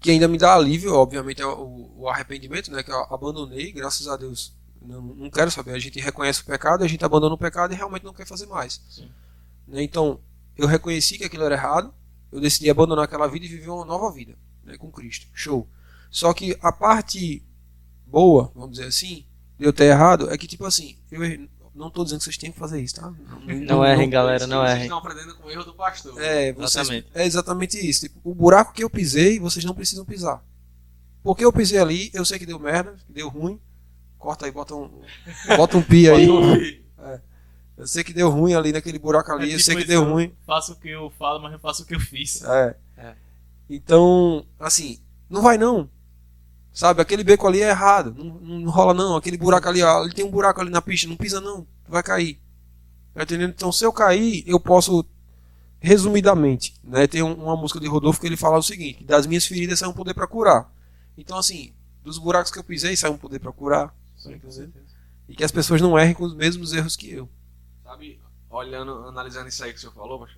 que 0.00 0.10
ainda 0.10 0.28
me 0.28 0.38
dá 0.38 0.54
alívio, 0.54 0.94
obviamente, 0.94 1.42
é 1.42 1.46
o, 1.46 1.90
o 1.96 2.08
arrependimento, 2.08 2.70
né? 2.70 2.82
Que 2.82 2.92
eu 2.92 3.12
abandonei, 3.12 3.72
graças 3.72 4.06
a 4.06 4.16
Deus. 4.16 4.54
Não, 4.80 5.02
não 5.02 5.30
quero 5.30 5.50
saber. 5.50 5.72
A 5.72 5.78
gente 5.80 5.98
reconhece 5.98 6.42
o 6.42 6.44
pecado, 6.44 6.84
a 6.84 6.88
gente 6.88 7.04
abandona 7.04 7.34
o 7.34 7.38
pecado 7.38 7.72
e 7.72 7.76
realmente 7.76 8.04
não 8.04 8.14
quer 8.14 8.26
fazer 8.26 8.46
mais. 8.46 8.80
Sim. 8.88 9.10
Né? 9.66 9.82
Então, 9.82 10.20
eu 10.56 10.66
reconheci 10.68 11.18
que 11.18 11.24
aquilo 11.24 11.42
era 11.42 11.56
errado, 11.56 11.92
eu 12.30 12.40
decidi 12.40 12.70
abandonar 12.70 13.04
aquela 13.04 13.26
vida 13.26 13.46
e 13.46 13.48
viver 13.48 13.68
uma 13.68 13.84
nova 13.84 14.12
vida 14.12 14.38
né? 14.62 14.76
com 14.76 14.92
Cristo. 14.92 15.26
Show. 15.32 15.68
Só 16.10 16.32
que 16.32 16.56
a 16.60 16.70
parte 16.70 17.44
boa, 18.06 18.52
vamos 18.54 18.76
dizer 18.76 18.86
assim, 18.86 19.26
de 19.58 19.64
eu 19.64 19.72
ter 19.72 19.86
errado, 19.86 20.30
é 20.30 20.38
que, 20.38 20.46
tipo 20.46 20.64
assim, 20.64 20.96
eu 21.10 21.48
não 21.76 21.90
tô 21.90 22.02
dizendo 22.02 22.18
que 22.20 22.24
vocês 22.24 22.38
têm 22.38 22.50
que 22.50 22.58
fazer 22.58 22.80
isso, 22.80 22.94
tá? 22.96 23.12
Não 23.66 23.84
errem, 23.84 24.08
galera, 24.08 24.46
não 24.46 24.58
Vocês 24.62 24.70
errem. 24.72 24.82
estão 24.84 24.98
aprendendo 24.98 25.34
com 25.36 25.46
o 25.46 25.50
erro 25.50 25.64
do 25.64 25.74
pastor. 25.74 26.20
É, 26.20 26.52
vocês, 26.54 26.74
Exatamente. 26.88 27.08
é 27.14 27.26
exatamente 27.26 27.90
isso. 27.90 28.08
Tipo, 28.08 28.20
o 28.24 28.34
buraco 28.34 28.72
que 28.72 28.82
eu 28.82 28.88
pisei, 28.90 29.38
vocês 29.38 29.64
não 29.64 29.74
precisam 29.74 30.04
pisar. 30.04 30.42
Porque 31.22 31.44
eu 31.44 31.52
pisei 31.52 31.78
ali, 31.78 32.10
eu 32.14 32.24
sei 32.24 32.38
que 32.38 32.46
deu 32.46 32.58
merda, 32.58 32.94
que 33.06 33.12
deu 33.12 33.28
ruim. 33.28 33.60
Corta 34.18 34.46
aí, 34.46 34.50
bota 34.52 34.74
um, 34.74 34.90
bota 35.56 35.76
um 35.76 35.82
pi 35.82 36.08
aí. 36.08 36.26
Eu 37.76 37.86
sei 37.86 38.02
que 38.02 38.12
deu 38.14 38.30
ruim 38.30 38.54
ali 38.54 38.72
naquele 38.72 38.98
buraco 38.98 39.30
ali, 39.32 39.50
É 39.50 39.54
eu 39.54 39.58
tipo 39.58 39.62
sei 39.64 39.74
que 39.74 39.80
isso, 39.82 39.88
deu 39.90 40.02
eu 40.02 40.10
ruim. 40.10 40.34
Faço 40.46 40.72
o 40.72 40.76
que 40.76 40.88
eu 40.88 41.10
falo, 41.18 41.42
mas 41.42 41.52
não 41.52 41.58
faço 41.58 41.82
o 41.82 41.86
que 41.86 41.94
eu 41.94 42.00
fiz. 42.00 42.42
É. 42.42 42.76
É. 42.96 43.14
Então, 43.68 44.46
assim, 44.58 44.98
não 45.28 45.42
vai 45.42 45.58
não. 45.58 45.90
Sabe, 46.76 47.00
aquele 47.00 47.24
beco 47.24 47.46
ali 47.46 47.62
é 47.62 47.70
errado. 47.70 48.14
Não, 48.14 48.34
não 48.60 48.70
rola 48.70 48.92
não. 48.92 49.16
Aquele 49.16 49.38
buraco 49.38 49.66
ali, 49.66 49.82
ó, 49.82 50.04
ele 50.04 50.12
tem 50.12 50.22
um 50.26 50.30
buraco 50.30 50.60
ali 50.60 50.68
na 50.68 50.82
pista, 50.82 51.08
não 51.08 51.16
pisa 51.16 51.40
não. 51.40 51.66
Vai 51.88 52.02
cair. 52.02 52.38
Tá 53.14 53.22
entendendo? 53.22 53.48
Então, 53.48 53.72
se 53.72 53.82
eu 53.82 53.90
cair, 53.90 54.44
eu 54.46 54.60
posso, 54.60 55.02
resumidamente, 55.80 56.74
né? 56.84 57.06
Tem 57.06 57.22
um- 57.22 57.32
uma 57.32 57.56
música 57.56 57.80
de 57.80 57.86
Rodolfo 57.88 58.20
que 58.20 58.26
ele 58.26 58.36
fala 58.36 58.58
o 58.58 58.62
seguinte: 58.62 59.02
das 59.04 59.26
minhas 59.26 59.46
feridas 59.46 59.78
sai 59.78 59.88
um 59.88 59.94
poder 59.94 60.12
pra 60.12 60.26
curar. 60.26 60.70
Então, 61.16 61.38
assim, 61.38 61.72
dos 62.04 62.18
buracos 62.18 62.52
que 62.52 62.58
eu 62.58 62.64
pisei 62.64 62.94
sai 62.94 63.08
um 63.08 63.16
poder 63.16 63.38
pra 63.38 63.52
curar. 63.52 63.88
Tá 64.22 64.30
entendendo? 64.30 64.74
E 65.30 65.34
que 65.34 65.44
as 65.44 65.50
pessoas 65.50 65.80
não 65.80 65.98
errem 65.98 66.12
com 66.14 66.24
os 66.24 66.34
mesmos 66.34 66.74
erros 66.74 66.94
que 66.94 67.10
eu. 67.10 67.26
Sabe, 67.82 68.20
olhando, 68.50 68.92
analisando 69.08 69.48
isso 69.48 69.64
aí 69.64 69.72
que 69.72 69.78
o 69.78 69.80
senhor 69.80 69.94
falou, 69.94 70.28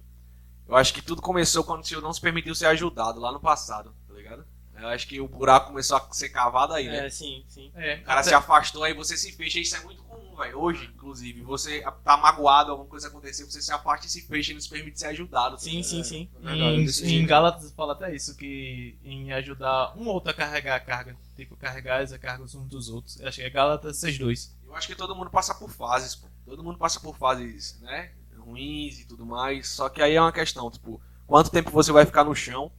eu 0.68 0.77
acho 0.77 0.94
que 0.94 1.03
tudo 1.03 1.20
começou 1.20 1.64
quando 1.64 1.83
o 1.83 1.85
senhor 1.87 2.01
não 2.01 2.12
se 2.12 2.20
permitiu 2.20 2.55
ser 2.55 2.66
ajudado 2.66 3.18
lá 3.18 3.33
no 3.33 3.40
passado, 3.40 3.92
tá 4.07 4.14
ligado? 4.14 4.44
Eu 4.81 4.88
acho 4.88 5.07
que 5.09 5.21
o 5.21 5.27
buraco 5.29 5.69
começou 5.69 5.97
a 5.97 6.09
ser 6.12 6.29
cavado 6.29 6.73
aí, 6.73 6.87
né? 6.87 7.07
É, 7.07 7.11
sim, 7.11 7.45
sim. 7.49 7.71
É, 7.75 7.97
O 7.97 8.05
cara 8.05 8.23
se 8.23 8.33
afastou, 8.35 8.85
aí 8.85 8.95
você 8.95 9.17
se 9.17 9.33
fecha, 9.33 9.59
isso 9.59 9.77
é 9.77 9.81
muito 9.81 10.03
comum, 10.05 10.37
velho. 10.37 10.59
Hoje, 10.59 10.91
inclusive, 10.95 11.43
você 11.43 11.83
tá 12.05 12.17
magoado, 12.17 12.71
alguma 12.71 12.88
coisa 12.88 13.09
aconteceu, 13.09 13.51
você 13.51 13.61
se 13.61 13.73
afasta 13.73 14.07
e 14.07 14.11
se 14.11 14.23
fecha 14.23 14.53
e 14.53 14.55
não 14.55 14.61
se 14.61 14.69
permite 14.69 14.99
ser 15.01 15.07
ajudado. 15.09 15.57
tá 15.57 15.62
Sim, 15.62 15.83
sim, 15.83 16.03
sim. 16.05 16.29
É 16.45 16.53
Em, 16.55 16.87
em. 16.87 17.27
Gálatas 17.27 17.73
fala 17.73 17.93
até 17.93 18.14
isso, 18.14 18.37
que 18.37 18.97
em 19.03 19.33
ajudar 19.33 19.95
um 19.97 20.07
ou 20.07 20.14
outro 20.14 20.31
a 20.31 20.35
carregar 20.35 20.77
a 20.77 20.81
carga. 20.81 21.17
Tipo, 21.35 21.57
carregar 21.57 22.01
as 22.03 22.17
cargas 22.17 22.55
uns 22.55 22.69
dos 22.69 22.88
outros. 22.88 23.19
Eu 23.21 23.29
acho 23.29 23.38
que 23.38 23.45
é 23.45 23.51
Gálatas 23.51 23.97
6.2. 23.99 24.51
Eu 24.67 24.75
acho 24.77 24.87
que 24.87 24.95
todo 24.95 25.14
mundo 25.14 25.31
passa 25.31 25.55
por 25.55 25.71
fases, 25.71 26.14
pô. 26.14 26.29
Todo 26.45 26.62
mundo 26.62 26.79
passa 26.79 27.01
por 27.01 27.17
fases, 27.17 27.79
né? 27.81 28.12
Ruins 28.37 29.01
e 29.01 29.07
tudo 29.07 29.27
mais. 29.27 29.69
Só 29.69 29.88
que 29.88 30.01
aí 30.01 30.14
é 30.14 30.21
uma 30.21 30.33
questão, 30.33 30.71
tipo, 30.71 31.01
quanto 31.27 31.51
tempo 31.51 31.71
você 31.71 31.91
vai 31.93 32.07
ficar 32.07 32.25
no 32.25 32.35
chão 32.35 32.71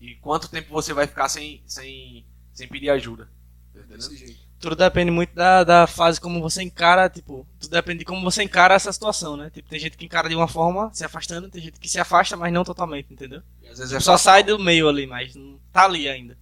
e 0.00 0.14
quanto 0.16 0.48
tempo 0.48 0.68
você 0.70 0.92
vai 0.92 1.06
ficar 1.06 1.28
sem, 1.28 1.62
sem, 1.66 2.24
sem 2.52 2.66
pedir 2.68 2.90
ajuda. 2.90 3.26
Tá 3.72 3.80
entendendo? 3.80 3.96
Desse 3.98 4.16
jeito. 4.16 4.50
Tudo 4.58 4.76
depende 4.76 5.10
muito 5.10 5.34
da, 5.34 5.64
da 5.64 5.86
fase 5.86 6.20
como 6.20 6.38
você 6.42 6.62
encara, 6.62 7.08
tipo, 7.08 7.46
tudo 7.58 7.70
depende 7.70 8.00
de 8.00 8.04
como 8.04 8.20
você 8.22 8.42
encara 8.42 8.74
essa 8.74 8.92
situação, 8.92 9.34
né? 9.36 9.48
Tipo, 9.48 9.70
tem 9.70 9.78
gente 9.80 9.96
que 9.96 10.04
encara 10.04 10.28
de 10.28 10.34
uma 10.34 10.46
forma, 10.48 10.92
se 10.92 11.02
afastando, 11.02 11.48
tem 11.48 11.62
gente 11.62 11.80
que 11.80 11.88
se 11.88 11.98
afasta, 11.98 12.36
mas 12.36 12.52
não 12.52 12.62
totalmente, 12.62 13.10
entendeu? 13.10 13.42
E 13.62 13.68
às 13.68 13.78
vezes 13.78 13.94
é 13.94 14.00
Só 14.00 14.12
fatal. 14.12 14.18
sai 14.18 14.42
do 14.42 14.58
meio 14.58 14.86
ali, 14.86 15.06
mas 15.06 15.34
não 15.34 15.58
tá 15.72 15.86
ali 15.86 16.08
ainda. 16.10 16.36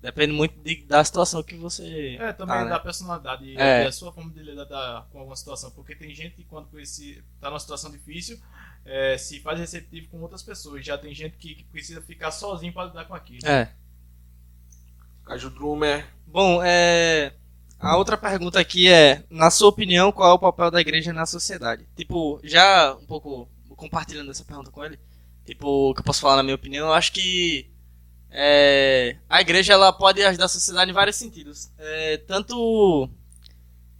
Depende 0.00 0.32
muito 0.32 0.58
de- 0.64 0.82
da 0.86 1.04
situação 1.04 1.42
que 1.44 1.54
você. 1.54 2.16
É, 2.18 2.32
também 2.32 2.56
tá, 2.56 2.64
né? 2.64 2.70
da 2.70 2.80
personalidade 2.80 3.44
e 3.44 3.56
É. 3.56 3.84
da 3.84 3.92
sua 3.92 4.10
forma 4.12 4.32
de 4.32 4.40
lidar 4.42 4.64
da- 4.64 5.06
com 5.12 5.18
alguma 5.18 5.36
situação. 5.36 5.70
Porque 5.70 5.94
tem 5.94 6.12
gente 6.14 6.34
que 6.34 6.42
quando 6.44 6.66
conhece, 6.68 7.22
tá 7.40 7.48
numa 7.50 7.60
situação 7.60 7.88
difícil, 7.90 8.40
é, 8.84 9.16
se 9.16 9.40
faz 9.40 9.58
receptivo 9.58 10.08
com 10.08 10.20
outras 10.20 10.42
pessoas. 10.42 10.84
Já 10.84 10.98
tem 10.98 11.14
gente 11.14 11.36
que, 11.36 11.54
que 11.54 11.64
precisa 11.64 12.00
ficar 12.02 12.30
sozinho 12.30 12.72
para 12.72 12.86
lidar 12.86 13.04
com 13.04 13.14
aquilo. 13.14 13.46
É. 13.46 13.72
Caju 15.24 15.50
Drummer. 15.50 16.06
Bom, 16.26 16.62
é. 16.62 17.32
A 17.78 17.96
outra 17.96 18.16
pergunta 18.16 18.60
aqui 18.60 18.88
é, 18.88 19.24
na 19.28 19.50
sua 19.50 19.68
opinião, 19.68 20.12
qual 20.12 20.30
é 20.30 20.34
o 20.34 20.38
papel 20.38 20.70
da 20.70 20.80
igreja 20.80 21.12
na 21.12 21.26
sociedade? 21.26 21.84
Tipo, 21.96 22.40
já 22.44 22.94
um 22.94 23.04
pouco 23.06 23.48
compartilhando 23.74 24.30
essa 24.30 24.44
pergunta 24.44 24.70
com 24.70 24.84
ele, 24.84 25.00
tipo, 25.44 25.90
o 25.90 25.94
que 25.94 26.00
eu 26.00 26.04
posso 26.04 26.20
falar 26.20 26.36
na 26.36 26.44
minha 26.44 26.54
opinião, 26.54 26.86
eu 26.86 26.92
acho 26.92 27.12
que 27.12 27.68
é, 28.30 29.16
a 29.28 29.40
igreja 29.40 29.72
ela 29.72 29.92
pode 29.92 30.22
ajudar 30.22 30.44
a 30.44 30.48
sociedade 30.48 30.92
em 30.92 30.94
vários 30.94 31.16
sentidos. 31.16 31.72
É, 31.76 32.18
tanto 32.18 33.10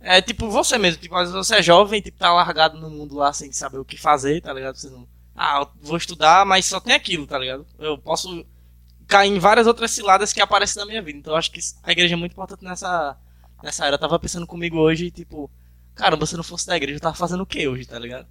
é 0.02 0.20
tipo 0.20 0.50
você 0.50 0.76
mesmo, 0.78 1.00
tipo, 1.00 1.14
às 1.14 1.30
vezes 1.30 1.46
você 1.46 1.56
é 1.56 1.62
jovem, 1.62 2.00
tipo, 2.00 2.18
tá 2.18 2.32
largado 2.32 2.78
no 2.78 2.90
mundo 2.90 3.14
lá 3.14 3.32
sem 3.32 3.52
saber 3.52 3.78
o 3.78 3.84
que 3.84 3.96
fazer, 3.96 4.40
tá 4.40 4.52
ligado? 4.52 4.76
Você 4.76 4.90
não. 4.90 5.06
Ah, 5.34 5.66
vou 5.80 5.96
estudar, 5.96 6.44
mas 6.44 6.66
só 6.66 6.80
tem 6.80 6.94
aquilo, 6.94 7.26
tá 7.26 7.38
ligado? 7.38 7.66
Eu 7.78 7.96
posso 7.96 8.44
cair 9.06 9.30
em 9.30 9.38
várias 9.38 9.66
outras 9.66 9.90
ciladas 9.90 10.32
que 10.32 10.40
aparecem 10.40 10.80
na 10.80 10.86
minha 10.86 11.00
vida. 11.00 11.18
Então 11.18 11.32
eu 11.32 11.38
acho 11.38 11.50
que 11.50 11.60
a 11.82 11.92
igreja 11.92 12.14
é 12.14 12.16
muito 12.16 12.32
importante 12.32 12.64
nessa 12.64 13.16
nessa 13.62 13.86
era. 13.86 13.94
Eu 13.94 13.98
tava 14.00 14.18
pensando 14.18 14.46
comigo 14.46 14.78
hoje, 14.78 15.10
tipo, 15.10 15.50
caramba, 15.94 16.26
se 16.26 16.36
não 16.36 16.42
fosse 16.42 16.66
da 16.66 16.76
igreja, 16.76 16.96
eu 16.96 17.00
tava 17.00 17.14
fazendo 17.14 17.42
o 17.42 17.46
que 17.46 17.66
hoje, 17.66 17.86
tá 17.86 17.98
ligado? 17.98 18.26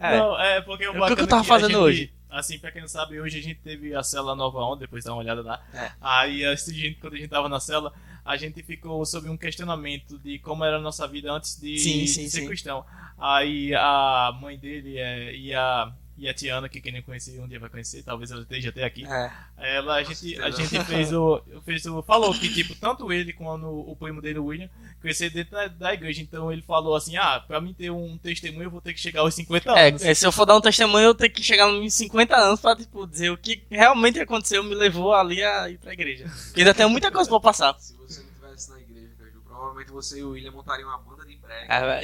É. 0.00 0.18
Não, 0.18 0.40
é 0.40 0.60
porque 0.62 0.88
o, 0.88 1.02
o 1.02 1.06
que, 1.06 1.16
que 1.16 1.22
eu 1.22 1.26
tava 1.26 1.44
fazendo 1.44 1.72
gente, 1.72 1.80
hoje? 1.80 2.12
Assim, 2.32 2.58
pra 2.58 2.72
quem 2.72 2.80
não 2.80 2.88
sabe, 2.88 3.20
hoje 3.20 3.38
a 3.38 3.42
gente 3.42 3.60
teve 3.60 3.94
a 3.94 4.02
cela 4.02 4.34
Nova 4.34 4.58
Onda, 4.60 4.80
depois 4.80 5.04
dá 5.04 5.12
uma 5.12 5.20
olhada 5.20 5.42
lá. 5.42 5.62
É. 5.74 5.92
Aí, 6.00 6.44
a 6.44 6.54
gente, 6.54 6.98
quando 6.98 7.14
a 7.14 7.16
gente 7.18 7.28
tava 7.28 7.48
na 7.48 7.60
cela, 7.60 7.92
a 8.24 8.36
gente 8.36 8.62
ficou 8.62 9.04
sob 9.04 9.28
um 9.28 9.36
questionamento 9.36 10.18
de 10.18 10.38
como 10.38 10.64
era 10.64 10.78
a 10.78 10.80
nossa 10.80 11.06
vida 11.06 11.30
antes 11.30 11.60
de, 11.60 11.78
sim, 11.78 12.06
sim, 12.06 12.28
ser 12.28 12.40
sim. 12.40 12.46
cristão. 12.46 12.84
Aí 13.18 13.74
a 13.74 14.36
mãe 14.40 14.58
dele 14.58 14.98
é, 14.98 15.34
e 15.34 15.54
a 15.54 15.92
e 16.22 16.28
a 16.28 16.32
Tiana, 16.32 16.68
que 16.68 16.80
quem 16.80 16.92
não 16.92 17.02
conhecia 17.02 17.42
um 17.42 17.48
dia 17.48 17.58
vai 17.58 17.68
conhecer, 17.68 18.00
talvez 18.04 18.30
ela 18.30 18.42
esteja 18.42 18.68
até 18.68 18.84
aqui. 18.84 19.04
É. 19.04 19.32
Ela, 19.58 19.96
a 19.96 20.02
gente, 20.04 20.40
a 20.40 20.50
gente 20.50 20.84
fez 20.84 21.12
o, 21.12 21.42
fez 21.64 21.84
o. 21.84 22.00
Falou 22.00 22.32
que, 22.32 22.48
tipo, 22.48 22.76
tanto 22.76 23.12
ele 23.12 23.32
quanto 23.32 23.66
o 23.66 23.96
primo 23.96 24.22
dele, 24.22 24.38
o 24.38 24.44
William, 24.44 24.70
crescer 25.00 25.30
dentro 25.30 25.50
da, 25.50 25.66
da 25.66 25.92
igreja. 25.92 26.22
Então 26.22 26.52
ele 26.52 26.62
falou 26.62 26.94
assim: 26.94 27.16
ah, 27.16 27.40
pra 27.44 27.60
mim 27.60 27.74
ter 27.74 27.90
um 27.90 28.16
testemunho, 28.18 28.66
eu 28.66 28.70
vou 28.70 28.80
ter 28.80 28.94
que 28.94 29.00
chegar 29.00 29.22
aos 29.22 29.34
50 29.34 29.72
anos. 29.72 30.04
É, 30.04 30.14
se 30.14 30.24
eu 30.24 30.30
for 30.30 30.46
dar 30.46 30.56
um 30.56 30.60
testemunho, 30.60 31.06
eu 31.06 31.14
tenho 31.14 31.32
que 31.32 31.42
chegar 31.42 31.66
nos 31.66 31.92
50 31.92 32.36
anos 32.36 32.60
pra 32.60 32.76
tipo, 32.76 33.04
dizer 33.04 33.30
o 33.30 33.36
que 33.36 33.60
realmente 33.68 34.20
aconteceu 34.20 34.62
me 34.62 34.76
levou 34.76 35.12
ali 35.12 35.42
a 35.42 35.70
ir 35.70 35.78
pra 35.78 35.92
igreja. 35.92 36.30
Porque 36.44 36.60
ainda 36.60 36.72
tem 36.72 36.88
muita 36.88 37.10
coisa 37.10 37.28
pra 37.28 37.40
passar. 37.40 37.74
Se 37.80 37.96
você 37.96 38.20
não 38.20 38.28
estivesse 38.28 38.70
na 38.70 38.78
igreja, 38.78 39.10
Caju, 39.18 39.40
provavelmente 39.44 39.90
você 39.90 40.20
e 40.20 40.22
o 40.22 40.30
William 40.30 40.52
montariam 40.52 40.88
uma 40.88 40.98
banda 40.98 41.26
de 41.26 41.34
brega. 41.34 41.66
Ah, 41.68 42.00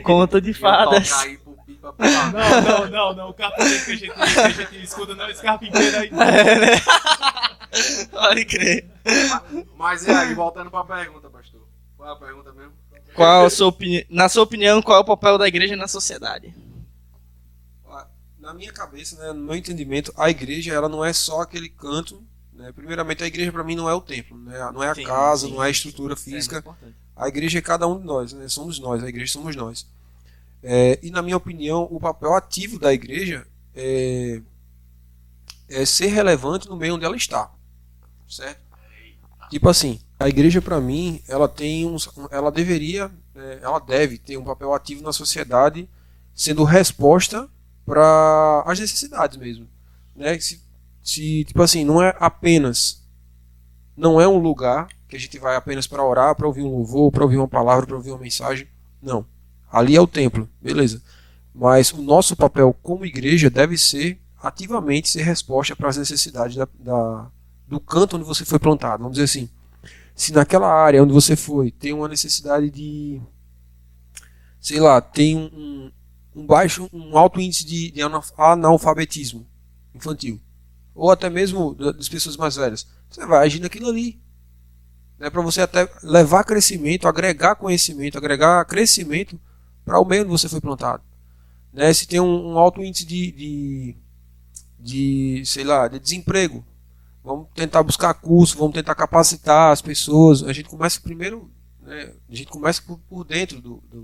conto 0.00 0.40
de 0.40 0.52
fadas. 0.52 1.10
Não, 1.98 2.62
não, 2.62 2.90
não, 2.90 3.14
não. 3.14 3.30
O 3.30 3.34
carpinteiro 3.34 3.84
que 3.84 3.90
a 3.92 3.96
gente, 3.96 4.12
que 4.12 4.40
a 4.40 4.48
gente 4.50 4.82
escuta 4.82 5.14
não 5.14 5.24
é 5.24 5.30
esse 5.30 5.42
carpinteiro 5.42 5.96
aí. 5.96 6.08
É, 6.08 6.58
né? 6.58 6.80
Pode 8.10 8.44
crer. 8.44 8.86
Mas 9.76 10.06
e 10.06 10.10
aí, 10.10 10.34
voltando 10.34 10.70
pra 10.70 10.84
pergunta, 10.84 11.28
pastor. 11.30 11.60
Qual 11.96 12.08
é 12.08 12.12
a 12.12 12.16
pergunta 12.16 12.52
mesmo? 12.52 12.72
Qual 13.14 13.46
a 13.46 13.50
sua 13.50 13.68
opini... 13.68 14.06
Na 14.08 14.28
sua 14.28 14.42
opinião, 14.42 14.82
qual 14.82 14.98
é 14.98 15.00
o 15.00 15.04
papel 15.04 15.38
da 15.38 15.48
igreja 15.48 15.76
na 15.76 15.88
sociedade? 15.88 16.54
Na 18.38 18.54
minha 18.54 18.72
cabeça, 18.72 19.16
né, 19.18 19.32
no 19.32 19.44
meu 19.44 19.56
entendimento, 19.56 20.12
a 20.16 20.30
igreja 20.30 20.72
ela 20.72 20.88
não 20.88 21.04
é 21.04 21.12
só 21.12 21.42
aquele 21.42 21.68
canto. 21.68 22.22
Né? 22.52 22.72
Primeiramente, 22.72 23.22
a 23.22 23.26
igreja 23.26 23.52
para 23.52 23.64
mim 23.64 23.74
não 23.74 23.88
é 23.90 23.94
o 23.94 24.00
templo, 24.00 24.38
né? 24.38 24.58
não 24.72 24.82
é 24.82 24.88
a 24.88 24.94
Sim, 24.94 25.04
casa, 25.04 25.46
sim, 25.46 25.52
não 25.52 25.62
é 25.62 25.66
a 25.66 25.70
estrutura 25.70 26.14
é 26.14 26.16
física. 26.16 26.58
importante. 26.58 26.96
A 27.18 27.26
igreja 27.26 27.58
é 27.58 27.62
cada 27.62 27.86
um 27.88 27.98
de 27.98 28.06
nós, 28.06 28.32
né? 28.32 28.48
somos 28.48 28.78
nós, 28.78 29.02
a 29.02 29.08
igreja 29.08 29.32
somos 29.32 29.56
nós. 29.56 29.84
É, 30.62 30.98
e 31.02 31.10
na 31.10 31.20
minha 31.20 31.36
opinião, 31.36 31.88
o 31.90 31.98
papel 31.98 32.32
ativo 32.34 32.78
da 32.78 32.92
igreja 32.92 33.46
é, 33.74 34.40
é 35.68 35.84
ser 35.84 36.06
relevante 36.06 36.68
no 36.68 36.76
meio 36.76 36.94
onde 36.94 37.04
ela 37.04 37.16
está, 37.16 37.50
certo? 38.28 38.60
Tipo 39.50 39.68
assim, 39.68 40.00
a 40.18 40.28
igreja 40.28 40.62
para 40.62 40.80
mim, 40.80 41.20
ela 41.26 41.48
tem 41.48 41.86
um, 41.86 41.96
ela 42.30 42.52
deveria, 42.52 43.08
né, 43.34 43.58
ela 43.62 43.80
deve 43.80 44.18
ter 44.18 44.36
um 44.36 44.44
papel 44.44 44.72
ativo 44.72 45.02
na 45.02 45.12
sociedade, 45.12 45.88
sendo 46.34 46.62
resposta 46.62 47.48
para 47.84 48.62
as 48.66 48.78
necessidades 48.78 49.36
mesmo, 49.36 49.66
né? 50.14 50.38
Se, 50.38 50.62
se 51.02 51.44
tipo 51.44 51.62
assim, 51.62 51.84
não 51.84 52.00
é 52.02 52.14
apenas, 52.20 53.02
não 53.96 54.20
é 54.20 54.28
um 54.28 54.38
lugar 54.38 54.88
que 55.08 55.16
a 55.16 55.18
gente 55.18 55.38
vai 55.38 55.56
apenas 55.56 55.86
para 55.86 56.04
orar, 56.04 56.34
para 56.34 56.46
ouvir 56.46 56.62
um 56.62 56.70
louvor, 56.70 57.10
para 57.10 57.24
ouvir 57.24 57.36
uma 57.38 57.48
palavra, 57.48 57.86
para 57.86 57.96
ouvir 57.96 58.10
uma 58.10 58.18
mensagem. 58.18 58.68
Não. 59.02 59.24
Ali 59.70 59.96
é 59.96 60.00
o 60.00 60.06
templo, 60.06 60.48
beleza. 60.60 61.02
Mas 61.54 61.92
o 61.92 62.02
nosso 62.02 62.36
papel 62.36 62.74
como 62.82 63.04
igreja 63.06 63.50
deve 63.50 63.76
ser 63.78 64.20
ativamente 64.42 65.08
ser 65.10 65.22
resposta 65.22 65.74
para 65.74 65.88
as 65.88 65.96
necessidades 65.96 66.56
da, 66.56 66.68
da- 66.78 67.30
do 67.66 67.80
canto 67.80 68.16
onde 68.16 68.24
você 68.24 68.44
foi 68.44 68.58
plantado. 68.58 69.02
Vamos 69.02 69.16
dizer 69.18 69.24
assim. 69.24 69.48
Se 70.14 70.32
naquela 70.32 70.68
área 70.72 71.02
onde 71.02 71.12
você 71.12 71.36
foi 71.36 71.70
tem 71.70 71.92
uma 71.92 72.08
necessidade 72.08 72.70
de. 72.70 73.20
Sei 74.60 74.80
lá, 74.80 75.00
tem 75.00 75.36
um, 75.36 75.90
um- 76.34 76.46
baixo, 76.46 76.88
um 76.92 77.16
alto 77.16 77.40
índice 77.40 77.64
de, 77.64 77.90
de 77.90 78.00
ana- 78.00 78.22
analfabetismo 78.36 79.46
infantil. 79.94 80.40
Ou 80.94 81.10
até 81.10 81.30
mesmo 81.30 81.74
da- 81.74 81.92
das 81.92 82.08
pessoas 82.08 82.36
mais 82.36 82.56
velhas. 82.56 82.86
Você 83.08 83.24
vai 83.26 83.44
agir 83.44 83.60
naquilo 83.60 83.88
ali 83.88 84.20
né, 85.18 85.30
para 85.30 85.42
você 85.42 85.60
até 85.62 85.88
levar 86.02 86.44
crescimento, 86.44 87.08
agregar 87.08 87.56
conhecimento, 87.56 88.18
agregar 88.18 88.64
crescimento 88.66 89.38
para 89.84 90.00
o 90.00 90.04
meio 90.04 90.22
onde 90.22 90.30
você 90.30 90.48
foi 90.48 90.60
plantado. 90.60 91.02
Né, 91.72 91.92
se 91.92 92.06
tem 92.08 92.20
um, 92.20 92.52
um 92.52 92.58
alto 92.58 92.82
índice 92.82 93.06
de, 93.06 93.32
de, 93.32 93.96
de, 94.78 95.42
sei 95.44 95.64
lá, 95.64 95.88
de 95.88 95.98
desemprego, 95.98 96.64
vamos 97.22 97.48
tentar 97.54 97.82
buscar 97.82 98.14
curso, 98.14 98.56
vamos 98.58 98.74
tentar 98.74 98.94
capacitar 98.94 99.72
as 99.72 99.82
pessoas. 99.82 100.42
A 100.42 100.52
gente 100.52 100.68
começa 100.68 101.00
primeiro, 101.00 101.50
né, 101.82 102.12
a 102.28 102.34
gente 102.34 102.48
começa 102.50 102.82
por, 102.82 102.98
por 103.08 103.24
dentro 103.24 103.60
do, 103.60 103.82
do, 103.90 104.00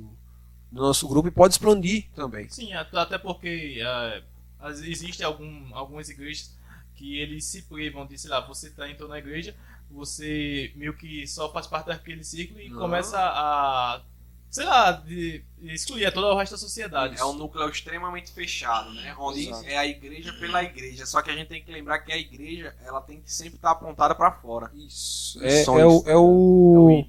do 0.73 0.83
nosso 0.83 1.09
grupo 1.09 1.29
e 1.29 1.31
pode 1.33 1.55
expandir 1.55 2.07
também. 2.15 2.49
Sim, 2.49 2.73
at- 2.75 2.95
até 2.95 3.19
porque 3.19 3.79
é, 3.81 4.23
às 4.59 4.81
vezes 4.81 5.03
existem 5.03 5.25
algum, 5.27 5.75
algumas 5.75 6.09
igrejas 6.09 6.55
que 6.97 7.19
eles 7.19 7.45
se 7.45 7.63
privam 7.63 8.07
de, 8.07 8.19
sei 8.19 8.31
lá, 8.31 8.41
você 8.47 8.71
tá, 8.71 8.89
entrou 8.89 9.09
na 9.09 9.19
igreja, 9.19 9.55
você 9.95 10.73
meio 10.77 10.97
que 10.97 11.27
só 11.27 11.51
faz 11.53 11.67
parte 11.67 11.87
daquele 11.87 12.23
ciclo 12.25 12.61
e 12.61 12.69
Não. 12.69 12.79
começa 12.79 13.19
a, 13.19 14.03
sei 14.51 14.65
lá, 14.65 14.93
de 14.93 15.43
excluir 15.63 16.13
todo 16.13 16.27
o 16.27 16.37
resto 16.39 16.53
da 16.53 16.59
sociedade. 16.59 17.17
É 17.19 17.25
um 17.25 17.33
núcleo 17.35 17.69
extremamente 17.69 18.33
fechado, 18.33 18.93
né? 18.95 19.15
Onde 19.19 19.49
Exato. 19.49 19.65
é 19.67 19.77
a 19.79 19.87
igreja 19.87 20.33
pela 20.35 20.63
igreja. 20.63 21.07
Só 21.07 21.23
que 21.23 21.31
a 21.31 21.35
gente 21.37 21.49
tem 21.49 21.63
que 21.65 21.73
lembrar 21.73 22.01
que 22.01 22.13
a 22.13 22.19
igreja 22.19 22.75
ela 22.85 23.01
tem 23.01 23.21
que 23.21 23.33
sempre 23.33 23.57
estar 23.57 23.71
apontada 23.73 24.15
para 24.15 24.33
fora. 24.33 24.71
Isso. 24.75 25.43
É, 25.43 25.61
é, 25.61 25.65
sonhos. 25.65 26.03
o, 26.05 26.09
é 26.09 26.13
É 26.13 26.17
o 26.17 27.05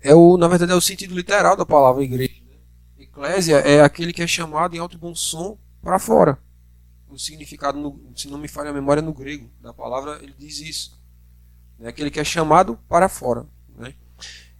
é 0.00 0.14
o, 0.14 0.36
na 0.36 0.48
verdade, 0.48 0.72
é 0.72 0.74
o 0.74 0.80
sentido 0.80 1.14
literal 1.14 1.56
da 1.56 1.64
palavra 1.64 2.02
igreja. 2.02 2.34
né? 2.48 2.56
Eclésia 2.98 3.56
é 3.56 3.80
aquele 3.82 4.12
que 4.12 4.22
é 4.22 4.26
chamado 4.26 4.74
em 4.74 4.78
alto 4.78 4.96
e 4.96 4.98
bom 4.98 5.14
som 5.14 5.56
para 5.80 5.98
fora. 5.98 6.38
O 7.08 7.18
significado, 7.18 7.78
no- 7.78 8.00
se 8.16 8.26
não 8.28 8.38
me 8.38 8.48
falha 8.48 8.70
a 8.70 8.72
memória, 8.72 9.02
no 9.02 9.12
grego 9.12 9.50
da 9.60 9.72
palavra, 9.72 10.18
ele 10.22 10.34
diz 10.38 10.60
isso. 10.60 11.00
É 11.82 11.88
aquele 11.88 12.10
que 12.10 12.20
é 12.20 12.24
chamado 12.24 12.78
para 12.88 13.08
fora. 13.08 13.46
né? 13.76 13.94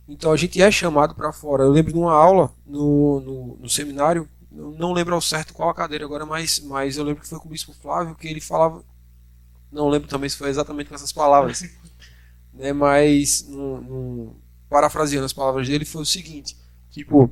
Então 0.09 0.33
a 0.33 0.37
gente 0.37 0.61
é 0.61 0.71
chamado 0.71 1.15
para 1.15 1.33
fora. 1.33 1.65
Eu 1.65 1.71
lembro 1.71 1.93
de 1.93 1.99
uma 1.99 2.13
aula 2.13 2.53
no, 2.67 3.21
no, 3.21 3.57
no 3.59 3.69
seminário, 3.69 4.29
não 4.51 4.93
lembro 4.93 5.15
ao 5.15 5.21
certo 5.21 5.55
qual 5.55 5.71
a 5.71 5.75
cadeira 5.75 6.05
agora, 6.05 6.27
mas, 6.27 6.61
mas 6.61 6.97
eu 6.97 7.05
lembro 7.05 7.23
que 7.23 7.29
foi 7.29 7.39
com 7.39 7.49
o 7.49 7.51
Bispo 7.51 7.73
Flávio 7.73 8.15
que 8.15 8.29
ele 8.29 8.41
falava. 8.41 8.85
Não 9.71 9.89
lembro 9.89 10.09
também 10.09 10.29
se 10.29 10.37
foi 10.37 10.51
exatamente 10.51 10.89
com 10.89 10.95
essas 10.95 11.13
palavras 11.13 11.63
né, 12.53 12.73
mas 12.73 13.47
no, 13.49 13.81
no- 13.81 14.37
parafraseando 14.69 15.27
as 15.27 15.33
palavras 15.33 15.69
dele 15.69 15.85
foi 15.85 16.03
o 16.03 16.07
seguinte, 16.07 16.57
tipo, 16.91 17.31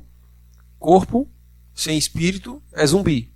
corpo 0.79 1.29
sem 1.73 1.97
espírito 1.97 2.61
é 2.73 2.85
zumbi 2.85 3.33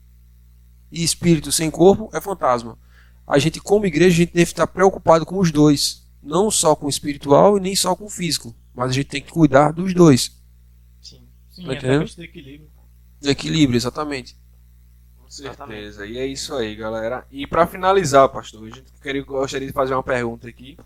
e 0.92 1.04
espírito 1.04 1.52
sem 1.52 1.70
corpo 1.72 2.10
é 2.14 2.22
fantasma. 2.22 2.78
A 3.28 3.40
gente 3.40 3.60
como 3.60 3.86
igreja 3.86 4.16
a 4.16 4.18
gente 4.26 4.34
deve 4.34 4.52
estar 4.52 4.68
preocupado 4.68 5.26
com 5.26 5.40
os 5.40 5.52
dois, 5.52 6.05
não 6.26 6.52
só 6.52 6.76
com 6.76 6.88
o 6.88 6.90
espiritual 6.90 7.58
e 7.58 7.62
nem 7.62 7.76
só 7.76 7.96
com 7.96 8.06
o 8.06 8.10
físico, 8.10 8.56
mas 8.74 8.90
a 8.92 8.94
gente 8.94 9.08
tem 9.08 9.22
que 9.24 9.32
cuidar 9.32 9.72
dos 9.72 9.94
dois, 9.94 10.32
Sim. 11.02 11.28
Sim, 11.52 11.66
Tá 11.66 11.74
é 11.74 11.76
entendendo? 11.78 12.04
equilíbrio. 12.24 12.70
do 13.22 13.30
equilíbrio, 13.30 13.78
exatamente. 13.78 14.38
Com 15.18 15.30
certeza. 15.30 16.06
E 16.06 16.18
é 16.18 16.26
isso 16.26 16.56
aí, 16.56 16.76
galera. 16.76 17.28
E 17.32 17.48
para 17.48 17.68
finalizar, 17.68 18.30
pastor, 18.30 18.68
a 18.68 18.72
gente 18.72 18.92
queria, 19.02 19.24
gostaria 19.24 19.68
de 19.68 19.74
fazer 19.74 19.94
uma 19.94 20.04
pergunta 20.04 20.48
aqui, 20.48 20.78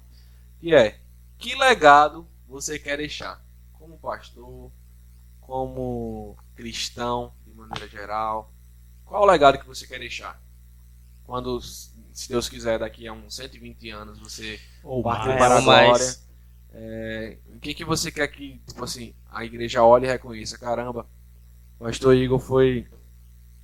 que 0.59 0.73
é: 0.75 0.99
que 1.37 1.55
legado 1.55 2.27
você 2.47 2.79
quer 2.79 2.97
deixar 2.97 3.43
como 3.73 3.97
pastor, 3.99 4.71
como 5.41 6.37
cristão, 6.55 7.33
de 7.45 7.53
maneira 7.53 7.87
geral? 7.87 8.53
Qual 9.05 9.23
o 9.23 9.25
legado 9.25 9.59
que 9.59 9.67
você 9.67 9.87
quer 9.87 9.99
deixar? 9.99 10.41
Quando, 11.25 11.59
se 12.19 12.27
Deus 12.27 12.49
quiser, 12.49 12.77
daqui 12.79 13.07
a 13.07 13.13
uns 13.13 13.33
120 13.33 13.89
anos 13.91 14.19
você 14.19 14.59
Ou 14.83 15.01
partir 15.01 15.29
mais. 15.29 15.39
para 15.39 15.57
a 15.57 15.61
glória, 15.61 16.15
é, 16.73 17.37
o 17.55 17.59
que, 17.59 17.73
que 17.73 17.85
você 17.85 18.11
quer 18.11 18.27
que 18.27 18.59
tipo 18.67 18.83
assim, 18.83 19.15
a 19.31 19.45
igreja 19.45 19.81
olhe 19.81 20.05
e 20.05 20.09
reconheça? 20.09 20.57
Caramba, 20.57 21.07
o 21.79 21.85
pastor 21.85 22.13
Igor 22.13 22.37
foi 22.37 22.85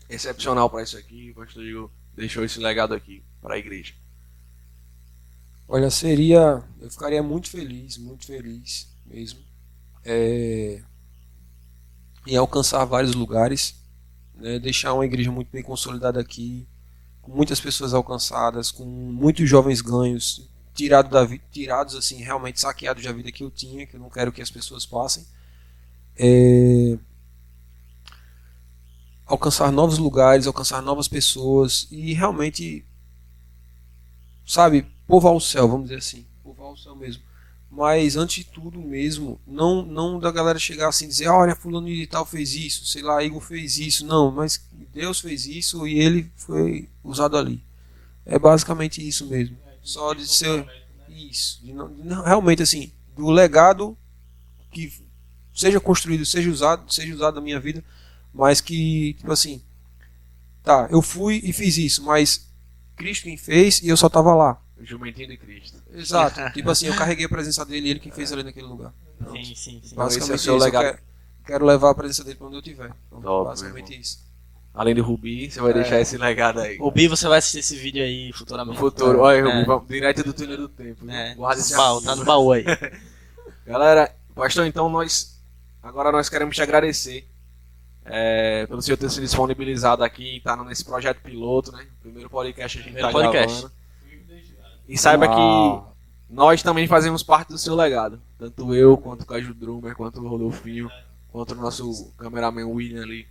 excepcional 0.10 0.70
para 0.70 0.84
isso 0.84 0.98
aqui, 0.98 1.32
o 1.32 1.36
pastor 1.36 1.66
Igor 1.66 1.92
deixou 2.16 2.46
esse 2.46 2.58
legado 2.58 2.94
aqui 2.94 3.22
para 3.42 3.56
a 3.56 3.58
igreja. 3.58 3.94
Olha, 5.68 5.90
seria. 5.90 6.64
Eu 6.80 6.90
ficaria 6.90 7.22
muito 7.22 7.50
feliz, 7.50 7.98
muito 7.98 8.26
feliz 8.26 8.88
mesmo, 9.06 9.42
é, 10.06 10.82
em 12.26 12.38
alcançar 12.38 12.86
vários 12.86 13.16
lugares, 13.16 13.76
né, 14.34 14.60
deixar 14.60 14.94
uma 14.94 15.06
igreja 15.06 15.30
muito 15.30 15.52
bem 15.52 15.62
consolidada 15.62 16.22
aqui, 16.22 16.66
com 17.26 17.32
muitas 17.32 17.60
pessoas 17.60 17.94
alcançadas, 17.94 18.70
com 18.70 18.86
muitos 18.86 19.50
jovens 19.50 19.82
ganhos, 19.82 20.48
tirado 20.76 21.10
da 21.10 21.28
tirados 21.52 21.96
assim, 21.96 22.18
realmente 22.18 22.60
saqueados 22.60 23.04
da 23.04 23.12
vida 23.12 23.32
que 23.32 23.44
eu 23.44 23.50
tinha, 23.50 23.88
que 23.88 23.96
eu 23.96 24.00
não 24.00 24.12
quero 24.12 24.32
que 24.32 24.44
as 24.44 24.52
pessoas 24.52 24.86
passem. 24.86 25.26
É, 26.16 27.00
alcançar 29.26 29.72
novos 29.72 29.98
lugares, 29.98 30.46
alcançar 30.46 30.84
novas 30.84 31.08
pessoas 31.08 31.88
e 31.90 32.14
realmente, 32.14 32.86
sabe, 34.46 34.86
povoar 35.08 35.34
o 35.34 35.42
céu, 35.42 35.68
vamos 35.68 35.86
dizer 35.90 35.98
assim, 35.98 36.28
povoar 36.44 36.72
o 36.72 36.78
céu 36.78 36.96
mesmo. 36.96 37.24
Mas 37.76 38.16
antes 38.16 38.46
de 38.46 38.52
tudo 38.52 38.80
mesmo, 38.80 39.40
não 39.46 39.84
não 39.84 40.20
da 40.20 40.32
galera 40.32 40.58
chegar 40.58 40.88
assim 40.90 41.06
e 41.06 41.10
dizer, 41.10 41.28
olha, 41.28 41.56
fulano 41.56 41.88
de 41.88 42.08
tal 42.08 42.26
fez 42.26 42.54
isso, 42.56 42.86
sei 42.86 43.02
lá, 43.02 43.22
Igor 43.24 43.42
fez 43.42 43.78
isso, 43.78 44.06
não, 44.06 44.32
mas 44.32 44.62
Deus 44.94 45.20
fez 45.20 45.46
isso 45.46 45.86
e 45.88 46.00
ele 46.00 46.32
foi 46.38 46.88
usado 47.04 47.38
ali. 47.38 47.62
É 48.26 48.40
basicamente 48.40 49.06
isso 49.08 49.28
mesmo. 49.28 49.58
Só 49.84 50.14
de 50.14 50.28
ser 50.28 50.66
isso, 51.10 51.62
de 51.64 51.74
não, 51.74 51.94
de 51.94 52.04
não- 52.04 52.24
realmente 52.24 52.64
assim, 52.64 52.92
do 53.16 53.30
legado 53.32 53.98
que 54.72 54.92
seja 55.54 55.80
construído, 55.80 56.26
seja 56.26 56.50
usado, 56.52 56.92
seja 56.94 57.14
usado 57.14 57.36
na 57.36 57.42
minha 57.42 57.60
vida, 57.60 57.84
mas 58.34 58.62
que 58.62 59.14
tipo 59.16 59.32
assim, 59.32 59.62
tá, 60.64 60.88
eu 60.92 61.02
fui 61.02 61.42
e 61.44 61.54
fiz 61.54 61.78
isso, 61.78 62.04
mas 62.04 62.48
Cristo 62.96 63.24
quem 63.24 63.38
fez 63.38 63.82
e 63.82 63.88
eu 63.90 63.98
só 63.98 64.10
tava 64.10 64.34
lá. 64.36 64.62
Jumentinho 64.86 65.28
de 65.30 65.38
Cristo. 65.38 65.82
Exato. 65.94 66.40
tipo 66.54 66.70
assim, 66.70 66.88
eu 66.88 66.96
carreguei 66.96 67.26
a 67.26 67.30
presença 67.30 67.66
dele 67.66 67.88
e 67.88 67.92
ele 67.92 68.00
quem 68.00 68.12
fez 68.12 68.32
ali 68.32 68.44
naquele 68.44 68.68
lugar. 68.68 68.94
Sim, 69.32 69.44
sim, 69.44 69.56
sim. 69.56 69.82
Esse 69.84 69.94
é 69.94 69.96
o 69.96 69.98
Basicamente 69.98 70.42
seu 70.42 70.56
isso. 70.58 70.66
legado. 70.66 70.86
Eu 70.86 70.92
quero, 70.92 71.04
quero 71.46 71.66
levar 71.66 71.90
a 71.92 71.96
presença 71.96 72.24
dele 72.24 72.36
para 72.36 72.48
onde 72.48 72.56
eu 72.58 72.60
estiver. 72.60 72.92
Então, 73.08 73.22
Top, 73.22 73.50
basicamente 73.50 74.00
isso. 74.00 74.26
Além 74.74 74.94
do 74.94 75.02
Rubi, 75.04 75.50
você 75.50 75.62
vai 75.62 75.74
deixar 75.74 76.02
esse 76.02 76.18
legado 76.18 76.60
aí. 76.60 76.78
O 76.82 76.92
Bi, 76.92 77.08
você 77.08 77.28
vai 77.30 77.40
assistir 77.40 77.60
esse 77.60 77.78
vídeo 77.78 78.04
aí 78.04 78.28
No 78.28 78.34
futuramente. 78.38 78.78
futuro. 78.78 79.20
Olha, 79.20 79.42
Rubi, 79.46 79.58
É. 79.62 79.66
vamos 79.66 79.88
direto 79.88 80.24
do 80.24 80.34
túnel 80.34 80.58
do 80.58 80.68
tempo. 80.70 81.10
É, 81.10 81.34
Guarda 81.34 81.62
esse 81.62 81.76
baú, 81.78 82.02
tá 82.02 82.14
no 82.16 82.26
baú 82.26 82.52
aí. 82.52 82.66
Galera, 83.66 84.14
pastor, 84.36 84.66
então 84.66 84.90
nós 84.90 85.42
agora 85.82 86.12
nós 86.12 86.28
queremos 86.30 86.56
te 86.56 86.62
agradecer 86.62 87.26
é, 88.04 88.66
pelo 88.68 88.82
senhor 88.82 88.98
ter 88.98 89.10
se 89.10 89.20
disponibilizado 89.22 90.04
aqui, 90.04 90.42
tá 90.44 90.56
nesse 90.64 90.84
projeto 90.86 91.22
piloto, 91.22 91.72
né? 91.72 91.88
Primeiro 92.02 92.30
podcast 92.30 92.78
a 92.78 92.82
gente 92.82 92.94
Primeiro 92.94 93.08
tá 93.08 93.12
podcast. 93.14 93.62
gravando. 93.62 93.75
E 94.88 94.98
saiba 94.98 95.26
Uau. 95.28 95.96
que 96.30 96.34
nós 96.34 96.62
também 96.62 96.88
fazemos 96.88 97.24
parte 97.24 97.50
do 97.50 97.58
seu 97.58 97.76
legado. 97.76 98.22
Tanto 98.38 98.74
eu, 98.76 98.98
quanto 98.98 99.22
o 99.22 99.26
Caju 99.26 99.54
Drummer, 99.54 99.96
quanto 99.96 100.20
o 100.22 100.28
Rodolfinho, 100.28 100.90
quanto 101.32 101.54
o 101.54 101.58
nosso 101.58 102.12
cameraman 102.18 102.66
William 102.66 103.04
ali. 103.04 103.28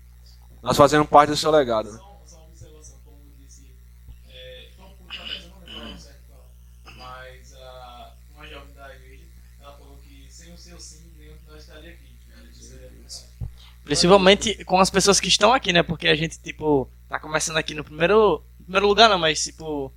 Nós 0.62 0.76
fazemos 0.76 1.08
parte 1.08 1.30
do 1.30 1.36
seu 1.36 1.50
legado. 1.50 1.92
né? 1.92 1.98
Só, 1.98 2.22
só 2.26 2.36
uma 2.38 2.46
observação, 2.46 2.96
como 3.04 3.18
eu 3.18 3.44
disse, 3.44 3.70
tô 4.76 4.82
pouco 4.82 5.04
atrás, 5.10 5.44
eu 5.44 5.50
não 5.50 5.60
lembro 5.66 5.92
ao 5.92 5.98
certo 5.98 6.20
qual, 6.26 6.96
mas 6.96 7.54
uma 8.34 8.46
jovem 8.46 8.74
da 8.74 8.94
igreja, 8.94 9.24
ela 9.60 9.72
falou 9.76 9.96
que 10.02 10.26
sem 10.30 10.52
o 10.52 10.58
seu 10.58 10.80
sim, 10.80 11.02
nenhum 11.18 11.36
de 11.36 11.46
nós 11.46 11.60
estaria 11.60 11.90
aqui. 11.90 12.14
Isso 12.50 12.70
verdade. 12.70 13.24
Principalmente 13.84 14.64
com 14.64 14.80
as 14.80 14.88
pessoas 14.88 15.20
que 15.20 15.28
estão 15.28 15.52
aqui, 15.52 15.72
né? 15.72 15.82
Porque 15.82 16.08
a 16.08 16.14
gente, 16.14 16.38
tipo, 16.40 16.88
tá 17.08 17.20
começando 17.20 17.58
aqui 17.58 17.74
no 17.74 17.84
primeiro, 17.84 18.42
primeiro 18.62 18.86
lugar, 18.88 19.10
não, 19.10 19.18
mas, 19.18 19.44
tipo, 19.44 19.92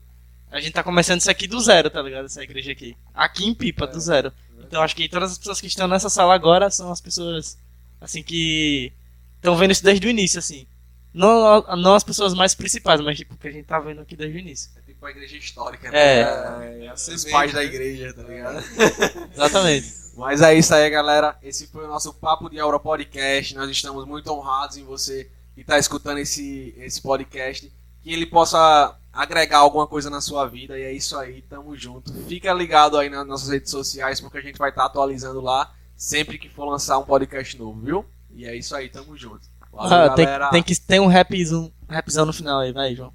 a 0.52 0.60
gente 0.60 0.74
tá 0.74 0.84
começando 0.84 1.20
isso 1.22 1.32
aqui 1.32 1.48
do 1.48 1.60
zero, 1.60 1.90
tá 1.90 2.02
ligado? 2.02 2.26
Essa 2.26 2.44
igreja 2.44 2.72
aqui. 2.72 2.96
Aqui 3.14 3.46
em 3.46 3.54
Pipa, 3.54 3.86
do 3.88 4.00
zero. 4.00 4.32
Então 4.60 4.82
acho 4.82 4.96
que 4.96 5.08
todas 5.10 5.32
as 5.32 5.38
pessoas 5.38 5.62
que 5.62 5.68
estão 5.68 5.88
nessa 5.88 6.10
sala 6.10 6.34
agora 6.34 6.70
são 6.70 6.92
as 6.92 7.00
pessoas, 7.02 7.58
assim, 8.02 8.22
que 8.24 8.92
estão 9.36 9.56
vendo 9.56 9.72
isso 9.72 9.84
desde 9.84 10.06
o 10.08 10.10
início, 10.10 10.40
assim. 10.40 10.68
Não, 11.14 11.62
não 11.78 11.96
as 11.96 12.04
pessoas 12.04 12.34
mais 12.34 12.54
principais, 12.54 13.02
mas, 13.02 13.18
tipo, 13.18 13.36
que 13.38 13.48
a 13.48 13.52
gente 13.52 13.66
tá 13.66 13.80
vendo 13.80 14.02
aqui 14.02 14.16
desde 14.16 14.38
o 14.38 14.40
início. 14.40 14.70
É 14.78 14.82
tipo 14.82 15.04
a 15.06 15.10
igreja 15.10 15.38
histórica, 15.38 15.88
É. 15.88 16.24
né? 16.60 16.86
É, 16.86 16.90
Assim 16.90 17.14
os 17.14 17.26
pais 17.26 17.52
da 17.54 17.60
né? 17.60 17.66
igreja, 17.66 18.14
tá 18.14 18.22
ligado? 18.24 18.64
Exatamente. 19.34 19.94
Mas 20.16 20.42
é 20.42 20.54
isso 20.54 20.74
aí, 20.76 20.90
galera. 20.90 21.36
Esse 21.42 21.68
foi 21.68 21.86
o 21.86 21.88
nosso 21.88 22.14
Papo 22.14 22.50
de 22.50 22.60
Aura 22.60 22.80
Podcast. 22.80 23.56
Nós 23.56 23.70
estamos 23.70 24.06
muito 24.06 24.32
honrados 24.32 24.78
em 24.78 24.84
você 24.84 25.30
que 25.56 25.62
está 25.62 25.80
escutando 25.80 26.18
esse, 26.20 26.74
esse 26.78 27.02
podcast. 27.02 27.72
Que 28.04 28.14
ele 28.14 28.26
possa 28.26 28.96
agregar 29.18 29.58
alguma 29.58 29.88
coisa 29.88 30.10
na 30.10 30.22
sua 30.22 30.46
vida. 30.48 30.78
E 30.78 30.84
é 30.84 30.92
isso 30.94 31.18
aí, 31.18 31.42
tamo 31.42 31.76
junto. 31.76 32.14
Fica 32.28 32.54
ligado 32.54 32.98
aí 32.98 33.10
nas 33.10 33.26
nossas 33.26 33.50
redes 33.50 33.72
sociais, 33.72 34.22
porque 34.22 34.38
a 34.38 34.42
gente 34.42 34.58
vai 34.60 34.70
estar 34.70 34.86
atualizando 34.86 35.42
lá 35.42 35.74
sempre 35.96 36.38
que 36.38 36.48
for 36.48 36.66
lançar 36.66 37.00
um 37.00 37.04
podcast 37.04 37.58
novo, 37.58 37.82
viu? 37.82 38.06
E 38.32 38.46
é 38.46 38.56
isso 38.56 38.76
aí, 38.76 38.88
tamo 38.90 39.18
junto. 39.18 39.48
Valeu, 39.74 40.12
Ah, 40.12 40.16
tem, 40.16 40.26
galera. 40.26 40.50
tem 40.50 40.62
que 40.62 40.80
ter 40.80 41.00
um 41.00 41.08
rapzão, 41.08 41.72
rapzão 41.90 42.26
no 42.26 42.34
final 42.34 42.60
aí, 42.60 42.72
vai, 42.72 42.96
João. 42.96 43.12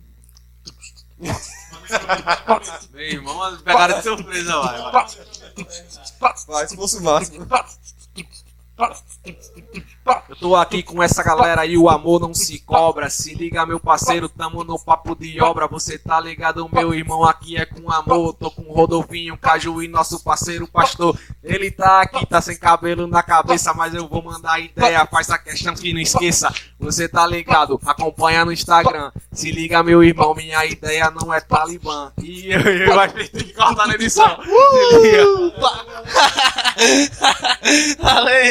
Meu 2.92 3.02
irmão, 3.02 3.56
pegaram 3.58 3.96
de 3.96 4.02
surpresa, 4.02 4.58
vai. 4.60 4.92
vai. 4.92 5.06
Vai, 6.48 6.68
se 6.68 6.76
fosse 6.76 6.96
o 6.98 7.02
máximo. 7.02 7.46
Eu 10.28 10.36
tô 10.36 10.56
aqui 10.56 10.82
com 10.82 11.02
essa 11.02 11.22
galera 11.22 11.60
aí, 11.60 11.76
o 11.76 11.88
amor 11.88 12.20
não 12.20 12.34
se 12.34 12.58
cobra. 12.60 13.08
Se 13.08 13.34
liga, 13.34 13.64
meu 13.64 13.78
parceiro, 13.78 14.28
tamo 14.28 14.64
no 14.64 14.78
papo 14.78 15.14
de 15.14 15.40
obra. 15.40 15.68
Você 15.68 15.96
tá 15.96 16.20
ligado, 16.20 16.68
meu 16.72 16.92
irmão, 16.92 17.24
aqui 17.24 17.56
é 17.56 17.64
com 17.64 17.90
amor. 17.90 18.34
Tô 18.34 18.50
com 18.50 18.62
Rodolfinho, 18.62 19.36
Caju 19.36 19.82
e 19.82 19.88
nosso 19.88 20.22
parceiro 20.24 20.66
pastor. 20.66 21.16
Ele 21.42 21.70
tá 21.70 22.02
aqui, 22.02 22.26
tá 22.26 22.40
sem 22.40 22.56
cabelo 22.56 23.06
na 23.06 23.22
cabeça, 23.22 23.72
mas 23.74 23.94
eu 23.94 24.08
vou 24.08 24.22
mandar 24.22 24.58
ideia. 24.58 25.06
Faz 25.06 25.30
a 25.30 25.38
questão 25.38 25.74
que 25.74 25.92
não 25.92 26.00
esqueça. 26.00 26.52
Você 26.80 27.08
tá 27.08 27.26
ligado, 27.26 27.80
acompanha 27.86 28.44
no 28.44 28.52
Instagram. 28.52 29.12
Se 29.30 29.52
liga, 29.52 29.82
meu 29.82 30.02
irmão, 30.02 30.34
minha 30.34 30.64
ideia 30.66 31.10
não 31.10 31.32
é 31.32 31.40
Talibã. 31.40 32.10
E 32.20 32.50
eu, 32.50 32.60
eu 32.60 32.94
vai 32.94 33.08
ter 33.08 33.28
que 33.28 33.52
cortar 33.52 33.86
na 33.86 33.94
edição. 33.94 34.38
Se 34.42 34.98
liga. 34.98 35.52
Valeu! 38.02 38.42